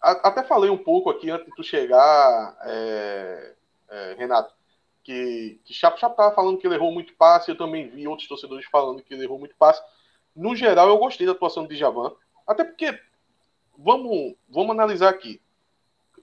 Até 0.00 0.44
falei 0.44 0.70
um 0.70 0.78
pouco 0.78 1.10
aqui 1.10 1.28
antes 1.28 1.46
de 1.46 1.54
tu 1.54 1.62
chegar, 1.62 2.56
é, 2.62 3.54
é, 3.90 4.14
Renato, 4.16 4.54
que, 5.02 5.60
que 5.64 5.74
Chapo 5.74 5.98
Chapo 5.98 6.12
estava 6.12 6.34
falando 6.34 6.56
que 6.58 6.66
ele 6.66 6.76
errou 6.76 6.92
muito 6.92 7.14
passe, 7.14 7.50
eu 7.50 7.58
também 7.58 7.88
vi 7.88 8.06
outros 8.06 8.28
torcedores 8.28 8.66
falando 8.66 9.02
que 9.02 9.12
ele 9.12 9.24
errou 9.24 9.38
muito 9.38 9.56
passe. 9.56 9.82
No 10.36 10.54
geral, 10.54 10.88
eu 10.88 10.98
gostei 10.98 11.26
da 11.26 11.32
atuação 11.32 11.64
do 11.64 11.74
Djavan, 11.74 12.12
até 12.46 12.62
porque, 12.62 12.96
vamos, 13.76 14.36
vamos 14.48 14.70
analisar 14.70 15.08
aqui, 15.08 15.42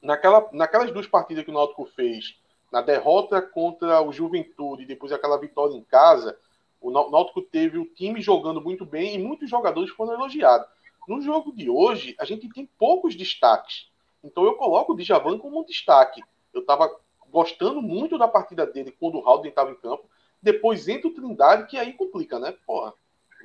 naquela, 0.01 0.47
naquelas 0.53 0.91
duas 0.91 1.07
partidas 1.07 1.43
que 1.43 1.51
o 1.51 1.53
Náutico 1.53 1.85
fez, 1.85 2.39
na 2.71 2.81
derrota 2.81 3.41
contra 3.41 4.01
o 4.01 4.11
Juventude 4.11 4.83
e 4.83 4.87
depois 4.87 5.11
aquela 5.11 5.37
vitória 5.37 5.75
em 5.75 5.83
casa, 5.83 6.37
o 6.79 6.91
Náutico 6.91 7.41
teve 7.41 7.77
o 7.77 7.85
time 7.85 8.21
jogando 8.21 8.61
muito 8.61 8.85
bem 8.85 9.15
e 9.15 9.17
muitos 9.17 9.49
jogadores 9.49 9.89
foram 9.91 10.13
elogiados. 10.13 10.67
No 11.07 11.21
jogo 11.21 11.51
de 11.51 11.69
hoje, 11.69 12.15
a 12.19 12.25
gente 12.25 12.49
tem 12.49 12.65
poucos 12.77 13.15
destaques. 13.15 13.89
Então 14.23 14.43
eu 14.43 14.55
coloco 14.55 14.93
o 14.93 14.95
Djavan 14.95 15.37
como 15.37 15.61
um 15.61 15.63
destaque. 15.63 16.21
Eu 16.53 16.61
estava 16.61 16.89
gostando 17.29 17.81
muito 17.81 18.17
da 18.17 18.27
partida 18.27 18.65
dele 18.65 18.95
quando 18.99 19.19
o 19.19 19.27
Haldane 19.27 19.49
estava 19.49 19.71
em 19.71 19.75
campo. 19.75 20.09
Depois 20.41 20.87
entra 20.87 21.07
o 21.07 21.13
Trindade, 21.13 21.67
que 21.67 21.77
aí 21.77 21.93
complica, 21.93 22.39
né? 22.39 22.55
Porra, 22.65 22.93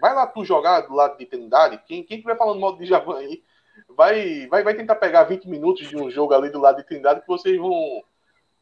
vai 0.00 0.14
lá 0.14 0.26
tu 0.26 0.44
jogar 0.44 0.82
do 0.82 0.94
lado 0.94 1.18
de 1.18 1.26
Trindade. 1.26 1.82
Quem, 1.86 2.02
quem 2.02 2.18
tiver 2.18 2.36
falando 2.36 2.60
mal 2.60 2.72
do 2.72 2.82
Djavan 2.82 3.18
aí, 3.18 3.42
vai, 3.88 4.46
vai, 4.46 4.62
vai 4.62 4.74
tentar 4.74 4.96
pegar 4.96 5.24
20 5.24 5.48
minutos 5.48 5.88
de 5.88 5.96
um 5.96 6.10
jogo 6.10 6.32
ali 6.32 6.50
do 6.50 6.60
lado 6.60 6.76
de 6.76 6.86
Trindade 6.86 7.20
que 7.20 7.28
vocês 7.28 7.58
vão, 7.58 8.02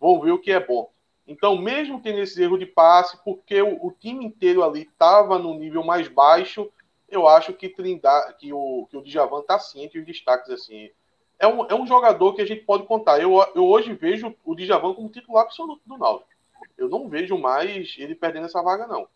vão 0.01 0.21
ver 0.21 0.33
o 0.33 0.39
que 0.39 0.51
é 0.51 0.61
bom. 0.61 0.91
Então, 1.27 1.59
mesmo 1.59 2.01
tendo 2.01 2.21
esse 2.21 2.43
erro 2.43 2.59
de 2.59 2.65
passe, 2.65 3.19
porque 3.23 3.61
o, 3.61 3.87
o 3.87 3.93
time 3.93 4.25
inteiro 4.25 4.65
ali 4.65 4.83
estava 4.83 5.39
no 5.39 5.55
nível 5.55 5.85
mais 5.85 6.09
baixo, 6.09 6.71
eu 7.09 7.27
acho 7.27 7.53
que, 7.53 7.69
Trindade, 7.69 8.35
que 8.39 8.53
o, 8.53 8.87
que 8.91 8.97
o 8.97 9.03
Djavan 9.03 9.41
está 9.41 9.59
ciente 9.59 9.99
os 9.99 10.07
destaques 10.07 10.51
assim. 10.51 10.91
É 11.39 11.47
um, 11.47 11.67
é 11.67 11.75
um 11.75 11.87
jogador 11.87 12.35
que 12.35 12.43
a 12.43 12.47
gente 12.47 12.65
pode 12.65 12.85
contar. 12.85 13.21
Eu, 13.21 13.35
eu 13.55 13.65
hoje 13.65 13.93
vejo 13.95 14.35
o 14.45 14.55
Djavan 14.55 14.95
como 14.95 15.09
titular 15.09 15.45
absoluto 15.45 15.81
do 15.87 15.97
Náutico. 15.97 16.29
Eu 16.77 16.89
não 16.89 17.09
vejo 17.09 17.39
mais 17.39 17.95
ele 17.99 18.15
perdendo 18.15 18.47
essa 18.47 18.63
vaga, 18.63 18.87
não. 18.87 19.03
O 19.03 19.09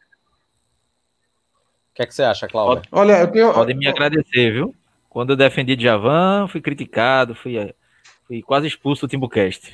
que, 1.95 2.03
é 2.03 2.07
que 2.07 2.15
você 2.15 2.23
acha, 2.23 2.49
Cláudio? 2.49 2.89
Olha, 2.91 3.21
eu 3.21 3.31
tenho... 3.31 3.53
Pode 3.53 3.75
me 3.75 3.87
agradecer, 3.87 4.51
viu? 4.51 4.75
Quando 5.11 5.31
eu 5.31 5.37
defendi 5.37 5.77
Djavan, 5.77 6.49
fui 6.49 6.61
criticado, 6.61 7.35
fui, 7.35 7.75
fui 8.27 8.41
quase 8.41 8.67
expulso 8.67 9.07
do 9.07 9.11
Timbucast. 9.11 9.71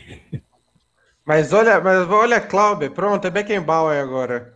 Mas 1.24 1.52
olha, 1.52 1.78
mas 1.78 2.08
olha, 2.08 2.40
Cláudio, 2.40 2.90
pronto, 2.90 3.26
é 3.26 3.30
Beckenbauer 3.30 4.02
agora. 4.02 4.54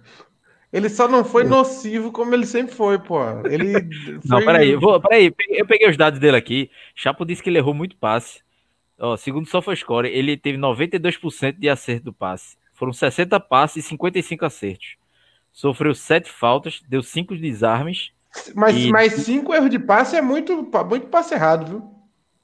Ele 0.72 0.88
só 0.88 1.06
não 1.06 1.24
foi 1.24 1.44
nocivo 1.44 2.10
como 2.10 2.34
ele 2.34 2.46
sempre 2.46 2.74
foi, 2.74 2.98
pô. 2.98 3.20
Ele 3.46 3.72
foi... 4.20 4.20
Não, 4.24 4.42
peraí, 4.42 4.74
vou, 4.74 5.00
peraí, 5.00 5.32
eu 5.50 5.66
peguei 5.66 5.88
os 5.88 5.96
dados 5.96 6.18
dele 6.18 6.36
aqui. 6.36 6.70
Chapo 6.94 7.24
disse 7.24 7.42
que 7.42 7.50
ele 7.50 7.58
errou 7.58 7.74
muito 7.74 7.96
passe. 7.96 8.40
Ó, 8.98 9.16
segundo 9.16 9.44
o 9.44 9.48
SofaScore, 9.48 10.08
ele 10.08 10.36
teve 10.36 10.56
92% 10.56 11.58
de 11.58 11.68
acerto 11.68 12.06
do 12.06 12.12
passe. 12.12 12.56
Foram 12.72 12.92
60 12.92 13.38
passes 13.40 13.84
e 13.84 13.88
55 13.88 14.44
acertos. 14.44 14.96
Sofreu 15.52 15.94
7 15.94 16.30
faltas, 16.30 16.82
deu 16.88 17.02
5 17.02 17.36
desarmes 17.36 18.12
mas, 18.54 18.76
e... 18.76 18.90
mas 18.90 19.12
cinco 19.12 19.54
erros 19.54 19.70
de 19.70 19.78
passe 19.78 20.16
é 20.16 20.22
muito, 20.22 20.68
muito 20.88 21.06
passe 21.08 21.34
errado, 21.34 21.68
viu? 21.68 21.90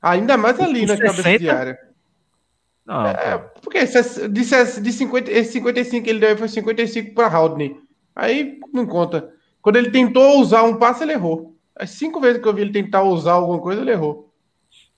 Ainda 0.00 0.36
mais 0.36 0.60
ali 0.60 0.86
na 0.86 0.96
60? 0.96 1.16
cabeça 1.16 1.38
de 1.38 1.50
área. 1.50 1.78
Não, 2.84 3.06
é, 3.06 3.38
porque 3.62 3.84
de, 3.84 4.80
de 4.80 4.92
50, 4.92 5.30
esse 5.30 5.52
55 5.52 6.04
que 6.04 6.10
ele 6.10 6.20
deu 6.20 6.38
foi 6.38 6.48
55 6.48 7.14
para 7.14 7.28
Haldney. 7.28 7.76
Aí 8.18 8.58
não 8.72 8.84
conta. 8.84 9.32
Quando 9.62 9.76
ele 9.76 9.92
tentou 9.92 10.40
usar 10.40 10.64
um 10.64 10.76
passe, 10.76 11.04
ele 11.04 11.12
errou. 11.12 11.54
As 11.76 11.90
cinco 11.90 12.20
vezes 12.20 12.42
que 12.42 12.48
eu 12.48 12.52
vi 12.52 12.62
ele 12.62 12.72
tentar 12.72 13.04
usar 13.04 13.34
alguma 13.34 13.60
coisa, 13.60 13.80
ele 13.80 13.92
errou. 13.92 14.28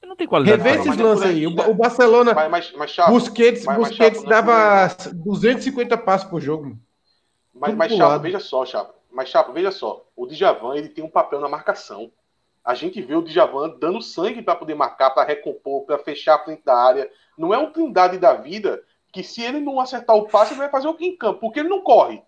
Não 0.03 0.17
tem 0.17 0.27
qualidade. 0.27 0.63
Rever 0.63 0.81
esses 0.81 0.97
lances 0.97 1.27
aí. 1.27 1.47
O, 1.47 1.51
o 1.51 1.75
Barcelona. 1.75 2.33
Mas, 2.33 2.51
mas, 2.51 2.73
mas 2.73 2.91
chato, 2.91 3.11
Busquets, 3.11 3.67
mas, 3.67 3.77
Busquets 3.77 4.25
dava 4.25 4.89
250 5.13 5.99
passos 5.99 6.31
por 6.31 6.41
jogo. 6.41 6.79
Mas, 7.55 7.75
mas 7.75 7.93
chato, 7.93 8.23
veja 8.23 8.41
só, 8.41 8.65
Chapo. 8.65 8.95
Mas, 9.13 9.29
Chapo, 9.29 9.53
veja 9.53 9.71
só, 9.71 10.07
o 10.17 10.27
Djavan 10.27 10.77
ele 10.77 10.89
tem 10.89 11.05
um 11.05 11.11
papel 11.11 11.41
na 11.41 11.49
marcação. 11.49 12.11
A 12.65 12.75
gente 12.75 13.03
vê 13.03 13.15
o 13.15 13.23
Djavan 13.23 13.77
dando 13.79 14.01
sangue 14.01 14.41
para 14.41 14.57
poder 14.57 14.75
marcar, 14.75 15.11
para 15.11 15.27
recompor, 15.27 15.85
para 15.85 15.99
fechar 15.99 16.37
a 16.37 16.45
frente 16.45 16.63
da 16.65 16.75
área. 16.75 17.11
Não 17.37 17.53
é 17.53 17.59
um 17.59 17.71
trindade 17.71 18.17
da 18.17 18.33
vida 18.33 18.83
que 19.13 19.23
se 19.23 19.43
ele 19.43 19.61
não 19.61 19.79
acertar 19.79 20.17
o 20.17 20.27
passe, 20.27 20.55
ele 20.55 20.61
vai 20.61 20.71
fazer 20.71 20.89
o 20.89 20.95
que 20.95 21.05
em 21.05 21.17
campo, 21.17 21.41
porque 21.41 21.61
ele 21.61 21.69
não 21.69 21.83
corre, 21.83 22.23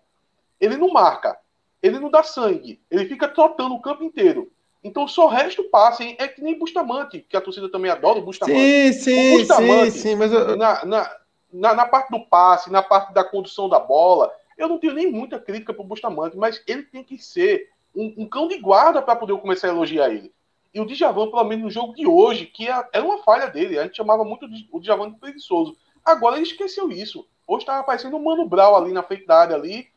ele 0.63 0.77
não 0.77 0.89
marca, 0.89 1.37
ele 1.81 1.99
não 1.99 2.09
dá 2.09 2.23
sangue, 2.23 2.81
ele 2.89 3.05
fica 3.05 3.27
trotando 3.27 3.75
o 3.75 3.81
campo 3.81 4.03
inteiro. 4.03 4.51
Então 4.83 5.07
só 5.07 5.27
resta 5.27 5.61
o 5.61 5.69
passe, 5.69 6.03
hein? 6.03 6.15
é 6.19 6.27
que 6.27 6.41
nem 6.41 6.57
Bustamante, 6.57 7.25
que 7.27 7.35
a 7.35 7.41
torcida 7.41 7.69
também 7.69 7.91
adora 7.91 8.19
o 8.19 8.23
Bustamante. 8.23 8.59
Sim, 8.59 8.93
sim, 8.93 9.35
o 9.35 9.39
Bustamante, 9.39 9.91
sim, 9.91 9.99
sim, 9.99 10.15
mas 10.15 10.31
eu... 10.31 10.55
na, 10.57 10.85
na, 10.85 11.17
na, 11.51 11.73
na 11.73 11.85
parte 11.85 12.09
do 12.11 12.25
passe, 12.25 12.71
na 12.71 12.81
parte 12.81 13.13
da 13.13 13.23
condução 13.23 13.67
da 13.67 13.79
bola, 13.79 14.31
eu 14.57 14.67
não 14.67 14.77
tenho 14.77 14.93
nem 14.93 15.11
muita 15.11 15.39
crítica 15.39 15.73
para 15.73 15.83
o 15.83 15.87
Bustamante, 15.87 16.37
mas 16.37 16.61
ele 16.67 16.83
tem 16.83 17.03
que 17.03 17.17
ser 17.17 17.69
um, 17.95 18.13
um 18.19 18.25
cão 18.25 18.47
de 18.47 18.57
guarda 18.57 19.01
para 19.01 19.15
poder 19.15 19.37
começar 19.37 19.67
a 19.67 19.71
elogiar 19.71 20.09
ele. 20.09 20.31
E 20.73 20.81
o 20.81 20.85
Djavan, 20.85 21.29
pelo 21.29 21.43
menos 21.43 21.65
no 21.65 21.69
jogo 21.69 21.93
de 21.93 22.07
hoje, 22.07 22.47
que 22.47 22.67
é, 22.67 22.87
era 22.91 23.05
uma 23.05 23.19
falha 23.19 23.47
dele, 23.47 23.77
a 23.77 23.83
gente 23.83 23.95
chamava 23.95 24.23
muito 24.25 24.47
o 24.71 24.79
Djavan 24.79 25.11
de 25.11 25.19
preguiçoso. 25.19 25.77
Agora 26.03 26.35
ele 26.35 26.45
esqueceu 26.45 26.91
isso. 26.91 27.25
Hoje 27.47 27.63
estava 27.63 27.81
aparecendo 27.81 28.17
um 28.17 28.23
Mano 28.23 28.47
Brau 28.47 28.75
ali 28.75 28.91
na 28.91 29.03
frente 29.03 29.25
da 29.25 29.37
área, 29.37 29.55
ali, 29.55 29.87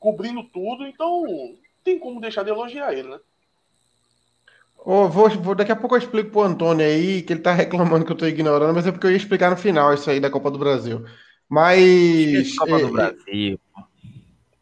cobrindo 0.00 0.42
tudo, 0.42 0.86
então 0.86 1.24
tem 1.84 1.98
como 1.98 2.20
deixar 2.20 2.42
de 2.42 2.50
elogiar 2.50 2.92
ele, 2.92 3.08
né? 3.08 3.20
Oh, 4.78 5.08
vou, 5.08 5.28
vou, 5.28 5.54
daqui 5.54 5.70
a 5.70 5.76
pouco 5.76 5.94
eu 5.94 5.98
explico 5.98 6.30
pro 6.30 6.40
Antônio 6.40 6.84
aí, 6.84 7.20
que 7.20 7.34
ele 7.34 7.42
tá 7.42 7.52
reclamando 7.52 8.04
que 8.04 8.12
eu 8.12 8.16
tô 8.16 8.26
ignorando, 8.26 8.74
mas 8.74 8.86
é 8.86 8.90
porque 8.90 9.06
eu 9.06 9.10
ia 9.10 9.16
explicar 9.16 9.50
no 9.50 9.56
final 9.56 9.92
isso 9.92 10.10
aí 10.10 10.18
da 10.18 10.30
Copa 10.30 10.50
do 10.50 10.58
Brasil. 10.58 11.04
Mas. 11.48 12.56
Copa 12.56 12.78
é, 12.78 12.80
do 12.80 12.92
Brasil. 12.92 13.60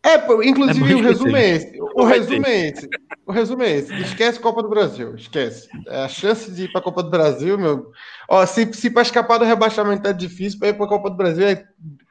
É, 0.02 0.48
inclusive 0.48 0.92
é 0.92 0.96
o 0.96 1.02
resumo 1.02 1.36
é 1.36 1.50
esse. 1.50 1.80
O 1.80 2.04
resumo 2.04 2.46
é 2.46 2.68
esse. 2.68 2.88
O 3.26 3.32
resumo 3.32 3.62
é 3.62 3.76
esse. 3.76 3.94
Esquece 4.00 4.40
Copa 4.40 4.62
do 4.62 4.68
Brasil. 4.68 5.14
Esquece. 5.14 5.68
É, 5.86 6.04
a 6.04 6.08
chance 6.08 6.50
de 6.50 6.64
ir 6.64 6.72
para 6.72 6.80
a 6.80 6.84
Copa 6.84 7.02
do 7.02 7.10
Brasil, 7.10 7.56
meu. 7.56 7.92
Ó, 8.28 8.44
se, 8.44 8.72
se 8.72 8.90
para 8.90 9.02
escapar 9.02 9.38
do 9.38 9.44
rebaixamento 9.44 10.08
é 10.08 10.12
difícil, 10.12 10.58
para 10.58 10.68
ir 10.68 10.74
para 10.74 10.86
a 10.86 10.88
Copa 10.88 11.10
do 11.10 11.16
Brasil 11.16 11.46
é 11.46 11.64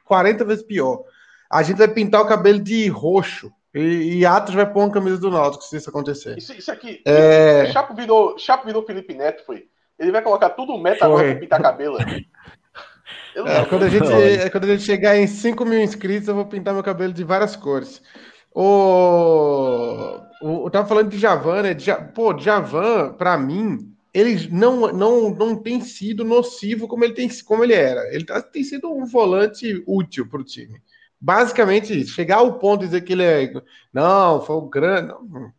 40 0.04 0.44
vezes 0.44 0.64
pior. 0.64 1.02
A 1.50 1.62
gente 1.62 1.78
vai 1.78 1.88
pintar 1.88 2.20
o 2.20 2.26
cabelo 2.26 2.60
de 2.60 2.88
roxo. 2.88 3.52
E, 3.74 4.18
e 4.18 4.26
Atos 4.26 4.54
vai 4.54 4.70
pôr 4.70 4.80
uma 4.80 4.92
camisa 4.92 5.18
do 5.18 5.30
Náutico 5.30 5.64
se 5.64 5.76
isso 5.76 5.90
acontecer. 5.90 6.36
Isso, 6.38 6.52
isso 6.52 6.70
aqui. 6.70 7.00
É... 7.04 7.66
Chapo, 7.66 7.94
virou, 7.94 8.38
Chapo 8.38 8.66
virou 8.66 8.82
Felipe 8.82 9.14
Neto, 9.14 9.44
foi. 9.44 9.68
Ele 9.98 10.12
vai 10.12 10.22
colocar 10.22 10.50
tudo 10.50 10.78
meta 10.78 11.00
foi. 11.00 11.06
agora 11.06 11.30
para 11.30 11.40
pintar 11.40 11.62
cabelo. 11.62 11.98
É, 12.00 13.64
quando, 13.66 13.84
a 13.84 13.88
gente, 13.88 14.12
é, 14.12 14.50
quando 14.50 14.64
a 14.64 14.68
gente 14.68 14.82
chegar 14.82 15.16
em 15.16 15.26
5 15.26 15.64
mil 15.64 15.80
inscritos, 15.80 16.26
eu 16.26 16.34
vou 16.34 16.46
pintar 16.46 16.74
meu 16.74 16.82
cabelo 16.82 17.12
de 17.12 17.22
várias 17.22 17.54
cores. 17.54 18.02
O, 18.52 20.18
o, 20.42 20.66
eu 20.66 20.70
tava 20.70 20.88
falando 20.88 21.08
de 21.08 21.18
Javan, 21.18 21.62
né? 21.62 21.76
Pô, 22.14 22.36
Javan, 22.36 23.12
pra 23.12 23.38
mim, 23.38 23.94
ele 24.12 24.48
não, 24.50 24.92
não, 24.92 25.30
não 25.30 25.54
tem 25.54 25.80
sido 25.80 26.24
nocivo 26.24 26.88
como 26.88 27.04
ele, 27.04 27.14
tem, 27.14 27.28
como 27.44 27.62
ele 27.62 27.74
era. 27.74 28.12
Ele 28.12 28.24
tá, 28.24 28.42
tem 28.42 28.64
sido 28.64 28.92
um 28.92 29.06
volante 29.06 29.84
útil 29.86 30.26
para 30.28 30.40
o 30.40 30.44
time. 30.44 30.82
Basicamente 31.20 31.98
isso. 31.98 32.14
Chegar 32.14 32.36
ao 32.36 32.58
ponto 32.58 32.80
de 32.80 32.86
dizer 32.86 33.00
que 33.02 33.12
ele 33.12 33.24
é. 33.24 33.52
Não, 33.92 34.40
foi 34.40 34.56
o 34.56 34.62
grande. 34.62 35.08
Não, 35.08 35.52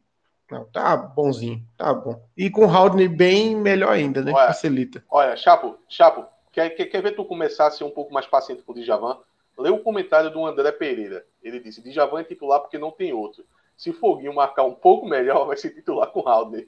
não, 0.49 0.65
tá 0.65 0.97
bonzinho, 0.97 1.63
tá 1.77 1.93
bom. 1.93 2.19
E 2.35 2.49
com 2.49 2.65
o 2.65 2.69
Haldane 2.69 3.07
bem 3.07 3.55
melhor 3.55 3.91
ainda, 3.91 4.23
né? 4.23 4.31
Olha, 4.33 4.47
Facilita. 4.47 5.03
Olha, 5.09 5.35
Chapo, 5.35 5.77
Chapo, 5.87 6.25
quer, 6.51 6.69
quer, 6.71 6.85
quer 6.85 7.03
ver 7.03 7.11
tu 7.11 7.23
começar 7.23 7.67
a 7.67 7.71
ser 7.71 7.83
um 7.83 7.91
pouco 7.91 8.11
mais 8.11 8.25
paciente 8.25 8.63
com 8.63 8.71
o 8.71 8.75
Djavan? 8.75 9.17
Lê 9.57 9.69
o 9.69 9.83
comentário 9.83 10.31
do 10.31 10.43
André 10.45 10.71
Pereira. 10.71 11.23
Ele 11.43 11.59
disse: 11.59 11.83
Djavan 11.83 12.21
é 12.21 12.23
titular 12.23 12.61
porque 12.61 12.77
não 12.77 12.91
tem 12.91 13.13
outro. 13.13 13.43
Se 13.77 13.93
Foguinho 13.93 14.33
marcar 14.33 14.63
um 14.63 14.73
pouco 14.73 15.07
melhor, 15.07 15.45
vai 15.45 15.55
ser 15.55 15.69
titular 15.69 16.07
com 16.07 16.21
o 16.21 16.27
Haldane. 16.27 16.67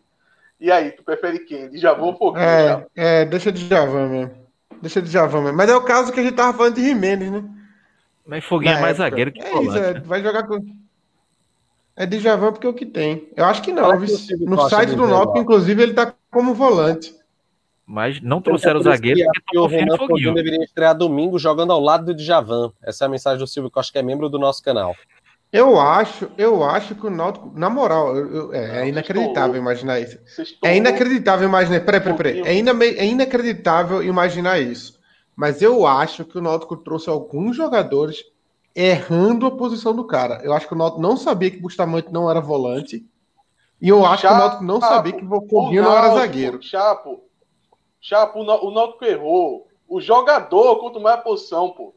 E 0.60 0.72
aí, 0.72 0.92
tu 0.92 1.04
prefere 1.04 1.40
quem? 1.40 1.70
Djavan 1.70 2.04
ou 2.04 2.16
Foguinho? 2.16 2.46
É, 2.46 2.88
é, 2.96 3.26
deixa 3.26 3.52
de 3.52 3.68
Djavan 3.68 4.08
mesmo. 4.08 4.48
Deixa 4.80 5.02
de 5.02 5.10
Djavan 5.10 5.42
mesmo. 5.42 5.58
Mas 5.58 5.70
é 5.70 5.76
o 5.76 5.84
caso 5.84 6.14
que 6.14 6.20
a 6.20 6.24
gente 6.24 6.36
tava 6.36 6.56
falando 6.56 6.76
de 6.76 6.84
Jimenez, 6.84 7.32
né? 7.32 7.44
Mas 8.26 8.44
Foguinho 8.46 8.74
Na 8.74 8.80
é 8.80 8.82
mais 8.82 9.00
época. 9.00 9.10
zagueiro 9.10 9.32
que 9.32 9.42
É 9.42 9.50
volante. 9.50 9.68
isso, 9.70 9.78
é, 9.78 10.00
vai 10.02 10.22
jogar 10.24 10.44
com. 10.44 10.60
É 11.96 12.06
de 12.06 12.20
Javan 12.20 12.52
porque 12.54 12.66
é 12.66 12.70
o 12.70 12.74
que 12.74 12.86
tem. 12.86 13.28
Eu 13.36 13.46
acho 13.46 13.62
que 13.62 13.72
não. 13.72 14.00
Que 14.00 14.36
No 14.46 14.70
site 14.70 14.96
do 14.96 15.04
ó. 15.04 15.38
inclusive, 15.38 15.82
ele 15.84 15.94
tá 15.94 16.14
como 16.32 16.54
volante. 16.54 17.14
Mas 17.86 18.22
não 18.22 18.42
trouxeram 18.42 18.80
o 18.80 18.84
zagueiro 18.84 19.20
que 19.20 19.42
porque 19.42 19.58
o 19.58 19.66
Renan 19.66 19.98
Foguinho 19.98 20.34
deveria 20.34 20.64
estrear 20.64 20.96
domingo 20.96 21.38
jogando 21.38 21.74
ao 21.74 21.80
lado 21.82 22.06
do 22.06 22.14
Djavan. 22.16 22.72
Essa 22.82 23.04
é 23.04 23.08
a 23.08 23.10
mensagem 23.10 23.40
do 23.40 23.46
Silvio 23.48 23.70
Costa, 23.70 23.92
que 23.92 24.00
é 24.00 24.02
membro 24.02 24.30
do 24.30 24.40
nosso 24.40 24.64
canal. 24.64 24.96
Eu 25.52 25.78
acho, 25.78 26.32
eu 26.38 26.64
acho 26.64 26.96
que 26.96 27.06
o 27.06 27.10
Náutico, 27.10 27.52
na 27.54 27.70
moral, 27.70 28.16
eu- 28.16 28.34
eu- 28.34 28.54
é, 28.54 28.78
é 28.78 28.80
Não, 28.84 28.88
inacreditável 28.88 29.58
imaginar 29.58 30.00
isso. 30.00 30.18
É 30.64 30.78
inacreditável 30.78 31.46
imaginar. 31.46 31.82
Peraí, 31.82 32.00
peraí, 32.00 32.18
peraí. 32.18 32.42
É, 32.46 32.56
ina- 32.56 32.72
é 32.86 33.06
inacreditável 33.06 34.02
imaginar 34.02 34.60
isso. 34.62 34.98
Mas 35.36 35.62
eu 35.62 35.86
acho 35.88 36.26
que 36.26 36.38
o 36.38 36.42
Náutico 36.42 36.76
trouxe 36.78 37.10
alguns 37.10 37.56
jogadores 37.56 38.24
errando 38.76 39.46
a 39.46 39.52
posição 39.52 39.94
do 39.96 40.06
cara. 40.06 40.42
Eu 40.44 40.54
acho 40.54 40.68
que 40.68 40.74
o 40.74 40.78
Náutico 40.78 41.02
não 41.02 41.18
sabia 41.18 41.52
que 41.52 41.58
Bustamante 41.58 42.12
não 42.12 42.30
era 42.30 42.40
volante. 42.40 43.06
E 43.82 43.90
eu 43.90 44.06
acho 44.06 44.28
que 44.28 44.34
o 44.34 44.38
Náutico 44.38 44.64
não 44.64 44.80
Chapo, 44.80 44.94
sabia 44.94 45.14
que 45.14 45.26
o 45.26 45.38
o 45.38 45.50
Foguinho 45.50 45.84
não 45.84 45.98
era 45.98 46.10
zagueiro. 46.14 46.62
Chapo, 46.62 47.24
Chapo, 48.00 48.40
o 48.40 48.72
Náutico 48.72 49.06
errou. 49.06 49.68
O 49.88 50.00
jogador, 50.00 50.80
quanto 50.80 51.00
mais 51.02 51.18
a 51.18 51.22
posição, 51.22 51.72
pô. 51.72 51.94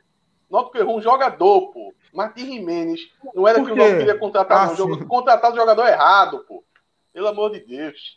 O 0.48 0.52
Náutico 0.56 0.78
errou 0.78 0.96
um 0.98 1.02
jogador, 1.02 1.72
pô. 1.72 1.92
Martim 2.12 2.46
Jimenez. 2.46 3.00
Não 3.34 3.46
era 3.46 3.62
que 3.62 3.70
o? 3.72 3.76
Náutico 3.76 3.98
queria 3.98 4.18
contratar, 4.18 4.70
Ah, 4.70 4.74
jogo- 4.74 4.96
sim. 4.98 5.06
Contratar 5.06 5.52
o 5.52 5.56
jogador 5.56 5.86
errado, 5.86 6.44
pô. 6.48 6.64
Pelo 7.12 7.28
amor 7.28 7.50
de 7.50 7.60
Deus. 7.60 8.16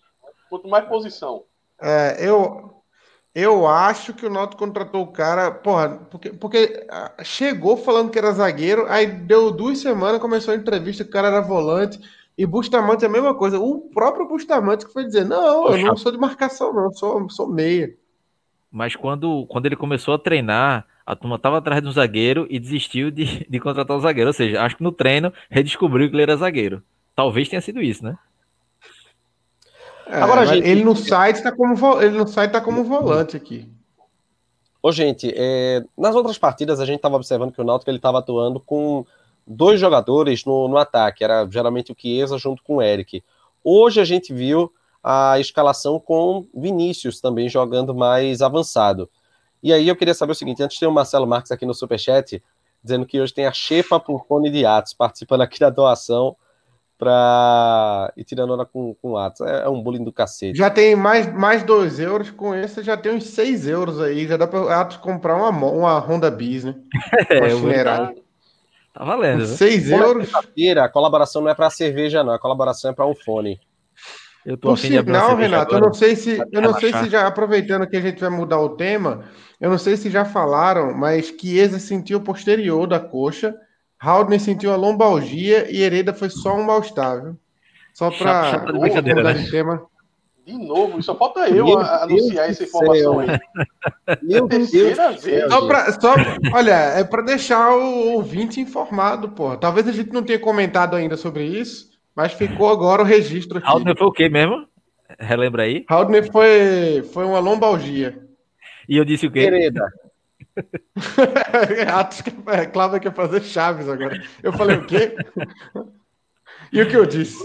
Quanto 0.50 0.68
mais 0.68 0.88
posição. 0.88 1.44
É, 1.80 2.18
eu, 2.20 2.77
eu 3.40 3.68
acho 3.68 4.16
que 4.16 4.26
o 4.26 4.32
Náutico 4.32 4.58
contratou 4.58 5.04
o 5.04 5.12
cara, 5.12 5.52
porra, 5.52 5.90
porque, 6.10 6.32
porque 6.32 6.88
ah, 6.90 7.12
chegou 7.24 7.78
falando 7.78 8.10
que 8.10 8.18
era 8.18 8.32
zagueiro, 8.32 8.88
aí 8.90 9.06
deu 9.06 9.52
duas 9.52 9.78
semanas, 9.78 10.20
começou 10.20 10.56
a 10.56 10.58
entrevista 10.58 11.04
que 11.04 11.12
o 11.12 11.14
cara 11.14 11.28
era 11.28 11.40
volante, 11.40 12.00
e 12.36 12.48
Bustamante 12.48 13.06
é 13.06 13.08
a 13.08 13.12
mesma 13.12 13.36
coisa. 13.36 13.60
O 13.60 13.82
próprio 13.94 14.28
Bustamante 14.28 14.88
que 14.88 14.92
foi 14.92 15.04
dizer, 15.04 15.24
não, 15.24 15.68
eu 15.70 15.86
não 15.86 15.96
sou 15.96 16.12
de 16.12 16.18
marcação, 16.18 16.74
não, 16.74 16.92
sou, 16.92 17.30
sou 17.30 17.48
meia. 17.48 17.96
Mas 18.72 18.96
quando, 18.96 19.46
quando 19.46 19.68
ele 19.68 19.76
começou 19.76 20.16
a 20.16 20.20
treinar, 20.20 20.88
a 21.06 21.16
turma 21.16 21.38
tava 21.38 21.60
atrás 21.60 21.80
de 21.80 21.88
um 21.88 21.92
zagueiro 21.92 22.48
e 22.50 22.58
desistiu 22.60 23.12
de, 23.12 23.46
de 23.48 23.60
contratar 23.60 23.96
o 23.96 24.02
zagueiro. 24.02 24.30
Ou 24.30 24.34
seja, 24.34 24.64
acho 24.64 24.78
que 24.78 24.84
no 24.84 24.92
treino 24.92 25.32
redescobriu 25.48 26.10
que 26.10 26.16
ele 26.16 26.24
era 26.24 26.38
zagueiro. 26.38 26.82
Talvez 27.16 27.48
tenha 27.48 27.62
sido 27.62 27.84
isso, 27.84 28.04
né? 28.04 28.18
É, 30.10 30.22
Agora, 30.22 30.46
gente- 30.46 30.68
ele 30.68 30.84
no 30.84 30.96
site 30.96 31.42
tá 31.44 31.52
como 31.52 32.02
ele 32.02 32.18
no 32.18 32.28
site 32.28 32.52
tá 32.52 32.62
como 32.62 32.84
volante 32.84 33.36
aqui. 33.36 33.70
Ô, 34.82 34.92
gente, 34.92 35.34
é, 35.36 35.84
nas 35.98 36.16
outras 36.16 36.38
partidas 36.38 36.80
a 36.80 36.86
gente 36.86 36.98
estava 36.98 37.16
observando 37.16 37.52
que 37.52 37.60
o 37.60 37.64
Náutico 37.64 37.90
ele 37.90 37.98
estava 37.98 38.20
atuando 38.20 38.60
com 38.60 39.06
dois 39.46 39.80
jogadores 39.80 40.46
no, 40.46 40.68
no 40.68 40.78
ataque, 40.78 41.24
era 41.24 41.46
geralmente 41.50 41.92
o 41.92 41.96
Chiesa 41.98 42.38
junto 42.38 42.64
com 42.64 42.78
o 42.78 42.82
Eric. 42.82 43.24
Hoje 43.64 44.00
a 44.00 44.06
gente 44.06 44.34
viu 44.34 44.72
a 45.04 45.40
escalação 45.40 46.00
com 46.00 46.46
Vinícius 46.54 47.20
também 47.20 47.50
jogando 47.50 47.94
mais 47.96 48.42
avançado. 48.42 49.10
E 49.62 49.74
aí 49.74 49.88
eu 49.88 49.96
queria 49.96 50.14
saber 50.14 50.34
o 50.34 50.36
seguinte, 50.36 50.62
antes 50.62 50.78
tem 50.80 50.88
o 50.88 50.92
Marcelo 50.92 51.28
Marques 51.28 51.52
aqui 51.52 51.66
no 51.66 51.74
Superchat, 51.74 52.42
dizendo 52.84 53.06
que 53.06 53.20
hoje 53.20 53.34
tem 53.34 53.46
a 53.46 53.52
Chepa 53.52 54.00
por 54.00 54.26
Fone 54.26 54.50
de 54.50 54.66
Atos, 54.66 54.94
participando 54.94 55.42
aqui 55.42 55.60
da 55.60 55.70
doação 55.70 56.36
pra... 56.98 58.12
e 58.18 58.24
tirando 58.24 58.54
onda 58.54 58.66
com, 58.66 58.96
com 59.02 59.18
Atos. 59.18 59.42
É, 59.42 59.66
é 59.66 59.70
um 59.70 59.82
bullying 59.82 60.04
do 60.04 60.12
cacete. 60.12 60.58
Já 60.58 60.70
tem 60.70 60.96
mais, 60.96 61.32
mais 61.32 61.64
dois 61.64 62.00
euros, 62.00 62.30
com 62.32 62.56
esse 62.56 62.82
já 62.84 62.98
tem 62.98 63.14
uns 63.14 63.26
seis 63.26 63.68
euros 63.68 64.02
aí, 64.02 64.28
já 64.28 64.38
dá 64.38 64.48
pra 64.48 64.82
Atos 64.82 64.98
comprar 64.98 65.36
uma, 65.36 65.50
uma 65.50 66.00
Honda 66.00 66.32
Bis, 66.32 66.64
né? 66.64 66.76
É, 67.30 67.54
Uma 67.54 68.14
tá 68.94 69.06
valendo. 69.06 69.42
Com 69.42 69.46
viu? 69.46 69.56
seis 69.56 69.92
euros. 69.92 70.30
A 70.82 70.90
colaboração 70.90 71.42
não 71.42 71.50
é 71.52 71.56
para 71.56 71.70
cerveja, 71.70 72.24
não. 72.24 72.34
A 72.34 72.40
colaboração 72.40 72.92
é 72.92 72.94
para 72.94 73.06
um 73.06 73.14
fone. 73.14 73.60
Eu 74.48 74.56
tô 74.56 74.70
Por 74.70 74.78
sinal, 74.78 75.36
Renato, 75.36 75.76
eu 75.76 75.82
não 75.82 75.94
sei 75.94 76.16
se, 76.16 76.42
eu 76.54 76.62
não 76.62 76.74
sei 76.74 76.94
se 76.94 77.10
já 77.10 77.28
aproveitando 77.28 77.86
que 77.86 77.98
a 77.98 78.02
gente 78.02 78.22
vai 78.22 78.30
mudar 78.30 78.58
o 78.62 78.78
tema, 78.78 79.26
eu 79.60 79.70
não 79.70 79.78
sei 79.78 79.98
se 79.98 80.10
já 80.10 80.24
falaram, 80.24 80.94
mas 80.94 81.34
Chiesa 81.38 81.80
sentiu 81.80 82.20
o 82.20 82.24
posterior 82.24 82.88
da 82.88 82.98
coxa, 82.98 83.54
Haldner 84.00 84.40
sentiu 84.40 84.72
a 84.72 84.76
lombalgia 84.76 85.72
e 85.72 85.82
Hereda 85.82 86.14
foi 86.14 86.30
só 86.30 86.56
um 86.56 86.64
mal-estar, 86.64 87.24
viu? 87.24 87.38
Só 87.94 88.12
para 88.12 88.60
brincadeira, 88.60 89.24
né? 89.24 89.34
de 89.34 89.50
tema. 89.50 89.86
De 90.46 90.54
novo, 90.54 91.02
só 91.04 91.14
falta 91.14 91.50
eu 91.50 91.66
Meu 91.66 91.76
Deus 91.76 91.90
anunciar 91.90 92.46
do 92.46 92.52
essa 92.52 92.64
informação 92.64 92.96
céu. 92.98 93.20
aí. 93.20 94.18
Meu 94.22 94.48
Terceira 94.48 95.12
vez. 95.12 95.52
Só 95.52 95.68
pra, 95.68 95.92
só, 96.00 96.16
olha, 96.54 96.72
é 96.72 97.04
para 97.04 97.22
deixar 97.24 97.76
o 97.76 98.14
ouvinte 98.14 98.62
informado, 98.62 99.30
pô. 99.30 99.58
Talvez 99.58 99.88
a 99.88 99.92
gente 99.92 100.14
não 100.14 100.24
tenha 100.24 100.40
comentado 100.40 100.96
ainda 100.96 101.18
sobre 101.18 101.44
isso, 101.44 101.90
mas 102.16 102.32
ficou 102.32 102.70
agora 102.70 103.02
o 103.02 103.06
registro 103.06 103.58
aqui. 103.58 103.68
Haldner 103.68 103.98
foi 103.98 104.08
o 104.08 104.12
quê 104.12 104.30
mesmo? 104.30 104.66
Relembra 105.20 105.64
aí. 105.64 105.84
Haldner 105.90 106.32
foi, 106.32 107.04
foi 107.12 107.26
uma 107.26 107.40
lombalgia. 107.40 108.18
E 108.88 108.96
eu 108.96 109.04
disse 109.04 109.28
o 109.28 109.32
quê? 109.32 109.40
Hereda. 109.40 109.84
Atos 111.94 112.22
que 112.22 112.32
é, 112.48 112.66
Cláudia 112.66 113.00
quer 113.00 113.14
fazer 113.14 113.42
Chaves 113.42 113.88
agora. 113.88 114.22
Eu 114.42 114.54
falei 114.54 114.78
o 114.78 114.86
quê? 114.86 115.16
e 116.72 116.82
o 116.82 116.88
que 116.88 116.96
eu 116.96 117.06
disse? 117.06 117.44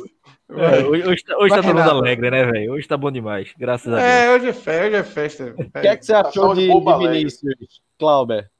É, 0.50 0.84
hoje 0.84 1.08
hoje 1.08 1.24
tá, 1.24 1.36
hoje 1.38 1.48
tá 1.48 1.60
Vai, 1.60 1.62
todo 1.62 1.78
mundo 1.78 1.90
alegre, 1.90 2.30
né, 2.30 2.44
velho? 2.44 2.72
Hoje 2.72 2.86
tá 2.86 2.96
bom 2.96 3.10
demais. 3.10 3.52
Graças 3.58 3.92
a 3.92 3.96
Deus. 3.96 4.08
É, 4.08 4.34
hoje 4.34 4.48
é 4.48 4.52
festa, 4.52 4.86
hoje 4.86 4.96
é 4.96 5.04
festa. 5.04 5.54
O 5.56 5.80
que 5.80 5.88
é 5.88 5.96
que 5.96 6.04
você 6.04 6.14
achou 6.14 6.54
de, 6.54 6.68
de. 6.68 6.98
Vinícius, 6.98 7.80
Clauber? 7.98 8.50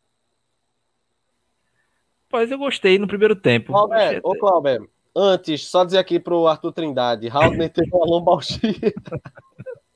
Mas 2.33 2.51
eu 2.51 2.59
gostei 2.59 2.99
no 2.99 3.07
primeiro 3.07 3.37
tempo. 3.37 3.77
Achei 3.93 4.21
ô 4.23 4.35
Clauber, 4.37 4.81
antes, 5.15 5.69
só 5.69 5.85
dizer 5.85 5.99
aqui 5.99 6.19
pro 6.19 6.47
Arthur 6.47 6.73
Trindade, 6.73 7.29
Haldner 7.29 7.69
teve 7.73 7.91
uma 7.93 8.07
lombalgia. 8.07 8.59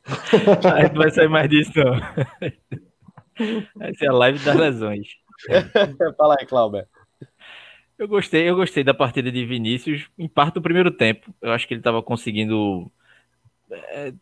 A 0.07 0.83
gente 0.83 0.93
não 0.93 1.03
vai 1.03 1.11
sair 1.11 1.29
mais 1.29 1.49
disso, 1.49 1.73
não. 1.75 1.97
Essa 3.81 4.05
é 4.07 4.09
a 4.09 4.13
live 4.13 4.45
das 4.45 4.57
lesões. 4.57 5.09
Fala 6.17 6.37
aí, 6.39 6.47
Clauber. 6.47 6.87
Eu 7.99 8.07
gostei, 8.07 8.49
eu 8.49 8.55
gostei 8.57 8.85
da 8.85 8.93
partida 8.93 9.33
de 9.33 9.45
Vinícius, 9.47 10.09
em 10.19 10.29
parte 10.29 10.55
do 10.55 10.63
primeiro 10.63 10.91
tempo. 10.91 11.35
Eu 11.41 11.53
acho 11.53 11.67
que 11.67 11.75
ele 11.75 11.81
estava 11.81 12.03
conseguindo. 12.03 12.91
é, 13.71 14.13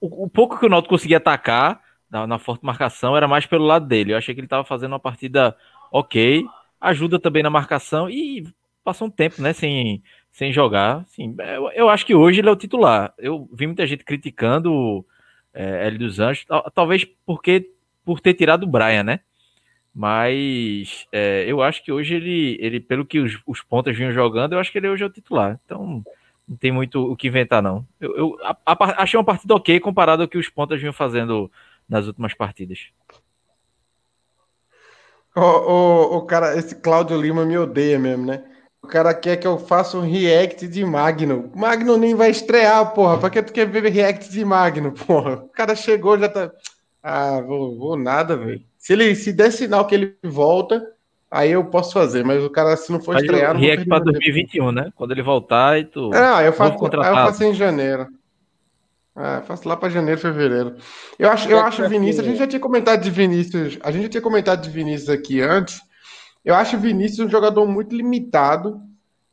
o, 0.00 0.24
o 0.24 0.28
pouco 0.28 0.58
que 0.58 0.66
o 0.66 0.68
Náutico 0.68 0.94
conseguia 0.94 1.16
atacar 1.18 1.82
na, 2.10 2.26
na 2.26 2.38
forte 2.38 2.64
marcação 2.64 3.16
era 3.16 3.26
mais 3.28 3.46
pelo 3.46 3.64
lado 3.66 3.86
dele. 3.86 4.12
Eu 4.12 4.16
achei 4.18 4.34
que 4.34 4.40
ele 4.40 4.46
estava 4.46 4.64
fazendo 4.64 4.92
uma 4.92 5.00
partida 5.00 5.56
ok, 5.92 6.44
ajuda 6.80 7.18
também 7.18 7.42
na 7.42 7.50
marcação 7.50 8.08
e 8.08 8.46
passou 8.84 9.08
um 9.08 9.10
tempo, 9.10 9.42
né, 9.42 9.52
sem, 9.52 10.02
sem 10.30 10.52
jogar. 10.52 11.00
Assim, 11.00 11.34
eu, 11.38 11.70
eu 11.72 11.88
acho 11.88 12.06
que 12.06 12.14
hoje 12.14 12.40
ele 12.40 12.48
é 12.48 12.52
o 12.52 12.56
titular. 12.56 13.12
Eu 13.18 13.48
vi 13.52 13.66
muita 13.66 13.86
gente 13.86 14.04
criticando 14.04 14.72
o 14.72 15.04
é, 15.52 15.86
Hélio 15.86 15.98
dos 15.98 16.20
Anjos, 16.20 16.44
tal- 16.44 16.70
talvez 16.70 17.04
porque 17.26 17.70
por 18.04 18.20
ter 18.20 18.34
tirado 18.34 18.64
o 18.64 18.66
Brian, 18.66 19.02
né? 19.04 19.20
Mas 19.94 21.06
é, 21.12 21.44
eu 21.48 21.62
acho 21.62 21.84
que 21.84 21.90
hoje 21.92 22.14
ele, 22.14 22.56
ele 22.60 22.80
pelo 22.80 23.04
que 23.04 23.18
os, 23.18 23.38
os 23.46 23.60
pontas 23.62 23.96
vinham 23.96 24.12
jogando, 24.12 24.52
eu 24.54 24.60
acho 24.60 24.70
que 24.70 24.78
ele 24.78 24.88
hoje 24.88 25.02
é 25.02 25.06
o 25.06 25.10
titular. 25.10 25.58
Então 25.64 26.02
não 26.48 26.56
tem 26.56 26.72
muito 26.72 27.00
o 27.12 27.16
que 27.16 27.28
inventar, 27.28 27.62
não. 27.62 27.86
Eu, 28.00 28.16
eu 28.16 28.38
a- 28.42 28.56
a- 28.66 29.02
achei 29.02 29.18
uma 29.18 29.24
partida 29.24 29.54
ok 29.54 29.80
comparado 29.80 30.22
ao 30.22 30.28
que 30.28 30.38
os 30.38 30.48
pontas 30.48 30.80
vinham 30.80 30.92
fazendo 30.92 31.50
nas 31.88 32.06
últimas 32.06 32.34
partidas. 32.34 32.88
O, 35.34 35.40
o, 35.40 36.16
o 36.18 36.26
cara, 36.26 36.56
esse 36.58 36.74
Cláudio 36.76 37.20
Lima 37.20 37.44
me 37.44 37.56
odeia 37.56 37.98
mesmo, 37.98 38.26
né? 38.26 38.44
O 38.82 38.86
cara 38.88 39.14
quer 39.14 39.36
que 39.36 39.46
eu 39.46 39.58
faça 39.58 39.96
um 39.96 40.00
react 40.00 40.66
de 40.66 40.84
Magno. 40.84 41.52
Magno 41.54 41.96
nem 41.96 42.14
vai 42.14 42.30
estrear, 42.30 42.92
porra. 42.94 43.18
Pra 43.18 43.30
que 43.30 43.42
tu 43.42 43.52
quer 43.52 43.66
ver 43.68 43.84
react 43.90 44.30
de 44.30 44.44
Magno, 44.44 44.92
porra? 44.92 45.34
O 45.44 45.48
cara 45.50 45.76
chegou 45.76 46.18
já 46.18 46.28
tá. 46.28 46.50
Ah, 47.02 47.40
vou, 47.40 47.76
vou 47.78 47.96
nada, 47.96 48.36
velho. 48.36 48.62
Se 48.78 48.92
ele 48.92 49.14
se 49.14 49.32
der 49.32 49.50
sinal 49.50 49.86
que 49.86 49.94
ele 49.94 50.16
volta, 50.22 50.84
aí 51.30 51.52
eu 51.52 51.64
posso 51.64 51.92
fazer. 51.92 52.24
Mas 52.24 52.42
o 52.44 52.50
cara, 52.50 52.76
se 52.76 52.92
não 52.92 53.00
for 53.00 53.14
Faz 53.14 53.24
estrear, 53.24 53.50
o 53.50 53.54
não 53.54 53.60
vou 53.60 53.68
react 53.68 53.88
para 53.88 53.98
meu 53.98 54.12
tempo. 54.12 54.24
2021, 54.24 54.72
né? 54.72 54.92
Quando 54.94 55.12
ele 55.12 55.22
voltar 55.22 55.78
e 55.78 55.84
tu. 55.84 56.10
Ah, 56.12 56.42
eu 56.42 56.52
faço, 56.52 56.84
eu 56.84 56.90
faço 57.00 57.44
em 57.44 57.54
janeiro. 57.54 58.06
É, 59.16 59.42
faço 59.42 59.68
lá 59.68 59.76
para 59.76 59.88
janeiro, 59.88 60.20
fevereiro. 60.20 60.76
Eu 61.18 61.30
acho, 61.30 61.48
eu 61.48 61.58
acho 61.58 61.86
Vinícius, 61.88 62.24
a 62.24 62.28
gente 62.28 62.38
já 62.38 62.46
tinha 62.46 62.60
comentado 62.60 63.02
de 63.02 63.10
Vinícius, 63.10 63.78
a 63.82 63.90
gente 63.90 64.04
já 64.04 64.08
tinha 64.08 64.22
comentado 64.22 64.62
de 64.62 64.70
Vinícius 64.70 65.10
aqui 65.10 65.42
antes. 65.42 65.80
Eu 66.44 66.54
acho 66.54 66.78
Vinícius 66.78 67.26
um 67.26 67.30
jogador 67.30 67.66
muito 67.66 67.94
limitado, 67.94 68.80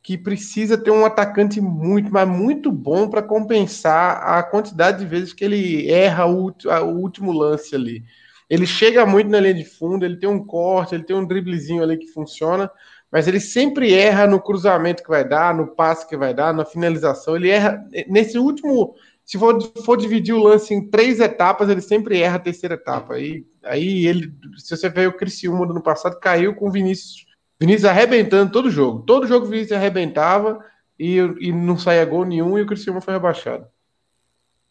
que 0.08 0.16
precisa 0.16 0.78
ter 0.78 0.90
um 0.90 1.04
atacante 1.04 1.60
muito, 1.60 2.10
mas 2.10 2.26
muito 2.26 2.72
bom 2.72 3.10
para 3.10 3.20
compensar 3.22 4.16
a 4.22 4.42
quantidade 4.42 5.00
de 5.00 5.04
vezes 5.04 5.34
que 5.34 5.44
ele 5.44 5.86
erra 5.90 6.24
o, 6.24 6.50
último 6.96 7.30
lance 7.30 7.74
ali. 7.74 8.02
Ele 8.48 8.66
chega 8.66 9.04
muito 9.04 9.28
na 9.28 9.38
linha 9.38 9.52
de 9.52 9.66
fundo, 9.66 10.06
ele 10.06 10.16
tem 10.16 10.26
um 10.26 10.42
corte, 10.42 10.94
ele 10.94 11.04
tem 11.04 11.14
um 11.14 11.26
driblezinho 11.26 11.82
ali 11.82 11.98
que 11.98 12.06
funciona, 12.06 12.70
mas 13.12 13.28
ele 13.28 13.38
sempre 13.38 13.92
erra 13.92 14.26
no 14.26 14.40
cruzamento 14.40 15.02
que 15.02 15.10
vai 15.10 15.28
dar, 15.28 15.54
no 15.54 15.74
passe 15.74 16.08
que 16.08 16.16
vai 16.16 16.32
dar, 16.32 16.54
na 16.54 16.64
finalização. 16.64 17.36
Ele 17.36 17.50
erra 17.50 17.78
nesse 18.08 18.38
último. 18.38 18.94
Se 19.26 19.36
for, 19.36 19.60
for 19.84 19.98
dividir 19.98 20.34
o 20.34 20.42
lance 20.42 20.72
em 20.72 20.88
três 20.88 21.20
etapas, 21.20 21.68
ele 21.68 21.82
sempre 21.82 22.18
erra 22.18 22.36
a 22.36 22.40
terceira 22.40 22.76
etapa. 22.76 23.12
Aí, 23.12 23.44
aí 23.62 24.06
ele, 24.06 24.32
se 24.56 24.74
você 24.74 24.88
ver 24.88 25.06
o 25.06 25.18
Criciúma 25.18 25.66
do 25.66 25.72
ano 25.72 25.82
passado, 25.82 26.18
caiu 26.18 26.54
com 26.54 26.68
o 26.68 26.72
Vinícius. 26.72 27.27
Vinícius 27.60 27.84
arrebentando 27.84 28.52
todo 28.52 28.70
jogo. 28.70 29.02
Todo 29.02 29.26
jogo 29.26 29.46
o 29.46 29.48
Vinícius 29.48 29.76
arrebentava 29.76 30.64
e, 30.98 31.16
e 31.16 31.52
não 31.52 31.76
saía 31.76 32.04
gol 32.04 32.24
nenhum 32.24 32.58
e 32.58 32.62
o 32.62 32.66
Criciúma 32.66 33.00
foi 33.00 33.14
rebaixado. 33.14 33.66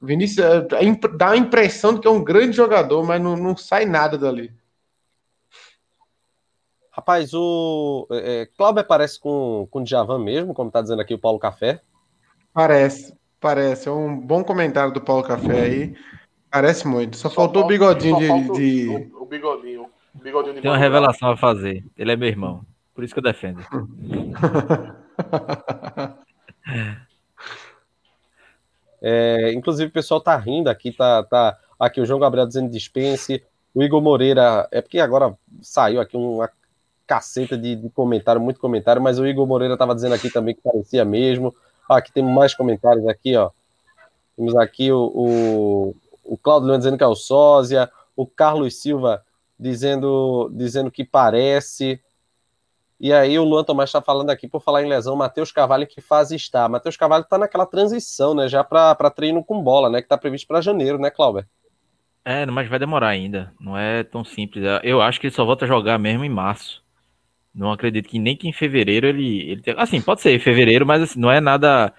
Vinícius 0.01 0.45
é, 0.45 0.61
dá 1.15 1.31
a 1.31 1.38
impressão 1.38 1.93
de 1.93 2.01
que 2.01 2.07
é 2.07 2.11
um 2.11 2.23
grande 2.23 2.55
jogador, 2.55 3.03
mas 3.03 3.21
não, 3.21 3.35
não 3.35 3.57
sai 3.57 3.85
nada 3.85 4.17
dali. 4.17 4.51
Rapaz, 6.91 7.31
o 7.33 8.07
é, 8.11 8.41
é 8.41 8.45
Cláudio 8.45 8.83
parece 8.83 9.19
com, 9.19 9.67
com 9.69 9.79
o 9.79 9.83
Djavan 9.83 10.19
mesmo, 10.19 10.53
como 10.53 10.69
está 10.69 10.81
dizendo 10.81 11.01
aqui 11.01 11.13
o 11.13 11.19
Paulo 11.19 11.38
Café. 11.38 11.81
Parece, 12.53 13.15
parece. 13.39 13.88
É 13.88 13.91
um 13.91 14.19
bom 14.19 14.43
comentário 14.43 14.91
do 14.91 15.01
Paulo 15.01 15.23
Café 15.23 15.61
aí. 15.61 15.95
Parece 16.49 16.88
muito. 16.88 17.15
Só, 17.15 17.29
só 17.29 17.35
faltou 17.35 17.65
o 17.65 17.67
bigodinho 17.67 18.17
de. 18.17 18.51
de... 18.53 18.89
O, 18.89 19.23
o, 19.23 19.25
bigodinho. 19.25 19.85
O 20.15 20.19
bigodinho 20.19 20.55
de 20.55 20.61
Tem 20.61 20.71
uma 20.71 20.77
revelação 20.77 21.29
a 21.29 21.38
fazer. 21.38 21.83
Ele 21.95 22.13
é 22.13 22.15
meu 22.15 22.27
irmão. 22.27 22.65
Por 22.98 23.04
isso 23.04 23.14
que 23.14 23.20
eu 23.20 23.24
defendo. 23.24 23.62
É, 29.00 29.54
inclusive, 29.54 29.89
o 29.89 29.93
pessoal 29.93 30.20
tá 30.20 30.36
rindo 30.36 30.72
aqui, 30.72 30.91
tá, 30.91 31.24
tá 31.24 31.56
aqui 31.80 32.02
o 32.02 32.06
João 32.06 32.20
Gabriel 32.20 32.48
dizendo 32.48 32.72
dispense, 32.72 33.43
o 33.74 33.84
Igor 33.84 34.02
Moreira, 34.02 34.68
é 34.72 34.82
porque 34.82 35.00
agora 35.00 35.38
saiu 35.62 36.02
aqui 36.02 36.18
uma 36.18 36.50
caceta 37.06 37.56
de, 37.56 37.76
de 37.76 37.89
comentário, 37.91 38.41
muito 38.41 38.60
comentário, 38.60 39.00
mas 39.00 39.20
o 39.20 39.28
Igor 39.28 39.45
Moreira 39.45 39.78
tava 39.78 39.93
dizendo 39.93 40.16
aqui 40.16 40.32
também 40.32 40.56
que 40.56 40.62
parecia 40.62 41.06
mesmo. 41.06 41.56
Ah, 41.88 41.98
aqui 41.98 42.12
temos 42.12 42.34
mais 42.34 42.56
comentários 42.56 43.08
aqui, 43.08 43.38
ó. 43.38 43.52
Temos 44.36 44.56
aqui 44.56 44.91
o, 44.91 45.12
o, 45.14 45.95
o 46.26 46.36
Claudio 46.36 46.68
Leão 46.68 46.80
dizendo 46.80 46.98
que 46.98 47.04
é 47.04 47.08
o 47.08 47.16
sósia, 47.16 47.91
o 48.16 48.26
Carlos 48.26 48.82
Silva 48.82 49.24
dizendo, 49.60 50.50
dizendo 50.52 50.89
que 50.89 51.06
parece. 51.06 52.02
E 53.00 53.14
aí 53.14 53.38
o 53.38 53.43
Luan 53.43 53.64
Tomás 53.64 53.89
está 53.89 54.02
falando 54.02 54.32
aqui, 54.32 54.48
por 54.48 54.62
falar 54.62 54.84
em 54.84 54.89
lesão, 54.89 55.16
Matheus 55.16 55.52
Carvalho 55.52 55.86
que 55.86 56.02
fase 56.02 56.36
está? 56.36 56.68
Matheus 56.68 56.98
Carvalho 56.98 57.24
está 57.24 57.38
naquela 57.38 57.66
transição, 57.66 58.34
né? 58.34 58.48
Já 58.48 58.64
para 58.64 59.12
treino 59.12 59.43
com 59.43 59.62
bola, 59.62 59.89
né? 59.89 60.00
Que 60.00 60.06
está 60.06 60.18
previsto 60.18 60.48
para 60.48 60.62
janeiro, 60.62 60.98
né, 60.98 61.12
Cláudio? 61.12 61.45
É, 62.26 62.45
mas 62.48 62.68
vai 62.68 62.80
demorar 62.80 63.10
ainda. 63.10 63.54
Não 63.60 63.78
é 63.78 64.04
tão 64.04 64.24
simples. 64.24 64.66
Eu 64.84 65.02
acho 65.02 65.20
que 65.20 65.28
ele 65.28 65.34
só 65.34 65.45
volta 65.45 65.66
a 65.66 65.68
jogar 65.68 65.98
mesmo 66.00 66.26
em 66.26 66.30
março. 66.30 66.84
Não 67.54 67.72
acredito 67.72 68.10
que 68.10 68.20
nem 68.20 68.36
que 68.36 68.48
em 68.48 68.54
fevereiro 68.54 69.08
ele. 69.08 69.52
ele 69.52 69.62
Assim, 69.78 70.02
pode 70.02 70.22
ser 70.22 70.36
em 70.36 70.39
fevereiro, 70.39 70.86
mas 70.86 71.02
assim, 71.02 71.20
não 71.20 71.32
é 71.32 71.39
nada. 71.39 71.93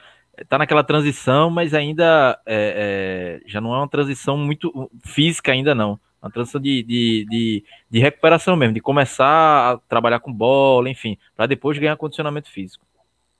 Tá 0.49 0.59
naquela 0.59 0.85
transição, 0.85 1.49
mas 1.49 1.75
ainda 1.75 2.39
é, 2.47 3.41
é... 3.45 3.51
já 3.51 3.61
não 3.61 3.75
é 3.75 3.79
uma 3.79 3.89
transição 3.89 4.37
muito 4.37 4.91
física 5.05 5.51
ainda 5.53 5.75
não. 5.75 5.99
Uma 6.21 6.31
transição 6.31 6.61
de, 6.61 6.83
de, 6.83 7.27
de, 7.31 7.65
de, 7.89 7.99
recuperação 8.01 8.57
mesmo, 8.57 8.75
de 8.75 8.81
começar 8.81 9.73
a 9.73 9.79
trabalhar 9.89 10.21
com 10.21 10.33
bola, 10.33 10.91
enfim, 10.91 11.17
para 11.37 11.47
depois 11.47 11.79
ganhar 11.79 11.97
condicionamento 11.97 12.51
físico. 12.51 12.85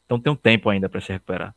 Então 0.07 0.19
tem 0.21 0.33
um 0.33 0.37
tempo 0.37 0.71
ainda 0.71 0.89
para 0.89 1.01
se 1.01 1.13
recuperar. 1.13 1.55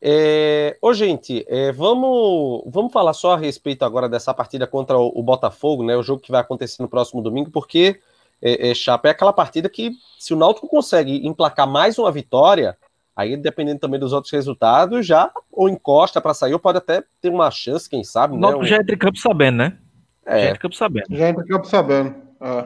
É, 0.00 0.78
ô, 0.80 0.94
gente, 0.94 1.44
é, 1.48 1.72
vamos, 1.72 2.62
vamos 2.66 2.92
falar 2.92 3.12
só 3.12 3.32
a 3.32 3.36
respeito 3.36 3.84
agora 3.84 4.08
dessa 4.08 4.32
partida 4.32 4.66
contra 4.66 4.96
o, 4.96 5.12
o 5.12 5.22
Botafogo, 5.22 5.82
né? 5.82 5.96
O 5.96 6.02
jogo 6.02 6.22
que 6.22 6.30
vai 6.30 6.40
acontecer 6.40 6.80
no 6.80 6.88
próximo 6.88 7.20
domingo, 7.20 7.50
porque 7.50 8.00
é, 8.40 8.70
é, 8.70 8.74
Chapa 8.74 9.08
é 9.08 9.10
aquela 9.10 9.32
partida 9.32 9.68
que, 9.68 9.92
se 10.18 10.32
o 10.32 10.36
Náutico 10.36 10.68
consegue 10.68 11.26
emplacar 11.26 11.66
mais 11.66 11.98
uma 11.98 12.12
vitória, 12.12 12.76
Aí, 13.18 13.36
dependendo 13.36 13.80
também 13.80 13.98
dos 13.98 14.12
outros 14.12 14.32
resultados, 14.32 15.04
já 15.04 15.28
ou 15.50 15.68
encosta 15.68 16.20
para 16.20 16.32
sair, 16.32 16.52
ou 16.52 16.58
pode 16.60 16.78
até 16.78 17.02
ter 17.20 17.30
uma 17.30 17.50
chance, 17.50 17.90
quem 17.90 18.04
sabe. 18.04 18.36
Né? 18.36 18.46
O 18.46 18.64
já 18.64 18.76
entra 18.76 18.94
em 18.94 18.98
campo 18.98 19.18
sabendo, 19.18 19.56
né? 19.56 19.76
É. 20.24 20.38
Já 20.38 20.44
entra 20.44 20.56
em 20.56 20.60
campo 20.60 20.76
sabendo. 20.76 21.06
Já 21.10 21.28
entra 21.28 21.44
em 21.44 21.48
campo 21.48 21.66
sabendo. 21.66 22.14
É. 22.40 22.64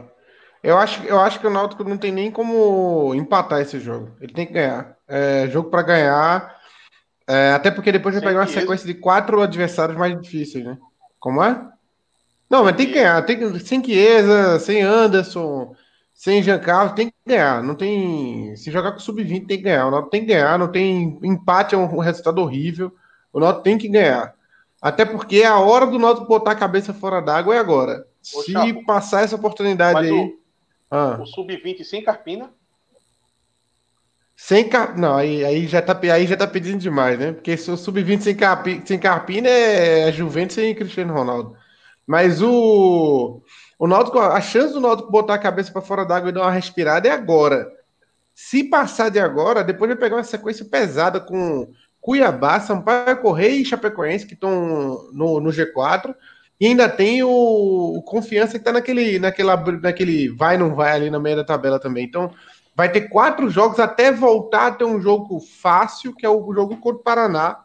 Eu, 0.62 0.76
acho, 0.76 1.02
eu 1.04 1.18
acho 1.18 1.40
que 1.40 1.46
o 1.46 1.50
Náutico 1.50 1.82
não 1.84 1.96
tem 1.96 2.12
nem 2.12 2.30
como 2.30 3.14
empatar 3.14 3.62
esse 3.62 3.80
jogo. 3.80 4.10
Ele 4.20 4.34
tem 4.34 4.46
que 4.46 4.52
ganhar. 4.52 4.94
É 5.08 5.48
jogo 5.48 5.70
para 5.70 5.80
ganhar. 5.80 6.54
É, 7.26 7.52
até 7.52 7.70
porque 7.70 7.90
depois 7.90 8.14
vai 8.14 8.22
pegar 8.22 8.40
uma 8.40 8.46
sequência 8.46 8.86
de 8.86 8.92
quatro 8.92 9.40
adversários 9.40 9.96
mais 9.96 10.20
difíceis, 10.20 10.66
né? 10.66 10.76
Como 11.18 11.42
é? 11.42 11.66
Não, 12.50 12.62
mas 12.62 12.76
tem 12.76 12.88
que 12.88 12.92
ganhar. 12.92 13.24
Tem 13.24 13.38
que, 13.38 13.58
sem 13.60 13.82
Chiesa, 13.82 14.58
sem 14.58 14.82
Anderson, 14.82 15.74
sem 16.22 16.40
Jean 16.40 16.60
Carlos, 16.60 16.92
tem 16.92 17.08
que 17.08 17.16
ganhar. 17.26 17.64
Não 17.64 17.74
tem. 17.74 18.54
Se 18.54 18.70
jogar 18.70 18.92
com 18.92 19.00
sub-20, 19.00 19.44
tem 19.44 19.56
que 19.56 19.64
ganhar. 19.64 19.88
O 19.88 19.90
Náutico 19.90 20.10
tem 20.12 20.20
que 20.20 20.28
ganhar. 20.28 20.56
Não 20.56 20.70
tem. 20.70 21.18
Empate 21.20 21.74
é 21.74 21.78
um, 21.78 21.98
resultado 21.98 22.38
horrível. 22.38 22.94
O 23.32 23.40
Náutico 23.40 23.64
tem 23.64 23.76
que 23.76 23.88
ganhar. 23.88 24.32
Até 24.80 25.04
porque 25.04 25.38
é 25.38 25.46
a 25.46 25.58
hora 25.58 25.84
do 25.84 25.98
Náutico 25.98 26.28
botar 26.28 26.52
a 26.52 26.54
cabeça 26.54 26.94
fora 26.94 27.20
d'água 27.20 27.56
é 27.56 27.58
agora. 27.58 28.06
Ô, 28.36 28.40
Se 28.40 28.52
Chapo, 28.52 28.86
passar 28.86 29.24
essa 29.24 29.34
oportunidade 29.34 29.98
aí. 29.98 30.12
O, 30.12 30.38
ah. 30.92 31.18
o 31.20 31.26
sub-20 31.26 31.82
sem 31.82 32.04
Carpina? 32.04 32.50
Sem 34.36 34.68
car... 34.68 34.96
Não, 34.96 35.16
aí, 35.16 35.44
aí, 35.44 35.66
já 35.66 35.82
tá, 35.82 35.98
aí 36.14 36.24
já 36.24 36.36
tá 36.36 36.46
pedindo 36.46 36.78
demais, 36.78 37.18
né? 37.18 37.32
Porque 37.32 37.56
se 37.56 37.68
o 37.68 37.76
sub-20 37.76 38.20
sem, 38.20 38.36
Carpi... 38.36 38.80
sem 38.84 38.96
Carpina 38.96 39.48
é, 39.48 40.08
é 40.08 40.12
Juventus 40.12 40.54
sem 40.54 40.72
Cristiano 40.72 41.12
Ronaldo. 41.12 41.56
Mas 42.06 42.40
o. 42.40 43.42
O 43.82 43.88
Náutico, 43.88 44.20
a 44.20 44.40
chance 44.40 44.72
do 44.72 44.78
Náutico 44.78 45.10
botar 45.10 45.34
a 45.34 45.38
cabeça 45.38 45.72
para 45.72 45.82
fora 45.82 46.04
d'água 46.06 46.28
e 46.30 46.32
dar 46.32 46.42
uma 46.42 46.52
respirada 46.52 47.08
é 47.08 47.10
agora. 47.10 47.68
Se 48.32 48.62
passar 48.62 49.08
de 49.08 49.18
agora, 49.18 49.64
depois 49.64 49.88
vai 49.88 49.98
pegar 49.98 50.14
uma 50.18 50.22
sequência 50.22 50.64
pesada 50.64 51.18
com 51.18 51.68
Cuiabá, 52.00 52.60
Sampaio 52.60 53.20
Correia 53.20 53.60
e 53.60 53.64
Chapecoense, 53.64 54.24
que 54.24 54.34
estão 54.34 55.10
no, 55.12 55.40
no, 55.40 55.50
G4. 55.50 56.14
E 56.60 56.66
ainda 56.68 56.88
tem 56.88 57.24
o, 57.24 57.28
o 57.28 58.02
Confiança 58.02 58.52
que 58.52 58.58
está 58.58 58.70
naquele, 58.70 59.18
naquela, 59.18 59.56
naquele 59.56 60.28
vai, 60.28 60.56
não 60.56 60.76
vai 60.76 60.92
ali 60.92 61.10
na 61.10 61.18
meia 61.18 61.34
da 61.34 61.44
tabela 61.44 61.80
também. 61.80 62.04
Então, 62.04 62.30
vai 62.76 62.88
ter 62.88 63.08
quatro 63.08 63.50
jogos 63.50 63.80
até 63.80 64.12
voltar 64.12 64.68
a 64.68 64.70
ter 64.70 64.84
um 64.84 65.00
jogo 65.00 65.40
fácil, 65.40 66.14
que 66.14 66.24
é 66.24 66.30
o 66.30 66.54
jogo 66.54 66.76
contra 66.76 67.00
o 67.00 67.02
Paraná. 67.02 67.64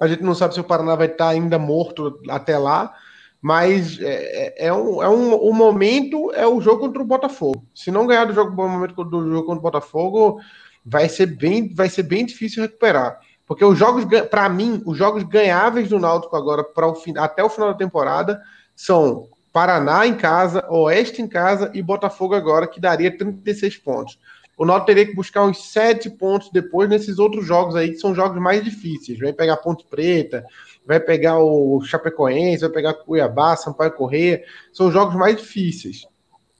A 0.00 0.06
gente 0.06 0.22
não 0.22 0.36
sabe 0.36 0.54
se 0.54 0.60
o 0.60 0.64
Paraná 0.64 0.94
vai 0.94 1.08
estar 1.08 1.30
ainda 1.30 1.58
morto 1.58 2.20
até 2.28 2.56
lá 2.56 2.94
mas 3.42 3.98
é, 4.00 4.64
é, 4.64 4.66
é, 4.68 4.72
um, 4.72 5.02
é 5.02 5.08
um, 5.08 5.34
o 5.34 5.52
momento 5.52 6.30
é 6.32 6.46
o 6.46 6.60
jogo 6.60 6.78
contra 6.78 7.02
o 7.02 7.04
Botafogo. 7.04 7.66
Se 7.74 7.90
não 7.90 8.06
ganhar 8.06 8.24
do 8.24 8.32
jogo, 8.32 8.54
momento 8.54 9.02
do 9.02 9.30
jogo 9.32 9.46
contra 9.46 9.58
o 9.58 9.62
Botafogo, 9.62 10.40
vai 10.86 11.08
ser 11.08 11.26
bem, 11.26 11.74
vai 11.74 11.88
ser 11.88 12.04
bem 12.04 12.24
difícil 12.24 12.62
recuperar. 12.62 13.18
Porque 13.44 13.64
os 13.64 13.76
jogos, 13.76 14.04
para 14.30 14.48
mim, 14.48 14.80
os 14.86 14.96
jogos 14.96 15.24
ganháveis 15.24 15.88
do 15.88 15.98
Náutico 15.98 16.36
agora 16.36 16.62
para 16.62 16.88
o 16.88 16.96
até 17.18 17.42
o 17.42 17.50
final 17.50 17.72
da 17.72 17.78
temporada 17.78 18.40
são 18.76 19.28
Paraná 19.52 20.06
em 20.06 20.14
casa, 20.14 20.64
Oeste 20.70 21.20
em 21.20 21.26
casa 21.26 21.68
e 21.74 21.82
Botafogo 21.82 22.36
agora, 22.36 22.68
que 22.68 22.80
daria 22.80 23.14
36 23.16 23.76
pontos. 23.78 24.18
O 24.56 24.64
Náutico 24.64 24.86
teria 24.86 25.06
que 25.06 25.16
buscar 25.16 25.44
uns 25.44 25.72
7 25.72 26.10
pontos 26.10 26.48
depois 26.52 26.88
nesses 26.88 27.18
outros 27.18 27.44
jogos 27.44 27.74
aí, 27.74 27.90
que 27.90 27.98
são 27.98 28.14
jogos 28.14 28.40
mais 28.40 28.62
difíceis. 28.62 29.18
Vai 29.18 29.32
pegar 29.32 29.56
Ponte 29.56 29.84
Preta, 29.84 30.46
vai 30.86 31.00
pegar 31.00 31.38
o 31.38 31.82
Chapecoense, 31.82 32.62
vai 32.62 32.70
pegar 32.70 32.94
Cuiabá, 32.94 33.56
Sampaio 33.56 33.92
Correia, 33.92 34.42
são 34.72 34.90
jogos 34.90 35.14
mais 35.14 35.36
difíceis. 35.36 36.06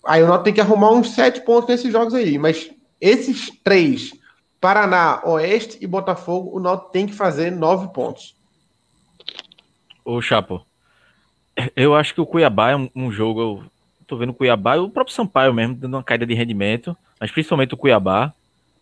Aí 0.05 0.23
o 0.23 0.27
Náutico 0.27 0.45
tem 0.45 0.55
que 0.55 0.61
arrumar 0.61 0.91
uns 0.91 1.11
sete 1.11 1.41
pontos 1.41 1.69
nesses 1.69 1.93
jogos 1.93 2.15
aí, 2.15 2.39
mas 2.39 2.71
esses 3.01 3.51
três, 3.63 4.13
Paraná, 4.61 5.21
Oeste 5.25 5.79
e 5.81 5.87
Botafogo, 5.87 6.57
o 6.57 6.61
Náutico 6.61 6.91
tem 6.91 7.07
que 7.07 7.13
fazer 7.13 7.51
nove 7.51 7.89
pontos. 7.93 8.37
Ô 10.05 10.21
Chapo, 10.21 10.65
eu 11.77 11.95
acho 11.95 12.15
que 12.15 12.21
o 12.21 12.27
Cuiabá 12.27 12.71
é 12.71 12.77
um, 12.77 12.89
um 12.95 13.13
jogo, 13.13 13.41
eu 13.41 13.65
tô 14.07 14.17
vendo 14.17 14.31
o 14.31 14.35
Cuiabá 14.35 14.77
e 14.77 14.81
o 14.81 14.91
próprio 14.91 15.15
Sampaio 15.15 15.55
mesmo 15.55 15.75
dando 15.75 15.95
uma 15.95 16.03
caída 16.03 16.27
de 16.27 16.35
rendimento, 16.35 16.97
mas 17.21 17.31
principalmente 17.31 17.75
o 17.75 17.77
Cuiabá. 17.77 18.33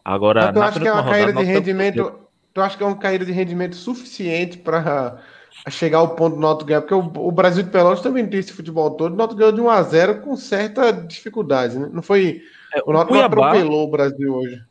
Agora, 0.02 0.52
eu 0.54 0.62
acho 0.62 0.80
que 0.80 0.88
é 0.88 0.92
uma 0.92 1.04
caída 1.04 1.32
de 1.34 1.44
rendimento 1.44 2.29
tu 2.52 2.60
acha 2.60 2.76
que 2.76 2.82
é 2.82 2.86
uma 2.86 2.96
caída 2.96 3.24
de 3.24 3.32
rendimento 3.32 3.76
suficiente 3.76 4.58
para 4.58 5.18
chegar 5.68 5.98
ao 5.98 6.14
ponto 6.14 6.36
do 6.36 6.42
Náutico 6.42 6.68
ganhar? 6.68 6.80
Porque 6.82 6.94
o, 6.94 7.26
o, 7.26 7.32
Brasil 7.32 7.62
de 7.62 7.70
Pelotas 7.70 8.02
também 8.02 8.26
tem 8.26 8.40
esse 8.40 8.52
futebol 8.52 8.90
todo. 8.92 9.12
O 9.12 9.16
Náutico 9.16 9.38
ganhou 9.38 9.52
de 9.52 9.60
1 9.60 9.70
a 9.70 9.82
0 9.82 10.20
com 10.20 10.36
certa 10.36 10.92
dificuldade, 10.92 11.78
né? 11.78 11.88
Não 11.92 12.02
foi... 12.02 12.42
É, 12.74 12.80
o 12.86 12.92
Náutico 12.92 13.14
Cuiabá, 13.14 13.48
atropelou 13.48 13.84
o 13.84 13.90
Brasil 13.90 14.34
hoje. 14.34 14.62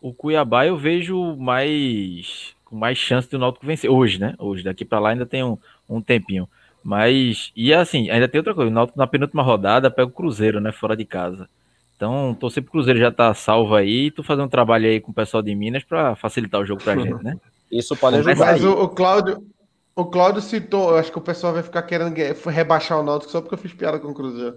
O 0.00 0.12
Cuiabá 0.12 0.66
eu 0.66 0.76
vejo 0.76 1.36
mais 1.36 2.54
com 2.66 2.76
mais 2.76 2.98
chance 2.98 3.30
do 3.30 3.38
Náutico 3.38 3.66
vencer. 3.66 3.90
Hoje, 3.90 4.20
né? 4.20 4.34
Hoje, 4.38 4.62
daqui 4.62 4.84
para 4.84 4.98
lá 4.98 5.10
ainda 5.10 5.24
tem 5.24 5.42
um, 5.42 5.56
um 5.88 6.02
tempinho. 6.02 6.48
Mas, 6.82 7.50
e 7.56 7.72
assim, 7.72 8.10
ainda 8.10 8.28
tem 8.28 8.38
outra 8.38 8.54
coisa. 8.54 8.70
O 8.70 8.74
Náutico 8.74 8.98
na 8.98 9.06
penúltima 9.06 9.42
rodada 9.42 9.90
pega 9.90 10.08
o 10.08 10.12
Cruzeiro, 10.12 10.60
né? 10.60 10.72
Fora 10.72 10.96
de 10.96 11.04
casa. 11.04 11.48
Então, 11.96 12.36
torcer 12.38 12.62
pro 12.62 12.72
Cruzeiro 12.72 13.00
já 13.00 13.10
tá 13.10 13.32
salvo 13.32 13.74
aí 13.74 14.06
e 14.06 14.10
tu 14.10 14.22
fazer 14.22 14.42
um 14.42 14.48
trabalho 14.48 14.86
aí 14.86 15.00
com 15.00 15.10
o 15.10 15.14
pessoal 15.14 15.42
de 15.42 15.54
Minas 15.54 15.82
para 15.82 16.14
facilitar 16.14 16.60
o 16.60 16.66
jogo 16.66 16.82
pra 16.82 16.96
gente, 16.96 17.24
né? 17.24 17.38
Isso 17.72 17.96
pode 17.96 18.16
ajudar. 18.16 18.36
Mas 18.36 18.62
o, 18.62 18.70
o 18.70 18.88
Cláudio, 18.88 19.42
o 19.94 20.04
Cláudio 20.04 20.42
citou, 20.42 20.90
eu 20.90 20.98
acho 20.98 21.10
que 21.10 21.18
o 21.18 21.22
pessoal 21.22 21.54
vai 21.54 21.62
ficar 21.62 21.82
querendo 21.82 22.14
rebaixar 22.46 23.00
o 23.00 23.02
Náutico 23.02 23.32
só 23.32 23.40
porque 23.40 23.54
eu 23.54 23.58
fiz 23.58 23.72
piada 23.72 23.98
com 23.98 24.08
o 24.08 24.14
Cruzeiro. 24.14 24.56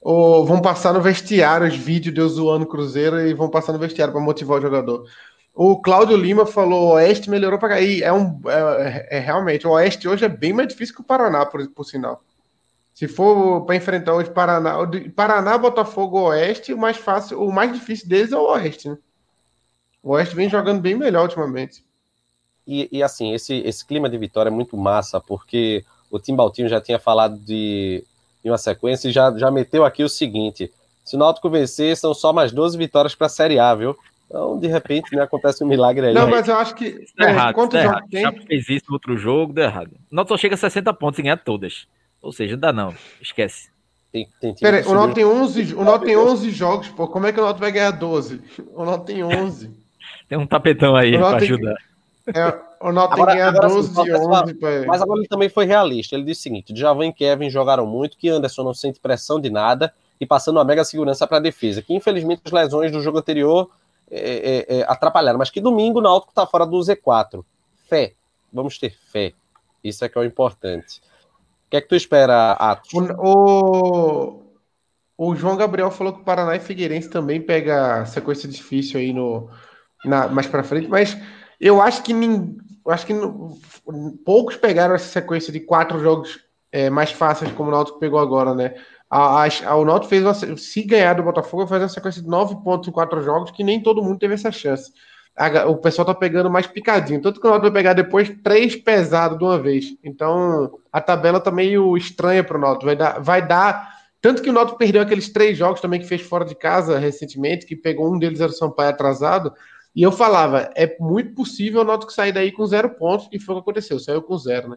Ou 0.00 0.46
vão 0.46 0.62
passar 0.62 0.94
no 0.94 1.00
vestiário 1.00 1.66
os 1.66 1.76
vídeos 1.76 2.14
de 2.14 2.20
eu 2.20 2.28
zoando 2.28 2.64
o 2.64 2.68
Cruzeiro 2.68 3.20
e 3.20 3.34
vão 3.34 3.50
passar 3.50 3.72
no 3.72 3.78
vestiário 3.80 4.14
para 4.14 4.22
motivar 4.22 4.58
o 4.58 4.62
jogador. 4.62 5.04
O 5.52 5.82
Cláudio 5.82 6.16
Lima 6.16 6.46
falou: 6.46 6.84
o 6.84 6.92
Oeste 6.92 7.28
melhorou 7.28 7.58
para 7.58 7.70
cair. 7.70 8.04
É, 8.04 8.12
um, 8.12 8.40
é, 8.46 9.08
é, 9.10 9.18
realmente, 9.18 9.66
o 9.66 9.70
Oeste 9.70 10.06
hoje 10.06 10.24
é 10.24 10.28
bem 10.28 10.52
mais 10.52 10.68
difícil 10.68 10.94
que 10.94 11.00
o 11.00 11.04
Paraná, 11.04 11.44
por, 11.44 11.68
por 11.70 11.82
sinal. 11.82 12.22
Se 12.98 13.06
for 13.06 13.64
para 13.64 13.76
enfrentar 13.76 14.12
hoje 14.12 14.28
Paraná, 14.28 14.74
Paraná, 15.14 15.56
Botafogo, 15.56 16.18
Oeste, 16.18 16.74
o 16.74 16.76
mais 16.76 16.96
fácil, 16.96 17.40
o 17.40 17.52
mais 17.52 17.72
difícil 17.72 18.08
deles 18.08 18.32
é 18.32 18.36
o 18.36 18.50
Oeste, 18.50 18.88
né? 18.88 18.98
O 20.02 20.14
Oeste 20.14 20.34
vem 20.34 20.48
jogando 20.48 20.80
bem 20.80 20.96
melhor 20.96 21.22
ultimamente. 21.22 21.84
E, 22.66 22.88
e, 22.90 23.00
assim, 23.00 23.32
esse, 23.32 23.54
esse 23.58 23.86
clima 23.86 24.10
de 24.10 24.18
vitória 24.18 24.50
é 24.50 24.52
muito 24.52 24.76
massa, 24.76 25.20
porque 25.20 25.84
o 26.10 26.18
Tim 26.18 26.34
Baltinho 26.34 26.68
já 26.68 26.80
tinha 26.80 26.98
falado 26.98 27.38
de, 27.38 28.02
de 28.42 28.50
uma 28.50 28.58
sequência 28.58 29.08
e 29.08 29.12
já, 29.12 29.30
já 29.38 29.48
meteu 29.48 29.84
aqui 29.84 30.02
o 30.02 30.08
seguinte: 30.08 30.68
se 31.04 31.14
o 31.14 31.20
Náutico 31.20 31.48
vencer, 31.48 31.96
são 31.96 32.12
só 32.12 32.32
mais 32.32 32.50
12 32.50 32.76
vitórias 32.76 33.14
para 33.14 33.28
a 33.28 33.30
Série 33.30 33.60
A, 33.60 33.76
viu? 33.76 33.96
Então, 34.26 34.58
de 34.58 34.66
repente, 34.66 35.14
né, 35.14 35.22
acontece 35.22 35.62
um 35.62 35.68
milagre 35.68 36.08
aí. 36.08 36.14
Não, 36.14 36.28
mas 36.28 36.48
eu 36.48 36.56
acho 36.56 36.74
que. 36.74 37.06
Tá 37.16 37.30
errado, 37.30 37.54
tá 37.54 37.60
jogos 37.60 37.74
errado. 37.74 38.08
tem? 38.10 38.22
Já 38.22 38.32
fez 38.32 38.68
isso 38.68 38.86
no 38.88 38.94
outro 38.94 39.16
jogo, 39.16 39.52
deu 39.52 39.62
errado. 39.62 39.92
O 40.10 40.16
Náutico 40.16 40.34
só 40.34 40.40
chega 40.40 40.56
a 40.56 40.58
60 40.58 40.92
pontos 40.94 41.20
e 41.20 41.22
ganha 41.22 41.36
todas. 41.36 41.86
Ou 42.22 42.32
seja, 42.32 42.52
não 42.54 42.60
dá 42.60 42.72
não. 42.72 42.94
Esquece. 43.20 43.70
Tem, 44.10 44.26
tem 44.40 44.54
Peraí, 44.54 44.84
o 44.84 44.94
Náutico 44.94 45.14
tem 45.14 45.24
11, 45.24 45.74
o 45.74 45.84
Náutico 45.84 46.06
tem 46.06 46.16
11 46.16 46.50
jogos, 46.50 46.88
pô. 46.88 47.06
Como 47.08 47.26
é 47.26 47.32
que 47.32 47.38
o 47.38 47.42
Náutico 47.42 47.60
vai 47.60 47.72
ganhar 47.72 47.90
12? 47.90 48.40
O 48.74 48.84
Náutico 48.84 49.06
tem 49.06 49.22
11. 49.22 49.70
tem 50.28 50.38
um 50.38 50.46
tapetão 50.46 50.96
aí 50.96 51.16
para 51.16 51.36
ajudar. 51.36 51.74
É, 52.34 52.48
o 52.80 52.88
agora, 52.88 53.34
ganhar 53.34 53.48
agora, 53.48 53.68
12 53.68 53.92
de 53.92 54.12
11. 54.14 54.54
Pra... 54.54 54.86
Mas 54.86 55.02
agora 55.02 55.20
ele 55.20 55.28
também 55.28 55.48
foi 55.48 55.66
realista. 55.66 56.14
Ele 56.14 56.24
disse 56.24 56.40
o 56.40 56.42
seguinte: 56.42 56.72
Djavan 56.72 57.06
e 57.06 57.12
Kevin 57.12 57.50
jogaram 57.50 57.86
muito, 57.86 58.16
que 58.16 58.28
Anderson 58.28 58.64
não 58.64 58.74
sente 58.74 58.98
pressão 58.98 59.40
de 59.40 59.50
nada 59.50 59.92
e 60.20 60.26
passando 60.26 60.56
uma 60.56 60.64
mega 60.64 60.84
segurança 60.84 61.26
para 61.26 61.36
a 61.36 61.40
defesa. 61.40 61.82
Que 61.82 61.94
infelizmente 61.94 62.42
as 62.44 62.52
lesões 62.52 62.90
do 62.90 63.00
jogo 63.00 63.18
anterior 63.18 63.70
é, 64.10 64.66
é, 64.68 64.78
é, 64.78 64.84
atrapalharam, 64.88 65.38
mas 65.38 65.50
que 65.50 65.60
domingo 65.60 65.98
o 65.98 66.02
Náutico 66.02 66.32
está 66.32 66.46
fora 66.46 66.66
do 66.66 66.78
Z4. 66.78 67.44
Fé. 67.88 68.14
Vamos 68.52 68.78
ter 68.78 68.96
fé. 69.12 69.32
Isso 69.82 70.04
é 70.04 70.08
que 70.08 70.16
é 70.16 70.20
o 70.20 70.24
importante. 70.24 71.00
O 71.68 71.70
que 71.70 71.76
é 71.76 71.80
que 71.82 71.88
tu 71.88 71.94
espera, 71.94 72.52
Atos? 72.52 72.90
O, 72.94 74.40
o, 75.18 75.30
o 75.30 75.36
João 75.36 75.54
Gabriel 75.54 75.90
falou 75.90 76.14
que 76.14 76.22
o 76.22 76.24
Paraná 76.24 76.56
e 76.56 76.60
Figueirense 76.60 77.10
também 77.10 77.42
pega 77.42 78.06
sequência 78.06 78.48
difícil 78.48 78.98
aí 78.98 79.12
no, 79.12 79.50
na, 80.02 80.28
mais 80.28 80.46
para 80.46 80.62
frente, 80.62 80.88
mas 80.88 81.14
eu 81.60 81.82
acho 81.82 82.02
que 82.02 82.12
eu 82.12 82.90
acho 82.90 83.04
que 83.04 83.12
poucos 84.24 84.56
pegaram 84.56 84.94
essa 84.94 85.08
sequência 85.08 85.52
de 85.52 85.60
quatro 85.60 86.00
jogos 86.00 86.40
é, 86.72 86.88
mais 86.88 87.12
fáceis 87.12 87.52
como 87.52 87.68
o 87.68 87.72
Náutico 87.72 87.98
pegou 87.98 88.18
agora, 88.18 88.54
né? 88.54 88.74
A, 89.10 89.44
a, 89.44 89.76
o 89.76 89.84
Náutico 89.84 90.08
fez 90.08 90.22
uma, 90.22 90.32
se 90.56 90.82
ganhar 90.84 91.12
do 91.12 91.22
Botafogo, 91.22 91.66
fazer 91.66 91.82
uma 91.82 91.90
sequência 91.90 92.22
de 92.22 92.28
nove 92.28 92.56
pontos 92.64 92.88
em 92.88 92.92
quatro 92.92 93.22
jogos 93.22 93.50
que 93.50 93.62
nem 93.62 93.82
todo 93.82 94.02
mundo 94.02 94.18
teve 94.18 94.32
essa 94.32 94.50
chance. 94.50 94.90
O 95.68 95.76
pessoal 95.76 96.04
tá 96.04 96.14
pegando 96.14 96.50
mais 96.50 96.66
picadinho, 96.66 97.22
tanto 97.22 97.40
que 97.40 97.46
o 97.46 97.50
Náutico 97.50 97.70
vai 97.70 97.82
pegar 97.82 97.92
depois 97.92 98.28
três 98.42 98.74
pesados 98.74 99.38
de 99.38 99.44
uma 99.44 99.58
vez. 99.58 99.96
Então 100.02 100.78
a 100.92 101.00
tabela 101.00 101.38
tá 101.38 101.50
meio 101.50 101.96
estranha 101.96 102.42
para 102.42 102.58
o 102.58 102.60
Náutico. 102.60 102.86
Vai 102.86 102.96
dar, 102.96 103.20
vai 103.20 103.46
dar 103.46 103.98
tanto 104.20 104.42
que 104.42 104.50
o 104.50 104.52
Náutico 104.52 104.78
perdeu 104.78 105.00
aqueles 105.00 105.28
três 105.28 105.56
jogos 105.56 105.80
também 105.80 106.00
que 106.00 106.06
fez 106.06 106.22
fora 106.22 106.44
de 106.44 106.54
casa 106.54 106.98
recentemente, 106.98 107.66
que 107.66 107.76
pegou 107.76 108.12
um 108.12 108.18
deles 108.18 108.40
era 108.40 108.50
o 108.50 108.54
Sampaio 108.54 108.90
atrasado. 108.90 109.52
E 109.94 110.02
eu 110.02 110.10
falava, 110.10 110.70
é 110.74 110.96
muito 110.98 111.34
possível 111.34 111.82
o 111.82 111.84
Náutico 111.84 112.12
sair 112.12 112.32
daí 112.32 112.50
com 112.50 112.66
zero 112.66 112.90
pontos, 112.90 113.28
e 113.32 113.38
foi 113.38 113.54
o 113.54 113.58
que 113.58 113.62
aconteceu, 113.62 113.98
saiu 113.98 114.22
com 114.22 114.36
zero, 114.36 114.70
né? 114.70 114.76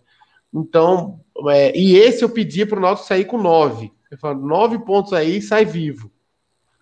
Então, 0.53 1.19
é, 1.49 1.77
e 1.77 1.95
esse 1.95 2.23
eu 2.23 2.29
pedia 2.29 2.67
para 2.67 2.77
o 2.77 2.81
Náutico 2.81 3.07
sair 3.07 3.25
com 3.25 3.37
nove. 3.37 3.91
Eu 4.11 4.17
falo, 4.17 4.45
nove 4.45 4.79
pontos 4.79 5.13
aí 5.13 5.41
sai 5.41 5.65
vivo. 5.65 6.11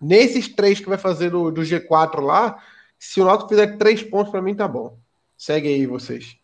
Nesses 0.00 0.48
três 0.48 0.80
que 0.80 0.88
vai 0.88 0.98
fazer 0.98 1.30
do, 1.30 1.50
do 1.50 1.62
G4 1.62 2.20
lá, 2.20 2.58
se 3.00 3.20
o 3.20 3.24
Náutico 3.24 3.48
fizer 3.48 3.78
três 3.78 4.02
pontos, 4.02 4.30
para 4.30 4.42
mim 4.42 4.54
tá 4.54 4.68
bom. 4.68 4.98
Segue 5.36 5.68
aí 5.68 5.86
vocês. 5.86 6.36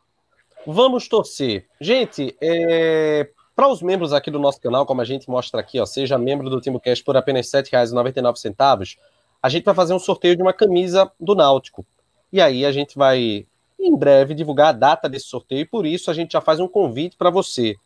Vamos 0.67 1.07
torcer. 1.07 1.69
Gente, 1.79 2.35
é, 2.41 3.29
para 3.55 3.69
os 3.69 3.83
membros 3.83 4.15
aqui 4.15 4.31
do 4.31 4.39
nosso 4.39 4.61
canal, 4.61 4.87
como 4.87 5.03
a 5.03 5.05
gente 5.05 5.29
mostra 5.29 5.61
aqui, 5.61 5.79
ó, 5.79 5.85
seja 5.85 6.17
membro 6.19 6.49
do 6.49 6.61
TimoCast 6.61 7.05
por 7.05 7.17
apenas 7.17 7.53
R$ 7.53 7.63
7,99 7.63 8.97
a 9.43 9.49
gente 9.49 9.65
vai 9.65 9.75
fazer 9.75 9.95
um 9.95 9.99
sorteio 9.99 10.35
de 10.35 10.43
uma 10.43 10.53
camisa 10.53 11.13
do 11.21 11.35
Náutico. 11.35 11.87
E 12.33 12.41
aí 12.41 12.65
a 12.65 12.73
gente 12.73 12.97
vai, 12.97 13.47
em 13.79 13.97
breve, 13.97 14.35
divulgar 14.35 14.69
a 14.69 14.73
data 14.73 15.09
desse 15.09 15.27
sorteio. 15.27 15.61
E 15.61 15.67
por 15.67 15.87
isso 15.87 16.11
a 16.11 16.15
gente 16.15 16.33
já 16.33 16.41
faz 16.41 16.59
um 16.59 16.67
convite 16.67 17.17
para 17.17 17.31
você. 17.31 17.77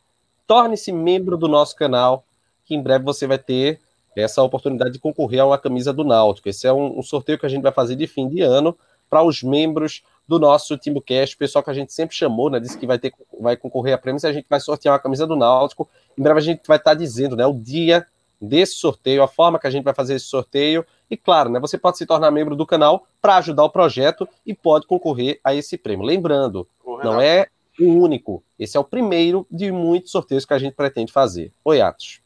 Torne-se 0.47 0.93
membro 0.93 1.37
do 1.37 1.49
nosso 1.49 1.77
canal, 1.77 2.25
que 2.64 2.75
em 2.75 2.81
breve 2.81 3.05
você 3.05 3.27
vai 3.27 3.37
ter 3.37 3.81
essa 4.16 4.42
oportunidade 4.42 4.92
de 4.92 4.98
concorrer 4.98 5.40
a 5.40 5.46
uma 5.46 5.58
camisa 5.58 5.92
do 5.92 6.04
Náutico. 6.04 6.48
Esse 6.48 6.66
é 6.66 6.72
um, 6.72 6.98
um 6.98 7.02
sorteio 7.02 7.38
que 7.38 7.46
a 7.46 7.48
gente 7.48 7.62
vai 7.62 7.72
fazer 7.72 7.96
de 7.96 8.06
fim 8.06 8.28
de 8.28 8.40
ano 8.40 8.76
para 9.08 9.22
os 9.22 9.42
membros 9.42 10.02
do 10.26 10.38
nosso 10.38 10.78
TimbuCast, 10.78 11.36
pessoal 11.36 11.62
que 11.64 11.70
a 11.70 11.74
gente 11.74 11.92
sempre 11.92 12.14
chamou, 12.14 12.48
né? 12.48 12.61
Disse 12.61 12.78
que 12.78 12.86
vai, 12.86 12.98
ter, 12.98 13.12
vai 13.40 13.56
concorrer 13.56 13.94
a 13.94 13.98
prêmios 13.98 14.22
e 14.22 14.28
a 14.28 14.32
gente 14.32 14.46
vai 14.48 14.61
sortear 14.61 14.94
uma 14.94 15.00
camisa 15.00 15.26
do 15.26 15.34
Náutico. 15.34 15.88
Em 16.16 16.22
breve 16.22 16.38
a 16.38 16.42
gente 16.42 16.62
vai 16.66 16.76
estar 16.76 16.94
dizendo, 16.94 17.34
né? 17.34 17.44
O 17.44 17.52
dia 17.52 18.06
desse 18.40 18.74
sorteio, 18.74 19.22
a 19.22 19.28
forma 19.28 19.58
que 19.58 19.66
a 19.66 19.70
gente 19.70 19.84
vai 19.84 19.92
fazer 19.92 20.14
esse 20.14 20.26
sorteio. 20.26 20.86
E 21.11 21.16
claro, 21.16 21.50
né, 21.50 21.58
você 21.58 21.76
pode 21.76 21.98
se 21.98 22.06
tornar 22.06 22.30
membro 22.30 22.54
do 22.54 22.64
canal 22.64 23.06
para 23.20 23.36
ajudar 23.36 23.64
o 23.64 23.70
projeto 23.70 24.26
e 24.46 24.54
pode 24.54 24.86
concorrer 24.86 25.40
a 25.42 25.54
esse 25.54 25.76
prêmio. 25.76 26.06
Lembrando, 26.06 26.66
não 27.02 27.20
é 27.20 27.48
o 27.78 27.84
único. 27.84 28.42
Esse 28.58 28.76
é 28.76 28.80
o 28.80 28.84
primeiro 28.84 29.46
de 29.50 29.72
muitos 29.72 30.12
sorteios 30.12 30.44
que 30.44 30.54
a 30.54 30.58
gente 30.58 30.74
pretende 30.74 31.12
fazer. 31.12 31.52
Oi, 31.64 31.80
Atos. 31.80 32.20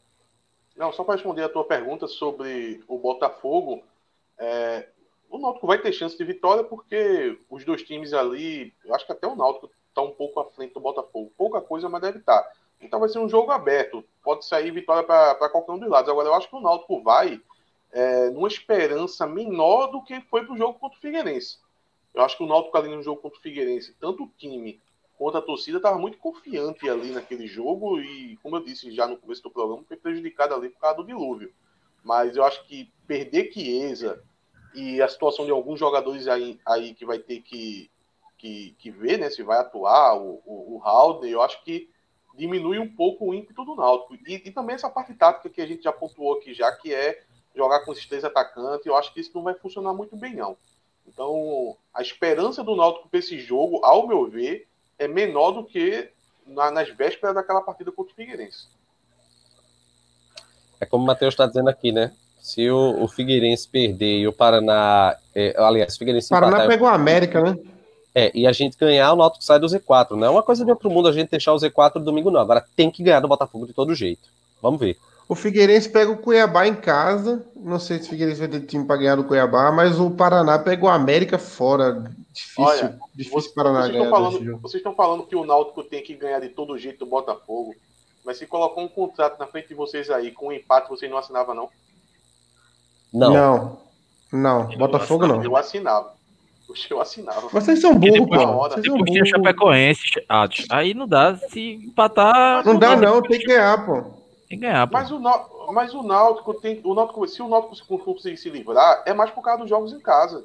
Não, 0.75 0.91
só 0.91 1.03
para 1.03 1.15
responder 1.15 1.43
a 1.43 1.49
tua 1.49 1.63
pergunta 1.63 2.07
sobre 2.07 2.83
o 2.87 2.97
Botafogo, 2.97 3.81
é, 4.37 4.89
o 5.29 5.37
Náutico 5.37 5.67
vai 5.67 5.77
ter 5.77 5.93
chance 5.93 6.17
de 6.17 6.23
vitória 6.23 6.63
porque 6.63 7.39
os 7.49 7.63
dois 7.63 7.81
times 7.83 8.13
ali, 8.13 8.73
eu 8.83 8.93
acho 8.93 9.05
que 9.05 9.11
até 9.11 9.27
o 9.27 9.35
Náutico 9.35 9.71
está 9.89 10.01
um 10.01 10.11
pouco 10.11 10.39
à 10.39 10.45
frente 10.45 10.73
do 10.73 10.79
Botafogo. 10.81 11.31
Pouca 11.37 11.61
coisa, 11.61 11.87
mas 11.87 12.01
deve 12.01 12.19
estar. 12.19 12.41
Tá. 12.41 12.51
Então 12.81 12.99
vai 12.99 13.07
ser 13.07 13.19
um 13.19 13.29
jogo 13.29 13.51
aberto. 13.51 14.03
Pode 14.21 14.45
sair 14.45 14.71
vitória 14.71 15.03
para 15.03 15.49
qualquer 15.49 15.71
um 15.71 15.79
dos 15.79 15.89
lados. 15.89 16.09
Agora, 16.09 16.27
eu 16.27 16.33
acho 16.33 16.49
que 16.49 16.55
o 16.55 16.61
Náutico 16.61 17.01
vai 17.01 17.41
é, 17.91 18.29
numa 18.29 18.47
esperança 18.47 19.25
menor 19.25 19.87
do 19.87 20.03
que 20.03 20.19
foi 20.21 20.45
para 20.45 20.53
o 20.53 20.57
jogo 20.57 20.77
contra 20.77 20.97
o 20.97 21.01
Figueirense. 21.01 21.59
Eu 22.13 22.23
acho 22.23 22.37
que 22.37 22.43
o 22.43 22.47
Náutico 22.47 22.77
ali 22.77 22.93
no 22.93 23.01
jogo 23.01 23.21
contra 23.21 23.39
o 23.39 23.41
Figueirense, 23.41 23.95
tanto 23.99 24.23
o 24.23 24.31
time 24.37 24.81
quanto 25.17 25.37
a 25.37 25.41
torcida, 25.41 25.77
estava 25.77 25.97
muito 25.97 26.17
confiante 26.17 26.89
ali 26.89 27.11
naquele 27.11 27.47
jogo 27.47 27.99
e, 27.99 28.37
como 28.43 28.57
eu 28.57 28.63
disse 28.63 28.91
já 28.91 29.07
no 29.07 29.17
começo 29.17 29.41
do 29.43 29.51
programa, 29.51 29.83
foi 29.87 29.97
prejudicado 29.97 30.53
ali 30.53 30.69
por 30.69 30.79
causa 30.79 30.97
do 30.97 31.05
dilúvio. 31.05 31.53
Mas 32.03 32.35
eu 32.35 32.43
acho 32.43 32.65
que 32.65 32.91
perder 33.07 33.51
Chiesa 33.51 34.23
e 34.73 35.01
a 35.01 35.07
situação 35.07 35.45
de 35.45 35.51
alguns 35.51 35.79
jogadores 35.79 36.27
aí, 36.27 36.59
aí 36.65 36.93
que 36.93 37.05
vai 37.05 37.17
ter 37.17 37.41
que, 37.41 37.89
que, 38.37 38.75
que 38.77 38.91
ver 38.91 39.17
né, 39.17 39.29
se 39.29 39.41
vai 39.41 39.57
atuar, 39.57 40.17
o, 40.17 40.41
o, 40.45 40.81
o 40.83 41.25
eu 41.25 41.41
acho 41.41 41.63
que 41.63 41.89
diminui 42.35 42.77
um 42.77 42.93
pouco 42.93 43.25
o 43.25 43.33
ímpeto 43.33 43.63
do 43.63 43.75
Náutico. 43.75 44.15
E, 44.27 44.35
e, 44.35 44.51
também 44.51 44.75
essa 44.75 44.89
parte 44.89 45.13
tática 45.13 45.49
que 45.49 45.61
a 45.61 45.65
gente 45.65 45.83
já 45.83 45.93
pontuou 45.93 46.37
aqui, 46.37 46.53
já 46.53 46.71
que 46.73 46.93
é 46.93 47.23
jogar 47.55 47.85
com 47.85 47.93
esses 47.93 48.05
três 48.05 48.25
atacantes, 48.25 48.85
eu 48.85 48.95
acho 48.95 49.13
que 49.13 49.21
isso 49.21 49.31
não 49.33 49.43
vai 49.43 49.53
funcionar 49.53 49.93
muito 49.93 50.15
bem, 50.17 50.35
não. 50.35 50.57
Então, 51.07 51.77
a 51.93 52.01
esperança 52.01 52.63
do 52.63 52.75
Náutico 52.75 53.07
para 53.07 53.19
esse 53.19 53.39
jogo, 53.39 53.83
ao 53.85 54.07
meu 54.07 54.29
ver, 54.29 54.67
é 54.97 55.07
menor 55.07 55.51
do 55.51 55.63
que 55.63 56.09
na, 56.45 56.71
nas 56.71 56.89
vésperas 56.89 57.35
daquela 57.35 57.61
partida 57.61 57.91
contra 57.91 58.13
o 58.13 58.15
Figueirense. 58.15 58.67
É 60.79 60.85
como 60.85 61.03
o 61.03 61.07
Matheus 61.07 61.33
está 61.33 61.45
dizendo 61.45 61.69
aqui, 61.69 61.91
né? 61.91 62.11
Se 62.39 62.69
o, 62.69 63.03
o, 63.03 63.07
Figueirense 63.07 63.67
perder 63.67 64.19
e 64.19 64.27
o 64.27 64.33
Paraná. 64.33 65.15
É, 65.33 65.55
aliás, 65.57 65.95
o 65.95 65.97
Figueirense. 65.97 66.27
O 66.27 66.29
Paraná 66.29 66.57
empatar, 66.57 66.67
pegou 66.67 66.87
a 66.87 66.93
América, 66.93 67.41
né? 67.41 67.57
É, 68.13 68.31
e 68.33 68.45
a 68.47 68.51
gente 68.51 68.77
ganhar, 68.77 69.11
o 69.11 69.15
Náutico 69.15 69.43
sai 69.43 69.59
do 69.59 69.67
Z4. 69.67 70.11
Não 70.11 70.27
é 70.27 70.29
uma 70.29 70.43
coisa 70.43 70.63
de 70.63 70.71
outro 70.71 70.89
mundo 70.89 71.09
a 71.09 71.11
gente 71.11 71.31
deixar 71.31 71.53
o 71.53 71.57
Z4 71.57 71.99
domingo, 72.03 72.31
não. 72.31 72.39
Agora 72.39 72.63
tem 72.75 72.91
que 72.91 73.03
ganhar 73.03 73.19
do 73.19 73.27
Botafogo 73.27 73.65
de 73.65 73.73
todo 73.73 73.95
jeito. 73.95 74.29
Vamos 74.61 74.79
ver. 74.79 74.97
O 75.27 75.33
Figueirense 75.33 75.89
pega 75.89 76.11
o 76.11 76.17
Cuiabá 76.17 76.67
em 76.67 76.75
casa. 76.75 77.43
Não 77.55 77.79
sei 77.79 77.99
se 77.99 78.07
o 78.07 78.09
Figueirense 78.11 78.39
vai 78.39 78.47
ter 78.47 78.61
time 78.61 78.85
para 78.85 78.97
ganhar 78.97 79.15
do 79.15 79.23
Cuiabá, 79.23 79.71
mas 79.71 79.99
o 79.99 80.11
Paraná 80.11 80.59
pega 80.59 80.85
o 80.85 80.89
América 80.89 81.37
fora. 81.37 82.05
Difícil, 82.35 82.63
Olha, 82.65 82.99
difícil 83.15 83.51
o 83.51 83.53
Paraná 83.55 83.81
vocês. 83.83 83.95
Estão 83.95 84.09
falando, 84.09 84.57
vocês 84.61 84.73
estão 84.81 84.93
falando 84.93 85.25
que 85.25 85.35
o 85.37 85.45
Náutico 85.45 85.83
tem 85.85 86.03
que 86.03 86.13
ganhar 86.15 86.41
de 86.41 86.49
todo 86.49 86.77
jeito 86.77 86.99
do 86.99 87.09
Botafogo. 87.09 87.73
Mas 88.25 88.37
se 88.37 88.45
colocou 88.45 88.83
um 88.83 88.89
contrato 88.89 89.39
na 89.39 89.47
frente 89.47 89.69
de 89.69 89.73
vocês 89.73 90.09
aí 90.09 90.31
com 90.31 90.47
um 90.47 90.51
empate, 90.51 90.89
vocês 90.89 91.09
não 91.09 91.17
assinavam, 91.17 91.55
não? 91.55 91.69
Não. 93.13 93.31
Não. 93.31 93.85
Não, 94.33 94.77
Botafogo 94.77 95.25
não. 95.27 95.41
Eu 95.41 95.55
assinava. 95.55 96.13
Oxe, 96.67 96.91
eu 96.91 96.99
assinava. 96.99 97.47
Vocês 97.47 97.79
são 97.79 97.95
burros, 97.95 98.19
depois- 98.19 98.41
pô. 98.43 98.53
Vocês 98.57 98.85
são 98.85 98.97
Depois 98.97 99.11
tinha 99.11 99.23
burros. 99.23 99.29
Chapecoense, 99.29 100.01
Atos. 100.27 100.65
Aí 100.69 100.93
não 100.93 101.07
dá. 101.07 101.37
Se 101.37 101.75
empatar. 101.85 102.65
Não 102.65 102.77
dá, 102.77 102.97
não. 102.97 103.21
Tem 103.21 103.39
que 103.39 103.45
ganhar, 103.45 103.85
pô. 103.85 104.01
Tem 104.49 104.57
que 104.59 104.65
ganhar, 104.65 104.87
pô. 104.87 104.93
Mas 104.93 105.11
o, 105.11 105.19
mas 105.71 105.93
o 105.93 106.03
Náutico 106.03 106.53
tem. 106.55 106.81
O 106.83 106.93
Náutico, 106.93 107.25
se 107.27 107.41
o 107.41 107.47
Náutico 107.47 107.99
conseguir 107.99 108.35
se 108.37 108.49
livrar, 108.49 109.03
é 109.05 109.13
mais 109.13 109.29
por 109.31 109.41
causa 109.41 109.61
dos 109.61 109.69
jogos 109.69 109.93
em 109.93 109.99
casa. 109.99 110.43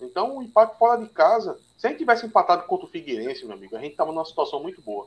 Então 0.00 0.36
o 0.38 0.42
empate 0.42 0.78
fora 0.78 1.00
de 1.00 1.08
casa. 1.08 1.58
Se 1.76 1.86
a 1.86 1.90
gente 1.90 1.98
tivesse 1.98 2.26
empatado 2.26 2.64
contra 2.64 2.86
o 2.86 2.88
Figueirense, 2.88 3.44
meu 3.44 3.54
amigo, 3.54 3.76
a 3.76 3.80
gente 3.80 3.94
tava 3.96 4.12
numa 4.12 4.24
situação 4.24 4.60
muito 4.62 4.80
boa. 4.80 5.06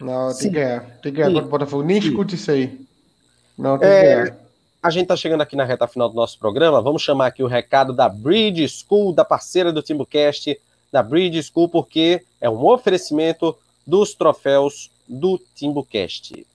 Não, 0.00 0.28
tem 0.28 0.48
que 0.48 0.50
ganhar. 0.50 0.80
Tem 1.00 1.12
que 1.12 1.18
ganhar 1.18 1.28
contra 1.30 1.44
o 1.44 1.48
Botafogo. 1.48 1.82
Nem 1.82 2.00
Sim. 2.00 2.08
escute 2.08 2.34
isso 2.36 2.50
aí. 2.50 2.80
Não, 3.56 3.78
tem 3.78 3.88
É, 3.88 4.00
que 4.00 4.06
ganhar. 4.30 4.38
A 4.80 4.90
gente 4.90 5.08
tá 5.08 5.16
chegando 5.16 5.40
aqui 5.40 5.56
na 5.56 5.64
reta 5.64 5.88
final 5.88 6.08
do 6.08 6.14
nosso 6.14 6.38
programa. 6.38 6.80
Vamos 6.80 7.02
chamar 7.02 7.26
aqui 7.26 7.42
o 7.42 7.48
recado 7.48 7.92
da 7.92 8.08
Bridge 8.08 8.68
School, 8.68 9.12
da 9.12 9.24
parceira 9.24 9.72
do 9.72 9.82
TimbuCast, 9.82 10.58
da 10.92 11.02
Bridge 11.02 11.42
School, 11.42 11.68
porque 11.68 12.22
é 12.40 12.48
um 12.48 12.64
oferecimento 12.64 13.56
dos 13.84 14.14
troféus 14.14 14.88
do 15.08 15.40
TimbuCast. 15.56 16.46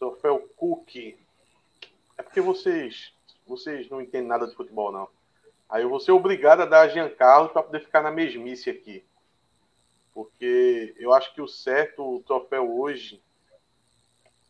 Troféu 0.00 0.40
Cook. 0.56 1.14
É 2.18 2.22
porque 2.24 2.40
vocês, 2.40 3.12
vocês 3.46 3.88
não 3.88 4.02
entendem 4.02 4.26
nada 4.26 4.48
de 4.48 4.56
futebol, 4.56 4.90
não. 4.90 5.06
Aí 5.70 5.84
eu 5.84 5.88
vou 5.88 6.00
ser 6.00 6.10
obrigado 6.10 6.62
a 6.62 6.66
dar 6.66 6.80
a 6.80 6.88
Giancarlo 6.88 7.50
para 7.50 7.62
poder 7.62 7.78
ficar 7.78 8.02
na 8.02 8.10
mesmice 8.10 8.68
aqui. 8.68 9.04
Porque 10.16 10.94
eu 10.98 11.12
acho 11.12 11.34
que 11.34 11.42
o 11.42 11.46
certo, 11.46 12.02
o 12.16 12.20
troféu 12.26 12.74
hoje. 12.80 13.20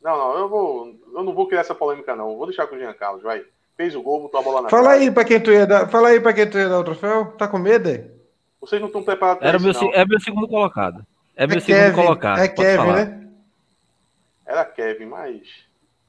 Não, 0.01 0.17
não, 0.17 0.39
eu 0.39 0.49
vou. 0.49 0.95
Eu 1.13 1.25
não 1.25 1.35
vou 1.35 1.49
criar 1.49 1.63
essa 1.63 1.75
polêmica, 1.75 2.15
não. 2.15 2.37
Vou 2.37 2.47
deixar 2.47 2.69
com 2.69 2.77
o 2.77 2.79
Giancarlo, 2.79 3.19
vai. 3.21 3.45
Fez 3.77 3.97
o 3.97 4.01
gol, 4.01 4.23
botou 4.23 4.39
a 4.39 4.43
bola 4.45 4.63
na 4.63 4.69
Fala 4.69 4.91
trave. 4.91 5.03
aí 5.07 5.11
pra 5.11 5.25
quem 5.25 5.41
tu 5.43 5.51
ia 5.51 5.67
dar. 5.67 5.89
Fala 5.89 6.11
aí 6.11 6.21
pra 6.21 6.33
quem 6.33 6.49
tu 6.49 6.57
ia 6.57 6.69
dar 6.69 6.79
o 6.79 6.85
troféu. 6.85 7.33
Tá 7.33 7.49
com 7.49 7.59
medo 7.59 7.89
aí? 7.89 8.09
Vocês 8.61 8.81
não 8.81 8.87
estão 8.87 9.03
preparados 9.03 9.41
para 9.41 9.49
Era 9.49 9.57
isso, 9.59 9.67
meu, 9.67 9.91
não. 9.91 9.93
é 9.93 10.07
meu 10.07 10.21
segundo 10.21 10.47
colocado. 10.47 11.05
É 11.35 11.49
meu 11.49 11.57
É 11.57 11.61
segundo 11.61 11.81
Kevin. 11.83 11.97
colocado. 11.97 12.39
É 12.39 12.49
Kevin, 12.49 12.77
falar. 12.77 13.05
né? 13.05 13.29
Era 14.47 14.65
Kevin, 14.65 15.07
mas. 15.07 15.43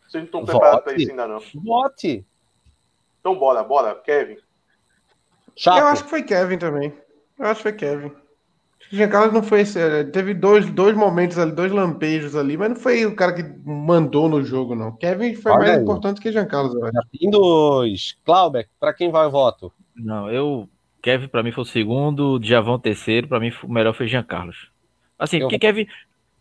Vocês 0.07 0.21
não 0.21 0.25
estão 0.25 0.45
preparados 0.45 0.83
para 0.83 0.93
isso 0.93 1.09
ainda, 1.09 1.27
não. 1.27 1.41
Vote. 1.55 2.23
Então 3.19 3.33
bora, 3.35 3.63
bora, 3.63 3.95
Kevin. 3.95 4.37
Chape. 5.55 5.79
Eu 5.79 5.87
acho 5.87 6.03
que 6.03 6.09
foi 6.11 6.21
Kevin 6.21 6.59
também. 6.59 6.93
Eu 7.39 7.45
acho 7.47 7.55
que 7.55 7.63
foi 7.63 7.73
Kevin. 7.73 8.11
O 8.91 8.95
Jean 8.95 9.09
Carlos 9.09 9.33
não 9.33 9.43
foi 9.43 9.61
esse. 9.61 9.79
eh, 9.79 10.03
Teve 10.05 10.33
dois, 10.33 10.69
dois 10.71 10.95
momentos 10.95 11.37
ali, 11.37 11.51
dois 11.51 11.71
lampejos 11.71 12.35
ali, 12.35 12.55
mas 12.55 12.69
não 12.69 12.75
foi 12.77 13.05
o 13.05 13.15
cara 13.15 13.33
que 13.33 13.43
mandou 13.65 14.29
no 14.29 14.41
jogo, 14.43 14.75
não. 14.75 14.91
Kevin 14.95 15.35
foi 15.35 15.51
Olha 15.51 15.59
mais 15.59 15.71
aí. 15.77 15.83
importante 15.83 16.21
que 16.21 16.31
Jean 16.31 16.45
Carlos, 16.45 16.73
eu 16.73 16.85
acho. 16.85 16.93
Dois. 17.29 18.15
Clauber, 18.23 18.67
para 18.79 18.93
quem 18.93 19.11
vai 19.11 19.25
o 19.27 19.31
voto? 19.31 19.71
Não, 19.95 20.29
eu. 20.31 20.69
Kevin 21.01 21.27
pra 21.27 21.43
mim 21.43 21.51
foi 21.51 21.63
o 21.63 21.65
segundo, 21.65 22.39
Djavão 22.39 22.75
o 22.75 22.79
terceiro, 22.79 23.27
pra 23.27 23.39
mim 23.39 23.51
o 23.63 23.71
melhor 23.71 23.93
foi 23.93 24.07
Jean 24.07 24.23
Carlos. 24.23 24.69
Assim, 25.17 25.37
Eu- 25.37 25.43
porque 25.47 25.59
Kevin, 25.59 25.87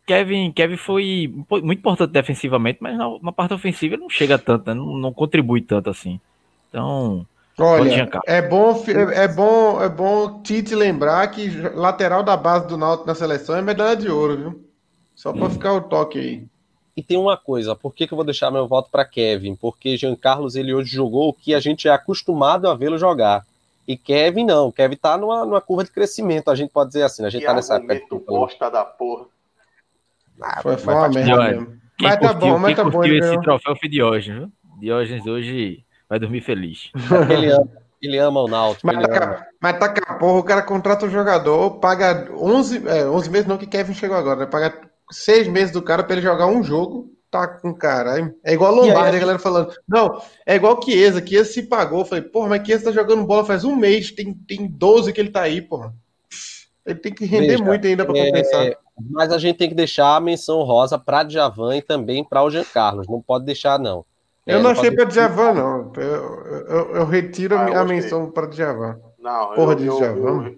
Kevin, 0.06 0.52
Kevin 0.52 0.76
foi 0.76 1.32
muito 1.50 1.78
importante 1.80 2.10
defensivamente, 2.12 2.78
mas 2.80 2.96
na, 2.96 3.06
na 3.22 3.32
parte 3.32 3.54
ofensiva 3.54 3.94
ele 3.94 4.02
não 4.02 4.10
chega 4.10 4.38
tanto, 4.38 4.66
né? 4.68 4.74
não, 4.74 4.96
não 4.96 5.12
contribui 5.12 5.60
tanto 5.60 5.90
assim. 5.90 6.20
Então, 6.68 7.26
Olha, 7.58 8.06
Carlos. 8.06 8.20
é 8.26 8.42
bom, 8.42 8.74
fi- 8.74 8.92
é 8.92 9.24
é 9.24 9.28
bom, 9.28 9.82
é 9.82 9.88
bom 9.88 10.42
Tite 10.42 10.74
lembrar 10.74 11.26
que 11.28 11.48
lateral 11.74 12.22
da 12.22 12.36
base 12.36 12.66
do 12.66 12.76
Náutico 12.76 13.06
na 13.06 13.14
seleção 13.14 13.56
é 13.56 13.62
medalha 13.62 13.96
de 13.96 14.10
ouro, 14.10 14.36
viu? 14.36 14.64
Só 15.14 15.32
pra 15.32 15.48
ficar 15.48 15.72
o 15.72 15.80
toque 15.80 16.18
aí. 16.18 16.44
E 16.94 17.02
tem 17.02 17.16
uma 17.18 17.36
coisa, 17.36 17.74
por 17.74 17.94
que, 17.94 18.06
que 18.06 18.12
eu 18.12 18.16
vou 18.16 18.24
deixar 18.24 18.50
meu 18.50 18.66
voto 18.66 18.90
para 18.90 19.04
Kevin? 19.04 19.54
Porque 19.54 19.96
Jean 19.96 20.14
Carlos 20.16 20.54
ele 20.56 20.72
hoje 20.74 20.90
jogou 20.94 21.28
o 21.28 21.32
que 21.32 21.54
a 21.54 21.60
gente 21.60 21.88
é 21.88 21.90
acostumado 21.90 22.68
a 22.68 22.74
vê-lo 22.74 22.98
jogar. 22.98 23.44
E 23.88 23.96
Kevin 23.96 24.44
não, 24.44 24.70
Kevin 24.72 24.96
tá 24.96 25.16
numa, 25.16 25.44
numa 25.46 25.60
curva 25.60 25.84
de 25.84 25.90
crescimento, 25.90 26.50
a 26.50 26.54
gente 26.54 26.70
pode 26.70 26.88
dizer 26.90 27.04
assim, 27.04 27.24
a 27.24 27.30
gente 27.30 27.40
Que 27.42 27.46
tá 27.46 27.54
nessa 27.54 27.76
época. 27.76 28.18
bosta 28.26 28.70
da 28.70 28.84
porra. 28.84 29.26
Ah, 30.42 30.60
Foi, 30.62 30.72
mas 30.72 30.82
foi 30.82 30.94
uma 30.94 31.02
faz- 31.02 31.14
merda 31.14 31.44
mesmo. 31.44 31.66
quem 31.98 32.08
Mas 32.08 32.14
tá 32.14 32.28
curtiu, 32.34 32.38
bom, 32.52 32.58
mas 32.58 32.66
quem 32.66 32.76
tá 32.76 32.84
bom. 32.84 32.90
curtiu 32.90 33.12
Ele 33.12 33.18
esse 33.20 33.28
ganhou. 33.28 33.42
troféu 33.42 33.76
foi 33.76 33.88
Diógenes, 33.88 34.38
viu? 34.40 34.52
Diógenes 34.80 35.26
hoje 35.26 35.84
vai 36.08 36.18
dormir 36.18 36.40
feliz. 36.40 36.90
ele, 37.30 37.50
ama, 37.50 37.68
ele 38.00 38.18
ama 38.18 38.40
o 38.42 38.48
Náutico. 38.48 38.86
Mas 38.86 39.06
tá, 39.06 39.46
mas 39.60 39.78
tá 39.78 39.86
a 39.86 40.14
porra, 40.14 40.38
o 40.38 40.44
cara 40.44 40.62
contrata 40.62 41.06
o 41.06 41.10
jogador, 41.10 41.78
paga 41.78 42.30
11, 42.36 42.88
é, 42.88 43.06
11 43.06 43.30
meses, 43.30 43.46
não 43.46 43.58
que 43.58 43.66
Kevin 43.66 43.94
chegou 43.94 44.16
agora, 44.16 44.40
né? 44.40 44.46
Paga 44.46 44.80
6 45.10 45.48
meses 45.48 45.72
do 45.72 45.82
cara 45.82 46.02
pra 46.02 46.14
ele 46.14 46.22
jogar 46.22 46.46
um 46.46 46.62
jogo, 46.62 47.10
tá 47.30 47.46
com 47.46 47.74
caralho. 47.74 48.34
É 48.44 48.52
igual 48.52 48.74
E 48.76 48.80
aí, 48.80 48.88
Lombardi, 48.88 49.14
a 49.14 49.18
a 49.18 49.20
galera 49.20 49.38
falando. 49.38 49.74
Não, 49.88 50.20
é 50.44 50.56
igual 50.56 50.80
Chiesa, 50.82 51.24
Chiesa 51.24 51.52
se 51.52 51.62
pagou. 51.64 52.00
Eu 52.00 52.04
falei, 52.04 52.24
porra, 52.24 52.48
mas 52.48 52.66
Chiesa 52.66 52.84
tá 52.84 52.92
jogando 52.92 53.26
bola 53.26 53.44
faz 53.44 53.64
um 53.64 53.76
mês, 53.76 54.10
tem, 54.10 54.32
tem 54.32 54.66
12 54.66 55.12
que 55.12 55.20
ele 55.20 55.30
tá 55.30 55.42
aí, 55.42 55.60
porra. 55.60 55.94
Ele 56.84 56.98
tem 57.00 57.12
que 57.12 57.24
render 57.24 57.48
Veja, 57.48 57.64
muito 57.64 57.84
ainda 57.84 58.04
pra 58.04 58.16
é, 58.16 58.26
compensar. 58.26 58.76
Mas 59.10 59.32
a 59.32 59.38
gente 59.38 59.56
tem 59.56 59.68
que 59.68 59.74
deixar 59.74 60.14
a 60.14 60.20
menção 60.20 60.62
rosa 60.62 60.96
para 60.96 61.24
Djavan 61.24 61.76
e 61.76 61.82
também 61.82 62.22
para 62.24 62.44
o 62.44 62.50
Jean 62.50 62.64
Carlos. 62.64 63.08
Não 63.08 63.20
pode 63.20 63.44
deixar, 63.44 63.76
não. 63.78 64.04
Eu 64.46 64.58
É, 64.58 64.62
não 64.62 64.70
achei 64.70 64.90
pra 64.92 65.04
Djavan, 65.04 65.52
não. 65.54 65.92
Eu, 65.96 66.46
eu, 66.68 66.96
eu 66.96 67.04
retiro 67.06 67.58
Ah, 67.58 67.68
eu 67.68 67.80
a 67.80 67.84
menção 67.84 68.30
pra 68.30 68.46
Djavan. 68.46 69.00
Não, 69.18 69.54
Porra 69.54 69.72
eu, 69.72 69.76
de 69.76 69.86
eu, 69.86 69.96
Djavan. 69.96 70.46
eu, 70.46 70.56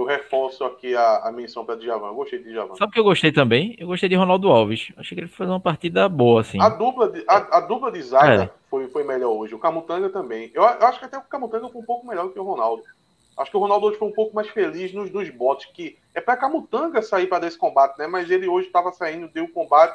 eu 0.00 0.04
reforço 0.04 0.62
aqui 0.64 0.94
a, 0.94 1.28
a 1.28 1.32
menção 1.32 1.64
para 1.64 1.76
Djavan. 1.76 2.08
Eu 2.08 2.14
gostei 2.14 2.40
de 2.42 2.50
Djavan. 2.50 2.76
Sabe 2.76 2.90
o 2.90 2.92
que 2.92 3.00
eu 3.00 3.04
gostei 3.04 3.32
também? 3.32 3.74
Eu 3.78 3.86
gostei 3.86 4.08
de 4.08 4.14
Ronaldo 4.16 4.50
Alves. 4.50 4.92
Achei 4.98 5.14
que 5.16 5.22
ele 5.24 5.30
fez 5.30 5.48
uma 5.48 5.60
partida 5.60 6.06
boa, 6.10 6.42
assim. 6.42 6.60
A 6.60 6.68
dupla 6.68 7.08
de, 7.08 7.24
a, 7.26 7.56
a 7.56 7.60
dupla 7.60 7.90
de 7.90 8.02
zaga 8.02 8.44
É. 8.44 8.50
foi, 8.68 8.86
foi 8.88 9.02
melhor 9.02 9.30
hoje. 9.32 9.54
O 9.54 9.58
Camutanga 9.58 10.10
também. 10.10 10.50
Eu, 10.52 10.62
eu 10.62 10.86
acho 10.86 10.98
que 10.98 11.06
até 11.06 11.16
o 11.16 11.22
Camutanga 11.22 11.68
foi 11.70 11.80
um 11.80 11.84
pouco 11.86 12.06
melhor 12.06 12.24
do 12.26 12.32
que 12.32 12.38
o 12.40 12.44
Ronaldo. 12.44 12.82
Acho 13.38 13.50
que 13.50 13.56
o 13.56 13.60
Ronaldo 13.60 13.86
hoje 13.86 13.98
foi 13.98 14.08
um 14.08 14.12
pouco 14.12 14.34
mais 14.34 14.48
feliz 14.48 14.92
nos 14.92 15.08
dois 15.08 15.30
botes, 15.30 15.70
que 15.72 15.96
é 16.14 16.20
para 16.20 16.36
Camutanga 16.36 17.00
sair 17.00 17.28
para 17.28 17.38
desse 17.38 17.56
combate, 17.56 17.96
né? 17.98 18.06
Mas 18.06 18.30
ele 18.30 18.46
hoje 18.46 18.66
estava 18.66 18.92
saindo, 18.92 19.26
deu 19.28 19.44
o 19.44 19.48
combate 19.48 19.94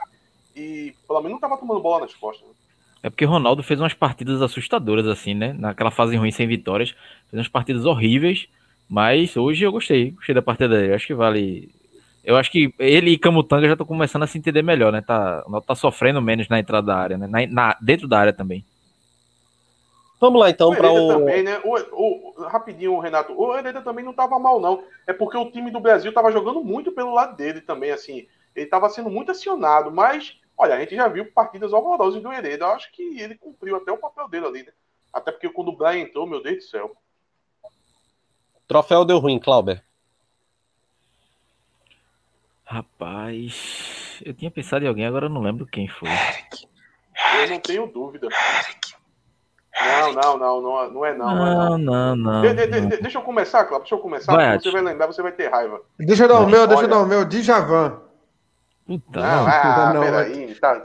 e 0.55 0.95
pelo 1.07 1.19
menos 1.19 1.33
não 1.33 1.37
estava 1.37 1.55
tomando 1.55 1.79
bola 1.79 2.01
nas 2.01 2.15
costas. 2.15 2.47
né? 2.47 2.53
É 3.03 3.09
porque 3.09 3.25
Ronaldo 3.25 3.61
fez 3.63 3.79
umas 3.79 3.93
partidas 3.93 4.41
assustadoras, 4.41 5.07
assim, 5.07 5.33
né? 5.33 5.53
Naquela 5.57 5.91
fase 5.91 6.15
ruim 6.15 6.31
sem 6.31 6.47
vitórias. 6.47 6.91
Fez 7.29 7.33
umas 7.39 7.47
partidas 7.47 7.85
horríveis. 7.85 8.47
Mas 8.89 9.35
hoje 9.35 9.63
eu 9.63 9.71
gostei. 9.71 10.11
Gostei 10.11 10.33
da 10.33 10.41
partida 10.41 10.69
dele. 10.69 10.91
Eu 10.91 10.95
acho 10.95 11.07
que 11.07 11.13
vale. 11.13 11.69
Eu 12.23 12.35
acho 12.35 12.51
que 12.51 12.73
ele 12.79 13.11
e 13.11 13.17
Camutanga 13.17 13.67
já 13.67 13.73
estão 13.73 13.87
começando 13.87 14.23
a 14.23 14.27
se 14.27 14.37
entender 14.37 14.61
melhor, 14.61 14.91
né? 14.91 15.01
Tá, 15.01 15.43
o 15.47 15.61
tá 15.61 15.75
sofrendo 15.75 16.21
menos 16.21 16.49
na 16.49 16.59
entrada 16.59 16.87
da 16.87 16.97
área, 16.97 17.17
né? 17.17 17.27
Na, 17.27 17.47
na- 17.47 17.77
dentro 17.81 18.07
da 18.07 18.19
área 18.19 18.33
também. 18.33 18.65
Vamos 20.19 20.39
lá 20.39 20.49
então 20.49 20.73
para 20.75 20.91
o. 20.91 21.07
Também, 21.07 21.43
né? 21.43 21.59
O, 21.63 21.75
o, 21.75 22.43
rapidinho, 22.47 22.97
Renato. 22.99 23.33
O 23.39 23.55
Hereda 23.55 23.81
também 23.81 24.03
não 24.03 24.11
estava 24.11 24.39
mal, 24.39 24.59
não. 24.59 24.83
É 25.05 25.13
porque 25.13 25.37
o 25.37 25.51
time 25.51 25.69
do 25.69 25.79
Brasil 25.79 26.09
estava 26.09 26.31
jogando 26.31 26.63
muito 26.63 26.91
pelo 26.91 27.13
lado 27.13 27.35
dele 27.35 27.61
também, 27.61 27.91
assim. 27.91 28.27
Ele 28.55 28.65
estava 28.65 28.89
sendo 28.89 29.09
muito 29.09 29.31
acionado, 29.31 29.91
mas, 29.91 30.35
olha, 30.57 30.75
a 30.75 30.79
gente 30.79 30.95
já 30.95 31.07
viu 31.07 31.31
partidas 31.31 31.71
horrorosas 31.71 32.21
do 32.21 32.31
Hereda. 32.31 32.65
Eu 32.65 32.71
acho 32.71 32.91
que 32.91 33.19
ele 33.19 33.35
cumpriu 33.35 33.75
até 33.75 33.91
o 33.91 33.97
papel 33.97 34.27
dele 34.27 34.45
ali, 34.45 34.63
né? 34.63 34.71
Até 35.13 35.31
porque 35.31 35.49
quando 35.49 35.69
o 35.69 35.77
Brian 35.77 35.99
entrou, 35.99 36.27
meu 36.27 36.41
Deus 36.41 36.57
do 36.57 36.63
céu. 36.63 36.95
Troféu 38.67 39.05
deu 39.05 39.19
ruim, 39.19 39.39
Clauber. 39.39 39.81
Rapaz, 42.65 44.21
eu 44.25 44.33
tinha 44.33 44.51
pensado 44.51 44.83
em 44.83 44.89
alguém, 44.89 45.05
agora 45.05 45.27
eu 45.27 45.29
não 45.29 45.41
lembro 45.41 45.65
quem 45.65 45.87
foi. 45.87 46.09
Eric. 46.09 46.67
Eu 47.41 47.49
não 47.49 47.59
tenho 47.61 47.87
dúvida. 47.87 48.27
Eric. 48.27 48.97
Não, 49.79 50.11
não, 50.11 50.37
não, 50.37 50.61
não, 50.61 50.91
não 50.91 51.05
é 51.05 51.15
não. 51.15 51.35
Não, 51.35 51.77
não, 51.77 52.15
não. 52.15 52.41
De, 52.41 52.53
de, 52.53 52.67
de, 52.67 52.97
deixa 52.97 53.19
eu 53.19 53.21
começar, 53.21 53.63
Cláudio, 53.65 53.83
deixa 53.83 53.95
eu 53.95 53.99
começar. 53.99 54.35
Vai, 54.35 54.59
você 54.59 54.71
vai 54.71 54.81
lembrar, 54.81 55.07
você 55.07 55.21
vai 55.21 55.31
ter 55.31 55.49
raiva. 55.49 55.81
Deixa 55.97 56.23
eu 56.23 56.27
dar 56.27 56.39
o 56.39 56.49
meu, 56.49 56.67
deixa 56.67 56.83
eu 56.83 56.87
dar 56.89 56.99
o 56.99 57.05
meu, 57.05 57.23
Djavan. 57.23 58.01
Puta, 58.87 59.19
não, 59.19 59.43
não, 59.43 59.47
ah, 59.47 59.93
não, 59.93 60.01
peraí, 60.01 60.55
tá. 60.55 60.81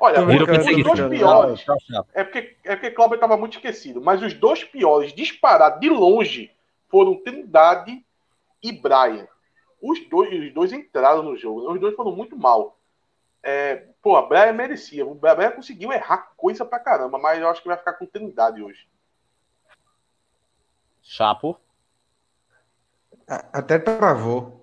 Olha, 0.00 0.24
os 0.24 0.82
dois 0.82 1.08
piores. 1.10 1.66
É 2.14 2.24
porque, 2.24 2.56
é 2.64 2.74
porque 2.74 2.90
Cláudio 2.92 3.16
estava 3.16 3.36
muito 3.36 3.58
esquecido, 3.58 4.00
mas 4.00 4.22
os 4.22 4.32
dois 4.32 4.64
piores, 4.64 5.12
disparados 5.12 5.78
de 5.78 5.90
longe, 5.90 6.50
foram 6.88 7.22
Trindade 7.22 8.02
e 8.62 8.72
Brian. 8.72 9.28
Os 9.82 10.08
dois, 10.08 10.32
os 10.32 10.54
dois 10.54 10.72
entraram 10.72 11.22
no 11.22 11.36
jogo, 11.36 11.70
os 11.70 11.78
dois 11.78 11.94
foram 11.94 12.10
muito 12.12 12.38
mal. 12.38 12.78
É, 13.42 13.84
pô, 14.00 14.16
a 14.16 14.22
Brian 14.22 14.54
merecia. 14.54 15.06
O 15.06 15.14
Brian 15.14 15.50
conseguiu 15.50 15.92
errar 15.92 16.32
coisa 16.38 16.64
pra 16.64 16.80
caramba, 16.80 17.18
mas 17.18 17.38
eu 17.38 17.50
acho 17.50 17.60
que 17.60 17.68
vai 17.68 17.76
ficar 17.76 17.92
com 17.92 18.06
Trindade 18.06 18.62
hoje. 18.62 18.88
Chapo. 21.02 21.60
Até 23.28 23.78
travou. 23.78 24.55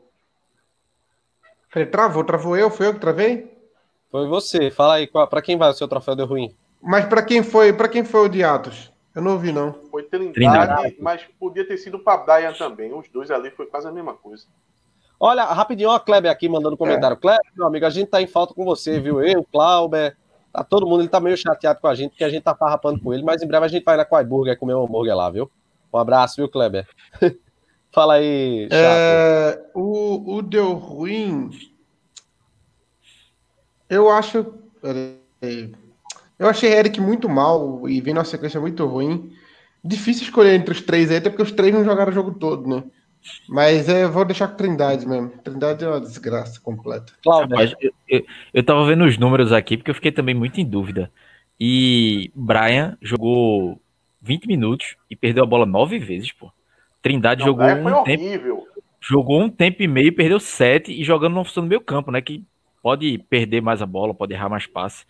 Falei, 1.74 1.88
travou, 1.88 2.24
travou 2.24 2.56
eu? 2.56 2.70
Foi 2.70 2.86
eu 2.86 2.94
que 2.94 3.00
travei? 3.00 3.52
Foi 4.12 4.28
você. 4.28 4.70
Fala 4.70 4.96
aí, 4.96 5.08
para 5.08 5.42
quem 5.42 5.58
vai 5.58 5.72
o 5.72 5.74
seu 5.74 5.88
troféu 5.88 6.16
de 6.16 6.24
ruim? 6.24 6.56
Mas 6.80 7.06
para 7.06 7.24
quem 7.24 7.42
foi, 7.42 7.74
para 7.74 7.90
quem 7.90 8.04
foi 8.04 8.28
o 8.28 8.30
de 8.30 8.44
Atos? 8.44 8.94
Eu 9.16 9.24
não 9.24 9.32
ouvi 9.34 9.52
não. 9.52 9.74
Foi 9.90 10.04
Trindade, 10.04 10.34
Trindade. 10.34 10.98
mas 11.00 11.24
podia 11.40 11.68
ter 11.68 11.78
sido 11.78 11.98
para 11.98 12.18
Brian 12.18 12.54
também. 12.54 12.94
Os 12.94 13.10
dois 13.10 13.32
ali 13.32 13.50
foi 13.50 13.66
quase 13.66 13.88
a 13.88 13.92
mesma 13.92 14.14
coisa. 14.14 14.46
Olha, 15.20 15.46
rapidinho, 15.46 15.90
ó, 15.90 15.96
a 15.96 16.00
Kleber 16.00 16.32
aqui 16.32 16.48
mandando 16.48 16.78
comentário. 16.78 17.16
É. 17.16 17.20
Kleber, 17.20 17.52
meu 17.56 17.66
amigo, 17.66 17.86
a 17.88 17.90
gente 17.90 18.08
tá 18.08 18.22
em 18.22 18.28
falta 18.28 18.54
com 18.54 18.64
você, 18.64 19.00
viu? 19.00 19.20
Eu, 19.24 19.44
Clauber, 19.44 20.16
tá 20.52 20.64
todo 20.64 20.86
mundo, 20.86 21.02
ele 21.02 21.10
tá 21.10 21.20
meio 21.20 21.38
chateado 21.38 21.80
com 21.82 21.88
a 21.88 21.96
gente, 21.96 22.12
porque 22.12 22.24
a 22.24 22.30
gente 22.30 22.44
tá 22.44 22.54
farrapando 22.54 23.00
com 23.00 23.12
ele, 23.12 23.24
mas 23.24 23.42
em 23.42 23.48
breve 23.48 23.66
a 23.66 23.70
gente 23.70 23.84
vai 23.84 23.98
na 23.98 24.06
Quaiburger 24.06 24.60
comer 24.60 24.76
um 24.76 24.84
hambúrguer 24.84 25.16
lá, 25.16 25.30
viu? 25.32 25.50
Um 25.92 25.98
abraço, 25.98 26.36
viu, 26.36 26.50
Kleber? 26.50 26.88
Fala 27.94 28.16
aí, 28.16 28.68
é, 28.72 29.62
o, 29.76 30.38
o 30.38 30.42
deu 30.42 30.74
ruim. 30.74 31.52
Eu 33.88 34.10
acho. 34.10 34.54
Eu 36.40 36.48
achei 36.48 36.74
Eric 36.74 37.00
muito 37.00 37.30
mal 37.30 37.88
e 37.88 38.02
vem 38.02 38.14
uma 38.16 38.26
sequência 38.26 38.60
muito 38.60 38.84
ruim. 38.88 39.32
Difícil 39.84 40.24
escolher 40.24 40.56
entre 40.56 40.72
os 40.72 40.82
três 40.82 41.12
aí, 41.12 41.18
até 41.18 41.30
porque 41.30 41.44
os 41.44 41.52
três 41.52 41.72
não 41.72 41.84
jogaram 41.84 42.12
o 42.12 42.16
jogo 42.16 42.34
todo, 42.34 42.68
né? 42.68 42.84
Mas 43.48 43.88
eu 43.88 44.12
vou 44.12 44.26
deixar 44.26 44.48
com 44.48 44.58
Trindade 44.58 45.08
mesmo. 45.08 45.30
Trindade 45.44 45.86
é 45.86 45.88
uma 45.88 46.02
desgraça 46.02 46.60
completa. 46.60 47.14
Rapaz, 47.26 47.74
eu, 47.80 47.94
eu, 48.10 48.26
eu 48.54 48.64
tava 48.64 48.86
vendo 48.88 49.06
os 49.06 49.20
números 49.20 49.52
aqui 49.52 49.78
porque 49.78 49.92
eu 49.92 49.96
fiquei 49.96 50.12
também 50.12 50.34
muito 50.34 50.60
em 50.60 50.66
dúvida. 50.66 51.12
E 51.60 52.32
Brian 52.34 52.98
jogou 53.02 53.80
20 54.20 54.48
minutos 54.48 54.96
e 55.10 55.16
perdeu 55.16 55.44
a 55.44 55.48
bola 55.48 55.66
nove 55.66 56.00
vezes, 56.00 56.32
pô. 56.32 56.52
Trindade 57.04 57.42
Não, 57.42 57.48
jogou 57.48 57.66
um 57.68 58.04
tempo. 58.04 58.68
Jogou 59.02 59.42
um 59.42 59.50
tempo 59.50 59.84
e 59.84 59.88
meio, 59.88 60.16
perdeu 60.16 60.40
sete 60.40 60.94
e 60.94 61.04
jogando 61.04 61.34
não 61.34 61.44
função 61.44 61.62
no 61.62 61.70
meio 61.70 61.82
campo, 61.82 62.10
né? 62.10 62.22
Que 62.22 62.42
pode 62.82 63.18
perder 63.30 63.62
mais 63.62 63.82
a 63.82 63.86
bola, 63.86 64.14
pode 64.14 64.34
errar 64.34 64.48
mais 64.48 64.66
passe. 64.66 65.06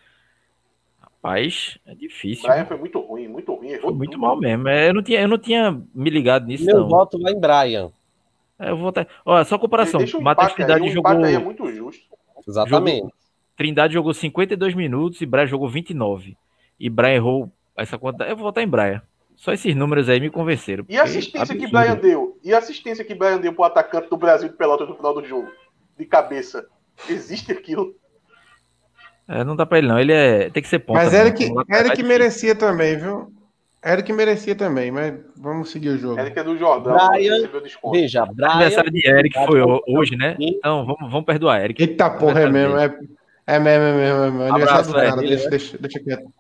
Rapaz, 1.00 1.78
é 1.86 1.94
difícil. 1.94 2.50
Brian 2.50 2.66
foi 2.66 2.78
muito 2.78 3.00
ruim, 3.00 3.28
muito 3.28 3.54
ruim. 3.54 3.78
Foi 3.78 3.94
muito 3.94 4.18
mal 4.18 4.36
mesmo. 4.36 4.68
É, 4.68 4.90
eu 4.90 4.94
não 4.96 5.04
tinha, 5.04 5.22
eu 5.22 5.28
não 5.28 5.38
tinha 5.38 5.80
me 5.94 6.10
ligado 6.10 6.48
nisso. 6.48 6.66
Meu 6.66 6.80
não. 6.80 6.90
voto 6.90 7.20
vai 7.22 7.34
em 7.34 7.40
Brian. 7.40 7.92
É, 8.58 8.72
eu 8.72 8.78
vou. 8.78 8.92
Olha, 9.24 9.46
só 9.46 9.60
comparação. 9.60 10.02
Um 10.02 10.22
Matheus 10.22 10.54
Trindade 10.54 10.84
aí, 10.84 10.90
jogou. 10.90 11.26
é 11.26 11.38
muito 11.38 11.72
justo. 11.72 12.04
Exatamente. 12.48 12.98
Jogou... 12.98 13.14
Trindade 13.56 13.94
jogou 13.94 14.14
52 14.16 14.74
minutos 14.74 15.22
e 15.22 15.28
Brian 15.28 15.46
jogou 15.46 15.70
29. 15.70 16.36
E 16.80 16.90
Brian 16.90 17.14
errou 17.14 17.52
essa 17.78 18.00
conta. 18.00 18.24
Eu 18.24 18.36
vou 18.36 18.46
votar 18.46 18.64
em 18.64 18.68
Brian. 18.68 19.04
Só 19.44 19.52
esses 19.52 19.76
números 19.76 20.08
aí 20.08 20.22
me 20.22 20.30
convenceram. 20.30 20.86
E 20.88 20.98
a 20.98 21.04
assistência 21.04 21.54
que 21.54 21.68
Brian 21.68 21.98
deu? 21.98 22.40
E 22.42 22.54
a 22.54 22.60
assistência 22.60 23.04
que 23.04 23.14
Brian 23.14 23.42
deu 23.42 23.52
pro 23.52 23.66
atacante 23.66 24.10
do 24.10 24.16
Brasil 24.16 24.48
de 24.48 24.56
Pelotas 24.56 24.88
no 24.88 24.96
final 24.96 25.14
do 25.14 25.22
jogo? 25.26 25.50
De 26.00 26.06
cabeça. 26.06 26.66
Existe 27.10 27.52
aquilo? 27.52 27.94
É, 29.28 29.44
não 29.44 29.54
dá 29.54 29.66
pra 29.66 29.80
ele, 29.80 29.88
não. 29.88 30.00
Ele 30.00 30.14
é... 30.14 30.50
tem 30.50 30.64
que 30.64 30.70
ser 30.70 30.80
ponta. 30.80 31.04
Mas 31.04 31.14
Eric, 31.14 31.52
Eric 31.70 32.04
merecia 32.04 32.56
também, 32.56 32.98
viu? 32.98 33.34
Eric 33.86 34.14
merecia 34.14 34.56
também, 34.56 34.92
mas 34.92 35.14
vamos 35.36 35.72
seguir 35.72 35.90
o 35.90 35.98
jogo. 35.98 36.22
Eric 36.22 36.40
é 36.40 36.44
do 36.46 36.58
Jordão. 36.58 36.96
Brian, 37.10 37.50
veja, 37.92 38.26
Brian... 38.26 38.50
aniversário 38.50 38.92
de 38.92 39.10
Eric 39.10 39.46
foi 39.46 39.60
hoje, 39.90 40.16
né? 40.16 40.38
Então 40.40 40.86
vamos, 40.86 41.12
vamos 41.12 41.26
perdoar 41.26 41.62
Eric. 41.62 41.84
Eita 41.84 42.10
porra, 42.10 42.44
é 42.44 42.50
mesmo. 42.50 42.78
É, 42.78 42.98
é 43.46 43.60
mesmo, 43.60 43.84
é 43.84 43.94
mesmo. 43.94 44.24
É 44.24 44.32
mesmo. 44.32 44.56
Aniversário 44.56 44.88
do 44.88 44.94
cara, 44.94 45.16
deixa, 45.18 45.50
deixa, 45.50 45.78
deixa 45.78 46.00
quieto. 46.00 46.32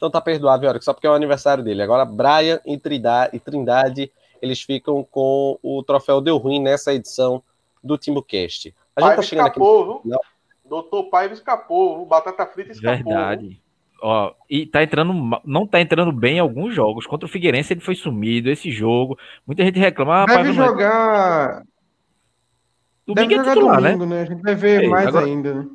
Então 0.00 0.10
tá 0.10 0.18
perdoado, 0.18 0.66
Eric, 0.66 0.82
só 0.82 0.94
porque 0.94 1.06
é 1.06 1.10
o 1.10 1.12
aniversário 1.12 1.62
dele. 1.62 1.82
Agora, 1.82 2.06
Brian 2.06 2.58
e 2.64 2.78
Trindade, 2.78 3.36
e 3.36 3.38
Trindade 3.38 4.10
eles 4.40 4.62
ficam 4.62 5.04
com 5.04 5.58
o 5.62 5.82
troféu 5.82 6.22
Deu 6.22 6.38
Ruim 6.38 6.58
nessa 6.58 6.94
edição 6.94 7.42
do 7.84 7.98
TimbuCast. 7.98 8.74
A 8.96 9.02
gente 9.02 9.16
tá 9.16 9.22
chegando 9.22 9.48
escapou, 9.48 9.98
aqui. 9.98 10.08
Viu? 10.08 10.18
Doutor 10.66 11.10
Paiva 11.10 11.34
escapou, 11.34 12.06
batata 12.06 12.46
frita 12.46 12.72
escapou. 12.72 12.96
Verdade. 12.96 13.60
Ó, 14.00 14.32
e 14.48 14.64
tá 14.64 14.82
entrando, 14.82 15.12
não 15.44 15.66
tá 15.66 15.78
entrando 15.82 16.12
bem 16.12 16.36
em 16.36 16.40
alguns 16.40 16.74
jogos. 16.74 17.06
Contra 17.06 17.26
o 17.26 17.30
Figueirense 17.30 17.74
ele 17.74 17.82
foi 17.82 17.94
sumido, 17.94 18.48
esse 18.48 18.70
jogo. 18.70 19.18
Muita 19.46 19.62
gente 19.66 19.78
reclama. 19.78 20.22
Ah, 20.22 20.24
Deve 20.24 20.54
jogar. 20.54 21.62
Domingo 23.06 23.28
Deve 23.28 23.34
é 23.34 23.36
jogar 23.36 23.52
titular, 23.52 23.80
né? 23.82 23.92
domingo, 23.92 24.06
né? 24.06 24.16
né? 24.16 24.22
A 24.22 24.24
gente 24.24 24.40
vai 24.40 24.54
ver 24.54 24.88
mais 24.88 25.08
agora, 25.08 25.26
ainda, 25.26 25.54
né? 25.54 25.66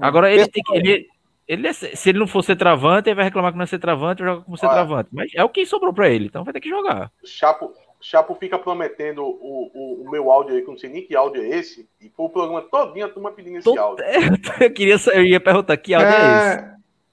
Agora 0.00 0.32
ele 0.32 0.48
tem 0.48 0.60
que. 0.60 0.74
Ele, 0.74 1.06
ele, 1.50 1.66
é, 1.66 1.72
se 1.72 2.08
ele 2.08 2.20
não 2.20 2.28
for 2.28 2.44
ser 2.44 2.54
travante, 2.54 3.08
ele 3.08 3.16
vai 3.16 3.24
reclamar 3.24 3.50
que 3.50 3.58
não 3.58 3.64
é 3.64 3.66
ser 3.66 3.80
travante, 3.80 4.22
joga 4.22 4.42
como 4.42 4.56
ser 4.56 4.66
Olha, 4.66 4.74
travante. 4.76 5.08
Mas 5.10 5.32
é 5.34 5.42
o 5.42 5.48
que 5.48 5.66
sobrou 5.66 5.92
para 5.92 6.08
ele, 6.08 6.26
então 6.26 6.44
vai 6.44 6.52
ter 6.52 6.60
que 6.60 6.68
jogar. 6.68 7.10
Chapo, 7.24 7.72
Chapo 8.00 8.36
fica 8.36 8.56
prometendo 8.56 9.24
o, 9.24 9.70
o, 9.74 10.04
o, 10.04 10.10
meu 10.12 10.30
áudio 10.30 10.54
aí, 10.54 10.62
que 10.62 10.68
não 10.68 10.78
sei 10.78 10.90
nem 10.90 11.02
que 11.04 11.16
áudio 11.16 11.42
é 11.42 11.48
esse, 11.48 11.88
e 12.00 12.08
foi 12.08 12.26
o 12.26 12.28
programa 12.28 12.62
todinho 12.62 13.04
a 13.04 13.08
turma 13.08 13.32
pedindo 13.32 13.56
esse 13.56 13.64
Tô... 13.64 13.76
áudio. 13.76 14.04
eu, 14.60 14.72
queria, 14.72 14.96
eu 15.12 15.24
ia 15.24 15.40
perguntar 15.40 15.76
que 15.76 15.92
áudio 15.92 16.08
é, 16.08 16.14
é 16.14 16.54
esse. 16.54 16.64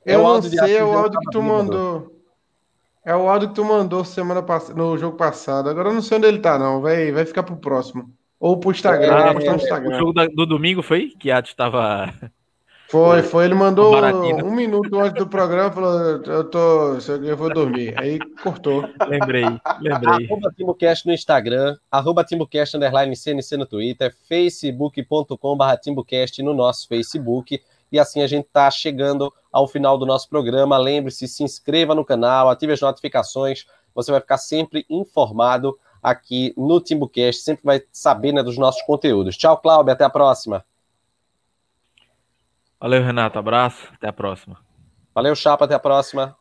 É 0.06 0.16
eu 0.16 0.22
não 0.22 0.42
sei, 0.44 0.78
é 0.78 0.84
o 0.84 0.92
áudio 0.92 1.20
que 1.20 1.32
tu 1.32 1.42
mandou. 1.42 2.16
É 3.04 3.16
o 3.16 3.28
áudio 3.28 3.50
que 3.50 3.56
tu 3.56 3.66
mandou 3.66 4.06
semana 4.06 4.44
pass... 4.44 4.70
no 4.70 4.96
jogo 5.00 5.18
passado. 5.18 5.68
Agora 5.68 5.90
eu 5.90 5.96
não 5.96 6.02
sei 6.02 6.18
onde 6.20 6.28
ele 6.28 6.40
tá, 6.40 6.60
não. 6.60 6.80
Vai, 6.80 7.12
vai 7.12 7.26
ficar 7.26 7.42
pro 7.42 7.58
próximo. 7.58 8.14
Ou 8.40 8.60
pro 8.60 8.70
Instagram. 8.70 9.16
Ah, 9.16 9.34
é, 9.34 9.56
Instagram. 9.56 9.96
O 9.96 10.00
jogo 10.00 10.14
do 10.36 10.46
domingo 10.46 10.84
foi? 10.84 11.08
Que 11.18 11.32
Atos 11.32 11.50
estava. 11.50 12.14
Foi, 12.90 13.22
foi. 13.22 13.46
Ele 13.46 13.54
mandou 13.54 13.94
um 14.44 14.52
minuto 14.52 14.98
antes 15.00 15.14
do 15.14 15.28
programa 15.28 15.72
falou: 15.72 16.24
Eu 16.24 16.44
tô. 16.46 16.94
Eu 17.24 17.36
vou 17.36 17.54
dormir. 17.54 17.94
Aí 17.98 18.18
cortou. 18.42 18.82
Lembrei, 19.08 19.44
lembrei. 19.82 20.28
Arroba 20.28 20.52
TimbuCast 20.56 21.06
no 21.06 21.14
Instagram, 21.14 21.78
arroba 21.92 22.24
TimbuCast 22.24 22.78
underline 22.78 23.16
CNC 23.16 23.58
no 23.58 23.66
Twitter, 23.66 24.16
facebook.com.br 24.28 25.76
TimbuCast 25.82 26.42
no 26.42 26.54
nosso 26.54 26.88
Facebook. 26.88 27.62
E 27.92 28.00
assim 28.00 28.22
a 28.22 28.28
gente 28.28 28.46
está 28.46 28.70
chegando 28.72 29.34
ao 29.52 29.68
final 29.68 29.98
do 29.98 30.06
nosso 30.06 30.30
programa. 30.30 30.78
Lembre-se, 30.78 31.28
se 31.28 31.44
inscreva 31.44 31.94
no 31.94 32.06
canal, 32.06 32.50
ative 32.50 32.74
as 32.74 32.82
notificações. 32.82 33.66
Você 33.94 34.12
vai 34.12 34.22
ficar 34.22 34.38
sempre 34.38 34.86
informado 34.90 35.78
aqui 36.02 36.54
no 36.56 36.80
TimbuCast, 36.80 37.42
sempre 37.42 37.64
vai 37.66 37.82
saber 37.92 38.32
né, 38.32 38.44
dos 38.44 38.58
nossos 38.58 38.82
conteúdos. 38.84 39.36
Tchau, 39.36 39.58
Cláudio, 39.58 39.92
até 39.92 40.04
a 40.04 40.10
próxima. 40.10 40.64
Valeu, 42.80 43.04
Renato. 43.04 43.40
Abraço. 43.40 43.88
Até 43.94 44.08
a 44.08 44.14
próxima. 44.14 44.58
Valeu, 45.14 45.36
Chapa. 45.36 45.66
Até 45.66 45.76
a 45.76 45.80
próxima. 45.80 46.36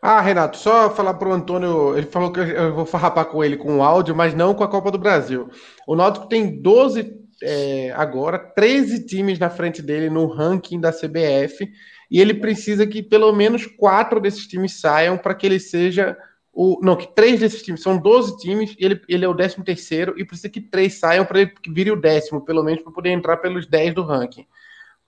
Ah, 0.00 0.20
Renato, 0.20 0.56
só 0.56 0.90
falar 0.94 1.14
pro 1.14 1.32
Antônio, 1.32 1.96
ele 1.96 2.06
falou 2.06 2.30
que 2.30 2.38
eu 2.38 2.74
vou 2.74 2.86
farrapar 2.86 3.24
com 3.24 3.42
ele 3.42 3.56
com 3.56 3.78
o 3.78 3.82
áudio, 3.82 4.14
mas 4.14 4.34
não 4.34 4.54
com 4.54 4.62
a 4.62 4.68
Copa 4.68 4.90
do 4.90 4.98
Brasil. 4.98 5.50
O 5.86 5.96
Náutico 5.96 6.28
tem 6.28 6.62
12 6.62 7.12
é, 7.42 7.92
agora, 7.96 8.38
13 8.38 9.04
times 9.06 9.38
na 9.38 9.50
frente 9.50 9.82
dele 9.82 10.08
no 10.08 10.26
ranking 10.26 10.78
da 10.78 10.92
CBF, 10.92 11.68
e 12.10 12.20
ele 12.20 12.34
precisa 12.34 12.86
que 12.86 13.02
pelo 13.02 13.32
menos 13.32 13.66
quatro 13.66 14.20
desses 14.20 14.46
times 14.46 14.80
saiam 14.80 15.18
para 15.18 15.34
que 15.34 15.46
ele 15.46 15.58
seja 15.58 16.16
o. 16.52 16.78
Não, 16.82 16.94
que 16.94 17.12
três 17.14 17.40
desses 17.40 17.62
times, 17.62 17.82
são 17.82 17.98
12 17.98 18.38
times, 18.38 18.76
e 18.78 18.84
ele, 18.84 19.00
ele 19.08 19.24
é 19.24 19.28
o 19.28 19.34
13 19.34 19.62
terceiro, 19.64 20.14
e 20.16 20.24
precisa 20.24 20.48
que 20.48 20.60
três 20.60 21.00
saiam 21.00 21.24
para 21.24 21.40
ele 21.40 21.52
vir 21.68 21.90
o 21.90 22.00
décimo, 22.00 22.44
pelo 22.44 22.62
menos, 22.62 22.82
para 22.82 22.92
poder 22.92 23.10
entrar 23.10 23.38
pelos 23.38 23.66
10 23.66 23.94
do 23.94 24.02
ranking. 24.02 24.46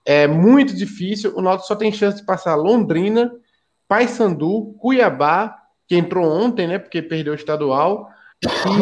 É 0.05 0.27
muito 0.27 0.75
difícil. 0.75 1.35
O 1.35 1.41
Náutico 1.41 1.67
só 1.67 1.75
tem 1.75 1.91
chance 1.91 2.17
de 2.17 2.25
passar 2.25 2.55
Londrina, 2.55 3.31
Paysandu, 3.87 4.75
Cuiabá, 4.79 5.55
que 5.87 5.95
entrou 5.95 6.25
ontem, 6.25 6.67
né? 6.67 6.79
Porque 6.79 7.01
perdeu 7.01 7.33
o 7.33 7.35
estadual, 7.35 8.09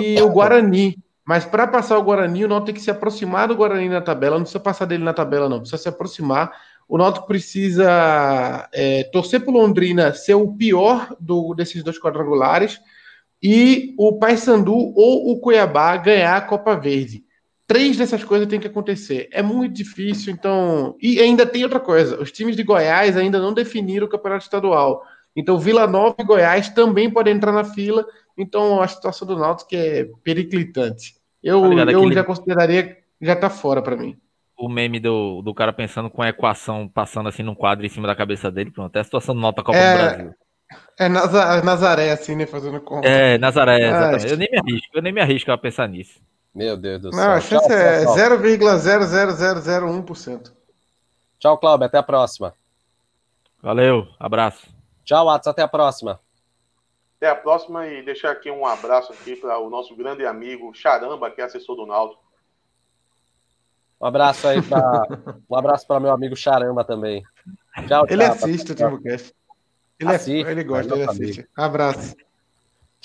e 0.01 0.22
o 0.22 0.30
Guarani. 0.30 0.97
Mas 1.26 1.43
para 1.43 1.68
passar 1.68 1.97
o 1.97 2.03
Guarani, 2.03 2.45
o 2.45 2.47
Náutico 2.47 2.68
tem 2.68 2.76
que 2.76 2.82
se 2.82 2.91
aproximar 2.91 3.47
do 3.47 3.55
Guarani 3.55 3.89
na 3.89 4.01
tabela. 4.01 4.36
Não 4.36 4.43
precisa 4.43 4.59
passar 4.59 4.86
dele 4.86 5.03
na 5.03 5.13
tabela, 5.13 5.49
não. 5.49 5.59
Precisa 5.59 5.82
se 5.82 5.89
aproximar. 5.89 6.51
O 6.88 6.97
Náutico 6.97 7.28
precisa 7.28 8.70
é, 8.72 9.03
torcer 9.11 9.41
para 9.41 9.53
Londrina 9.53 10.13
ser 10.13 10.36
o 10.36 10.53
pior 10.53 11.15
do, 11.20 11.53
desses 11.53 11.84
dois 11.84 11.99
quadrangulares 11.99 12.80
e 13.43 13.93
o 13.97 14.18
Paysandu 14.18 14.74
ou 14.74 15.32
o 15.32 15.39
Cuiabá 15.39 15.97
ganhar 15.97 16.38
a 16.38 16.41
Copa 16.41 16.76
Verde. 16.76 17.24
Três 17.68 17.97
dessas 17.97 18.24
coisas 18.24 18.47
tem 18.47 18.59
que 18.59 18.68
acontecer. 18.68 19.28
É 19.32 19.43
muito 19.43 19.76
difícil, 19.76 20.34
então. 20.34 20.95
E 21.01 21.20
ainda 21.20 21.45
tem 21.45 21.63
outra 21.63 21.82
coisa: 21.82 22.20
os 22.22 22.32
times 22.32 22.55
de 22.55 22.63
Goiás 22.63 23.18
ainda 23.18 23.39
não 23.39 23.53
definiram 23.53 24.07
o 24.07 24.09
campeonato 24.09 24.45
estadual. 24.45 25.03
Então, 25.36 25.59
Vila 25.59 25.86
Nova 25.86 26.15
e 26.18 26.24
Goiás 26.24 26.70
também 26.70 27.11
podem 27.11 27.36
entrar 27.36 27.51
na 27.51 27.63
fila. 27.63 28.05
Então, 28.38 28.82
a 28.82 28.88
situação 28.88 29.28
do 29.28 29.38
Náutico 29.38 29.76
é 29.76 30.07
periclitante. 30.24 31.15
Eu, 31.43 31.61
tá 31.61 31.91
eu 31.91 31.99
aquele... 31.99 32.13
já 32.13 32.24
consideraria 32.24 32.97
já 33.22 33.36
tá 33.36 33.49
fora 33.49 33.82
para 33.82 33.95
mim. 33.95 34.18
O 34.57 34.70
meme 34.70 34.99
do, 34.99 35.41
do 35.43 35.53
cara 35.53 35.72
pensando 35.72 36.09
com 36.09 36.22
a 36.22 36.30
equação 36.30 36.88
passando 36.88 37.30
assim 37.30 37.43
num 37.43 37.53
quadro 37.53 37.86
em 37.86 37.89
cima 37.89 38.07
da 38.07 38.15
cabeça 38.15 38.49
dele, 38.49 38.72
pronto. 38.72 38.95
É 38.95 39.01
a 39.01 39.03
situação 39.03 39.36
do 39.36 39.41
Nota 39.41 39.61
Copa 39.61 39.78
é... 39.78 39.91
do 39.91 39.97
Brasil. 39.97 40.34
É 40.99 41.07
Nazaré, 41.07 42.11
assim, 42.11 42.36
né? 42.36 42.45
Fazendo 42.45 42.82
conta. 42.82 43.07
É, 43.07 43.38
Nazaré, 43.38 43.88
exatamente. 43.88 44.26
Ah, 44.26 44.30
eu 44.30 44.38
nem 44.38 44.49
me 44.51 44.57
arrisco, 44.57 44.88
eu 44.93 45.01
nem 45.01 45.13
me 45.13 45.22
arrisco 45.22 45.51
a 45.51 45.57
pensar 45.57 45.88
nisso. 45.88 46.20
Meu 46.58 46.76
Deus 46.76 46.99
do 46.99 47.14
céu. 47.14 47.24
Não, 47.24 47.34
a 47.34 47.39
chance 47.39 47.68
Tchau, 47.68 47.78
é 47.78 48.03
0,00001%. 48.03 50.51
Tchau, 51.38 51.55
Cláudio. 51.60 51.86
Até 51.86 51.99
a 51.99 52.03
próxima. 52.03 52.51
Valeu, 53.62 54.08
abraço. 54.20 54.68
Tchau, 55.05 55.30
Atos. 55.30 55.47
Até 55.47 55.62
a 55.62 55.68
próxima. 55.68 56.20
Até 57.18 57.30
a 57.30 57.36
próxima 57.36 57.86
e 57.86 58.03
deixar 58.03 58.32
aqui 58.32 58.49
um 58.49 58.66
abraço 58.66 59.14
aqui 59.14 59.36
para 59.36 59.60
o 59.60 59.70
nosso 59.70 59.95
grande 59.95 60.26
amigo 60.26 60.74
Charamba, 60.74 61.30
que 61.30 61.41
é 61.41 61.43
assessor 61.43 61.76
do 61.76 61.86
Naldo. 61.86 62.18
Um 64.01 64.08
abraço 64.08 64.47
aí 64.47 64.60
para 64.60 65.03
um 65.47 65.55
abraço 65.55 65.86
para 65.86 65.99
meu 65.99 66.12
amigo 66.12 66.36
Charamba 66.36 66.84
também. 66.84 67.24
Tchau, 67.88 68.03
Ele 68.10 68.24
tchau, 68.24 68.34
assiste 68.34 68.72
o 68.72 68.76
Timocast. 68.76 69.32
Ele, 69.99 70.10
assiste, 70.10 70.47
é, 70.47 70.51
ele 70.51 70.64
gosta, 70.64 70.95
ele 70.95 71.03
assiste. 71.03 71.41
Amigo. 71.41 71.53
Abraço. 71.55 72.16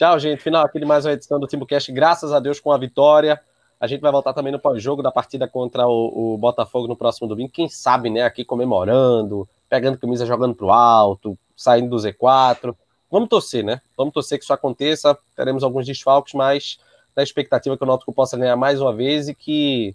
Tchau, 0.03 0.18
gente. 0.18 0.42
Final 0.42 0.64
aqui 0.64 0.80
de 0.80 0.84
mais 0.84 1.07
uma 1.07 1.12
edição 1.12 1.38
do 1.38 1.46
Timocast. 1.46 1.92
Graças 1.92 2.32
a 2.32 2.40
Deus 2.40 2.59
com 2.59 2.72
a 2.72 2.76
vitória. 2.76 3.40
A 3.78 3.86
gente 3.86 4.00
vai 4.00 4.11
voltar 4.11 4.32
também 4.32 4.53
no 4.53 4.59
pós-jogo 4.59 5.00
da 5.00 5.12
partida 5.12 5.46
contra 5.46 5.86
o, 5.86 6.34
o, 6.34 6.38
Botafogo 6.38 6.88
no 6.88 6.96
próximo 6.96 7.28
domingo. 7.28 7.53
Quem 7.53 7.68
sabe, 7.68 8.11
né? 8.11 8.22
Aqui 8.22 8.44
comemorando, 8.44 9.48
pegando 9.70 9.96
camisa, 9.96 10.26
jogando 10.26 10.57
pro 10.57 10.72
alto, 10.72 11.38
saindo 11.57 11.90
do 11.90 11.96
Z4. 12.03 12.74
Vamos 13.09 13.28
torcer, 13.28 13.62
né? 13.62 13.80
Vamos 13.96 14.12
torcer 14.12 14.38
que 14.38 14.42
isso 14.42 14.53
aconteça. 14.53 15.16
Teremos 15.36 15.62
alguns 15.62 15.86
desfalques, 15.86 16.34
mas 16.34 16.80
na 17.14 17.22
expectativa 17.22 17.76
que 17.76 17.84
o 17.84 17.86
Náutico 17.86 18.12
possa 18.12 18.36
ganhar 18.36 18.57
mais 18.57 18.80
uma 18.80 18.92
vez 18.92 19.28
e 19.28 19.34
que 19.36 19.94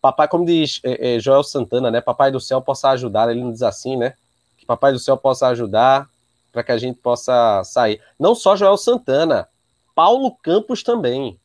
papai, 0.00 0.28
como 0.28 0.46
diz 0.46 0.80
é, 0.84 1.16
é, 1.16 1.18
Joel 1.18 1.42
Santana, 1.42 1.90
né? 1.90 2.00
Papai 2.00 2.30
do 2.30 2.38
céu 2.38 2.62
possa 2.62 2.90
ajudar. 2.90 3.28
Ele 3.28 3.42
não 3.42 3.50
diz 3.50 3.62
assim, 3.62 3.96
né? 3.96 4.14
Que 4.56 4.64
papai 4.64 4.92
do 4.92 5.00
céu 5.00 5.16
possa 5.16 5.48
ajudar 5.48 6.08
para 6.56 6.64
que 6.64 6.72
a 6.72 6.78
gente 6.78 6.98
possa 6.98 7.62
sair. 7.64 8.00
Não 8.18 8.34
só 8.34 8.56
Joel 8.56 8.78
Santana, 8.78 9.46
Paulo 9.94 10.34
Campos 10.42 10.82
também. 10.82 11.38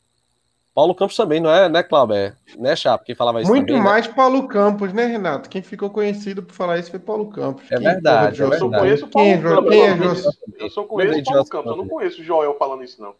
Paulo 0.73 0.95
Campos 0.95 1.17
também, 1.17 1.41
não 1.41 1.49
é, 1.49 1.67
né, 1.67 1.83
Cláudio? 1.83 2.15
É, 2.15 2.33
né, 2.57 2.77
Chapo, 2.77 3.03
que 3.03 3.13
falava 3.13 3.41
isso 3.41 3.51
Muito 3.51 3.67
também, 3.67 3.83
né? 3.83 3.89
mais 3.89 4.07
né? 4.07 4.13
Paulo 4.13 4.47
Campos, 4.47 4.93
né, 4.93 5.05
Renato? 5.07 5.49
Quem 5.49 5.61
ficou 5.61 5.89
conhecido 5.89 6.41
por 6.41 6.53
falar 6.53 6.79
isso 6.79 6.89
foi 6.89 6.99
Paulo 6.99 7.25
Campos. 7.25 7.69
É 7.69 7.77
verdade, 7.77 8.41
é 8.41 8.47
verdade. 8.47 8.63
Eu 8.63 8.71
só 8.71 8.79
conheço 8.79 9.07
Paulo 9.09 9.27
quem, 9.27 9.41
Campos. 9.41 9.69
Quem 9.69 9.81
é 9.81 9.97
João? 9.97 10.15
Eu 10.57 10.69
só 10.69 10.83
conheço 10.85 11.23
Paulo 11.25 11.45
Campos, 11.49 11.71
eu 11.71 11.77
não 11.77 11.87
conheço 11.89 12.23
Joel 12.23 12.55
falando 12.57 12.83
isso, 12.85 13.01
não. 13.01 13.13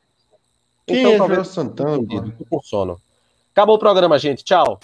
Quem 0.87 1.13
então, 1.13 1.25
é 1.25 1.27
Joel 1.27 1.43
Santana? 1.43 2.33
Por 2.49 2.63
sono. 2.63 3.01
Acabou 3.51 3.75
o 3.75 3.79
programa, 3.79 4.17
gente. 4.17 4.45
Tchau. 4.45 4.79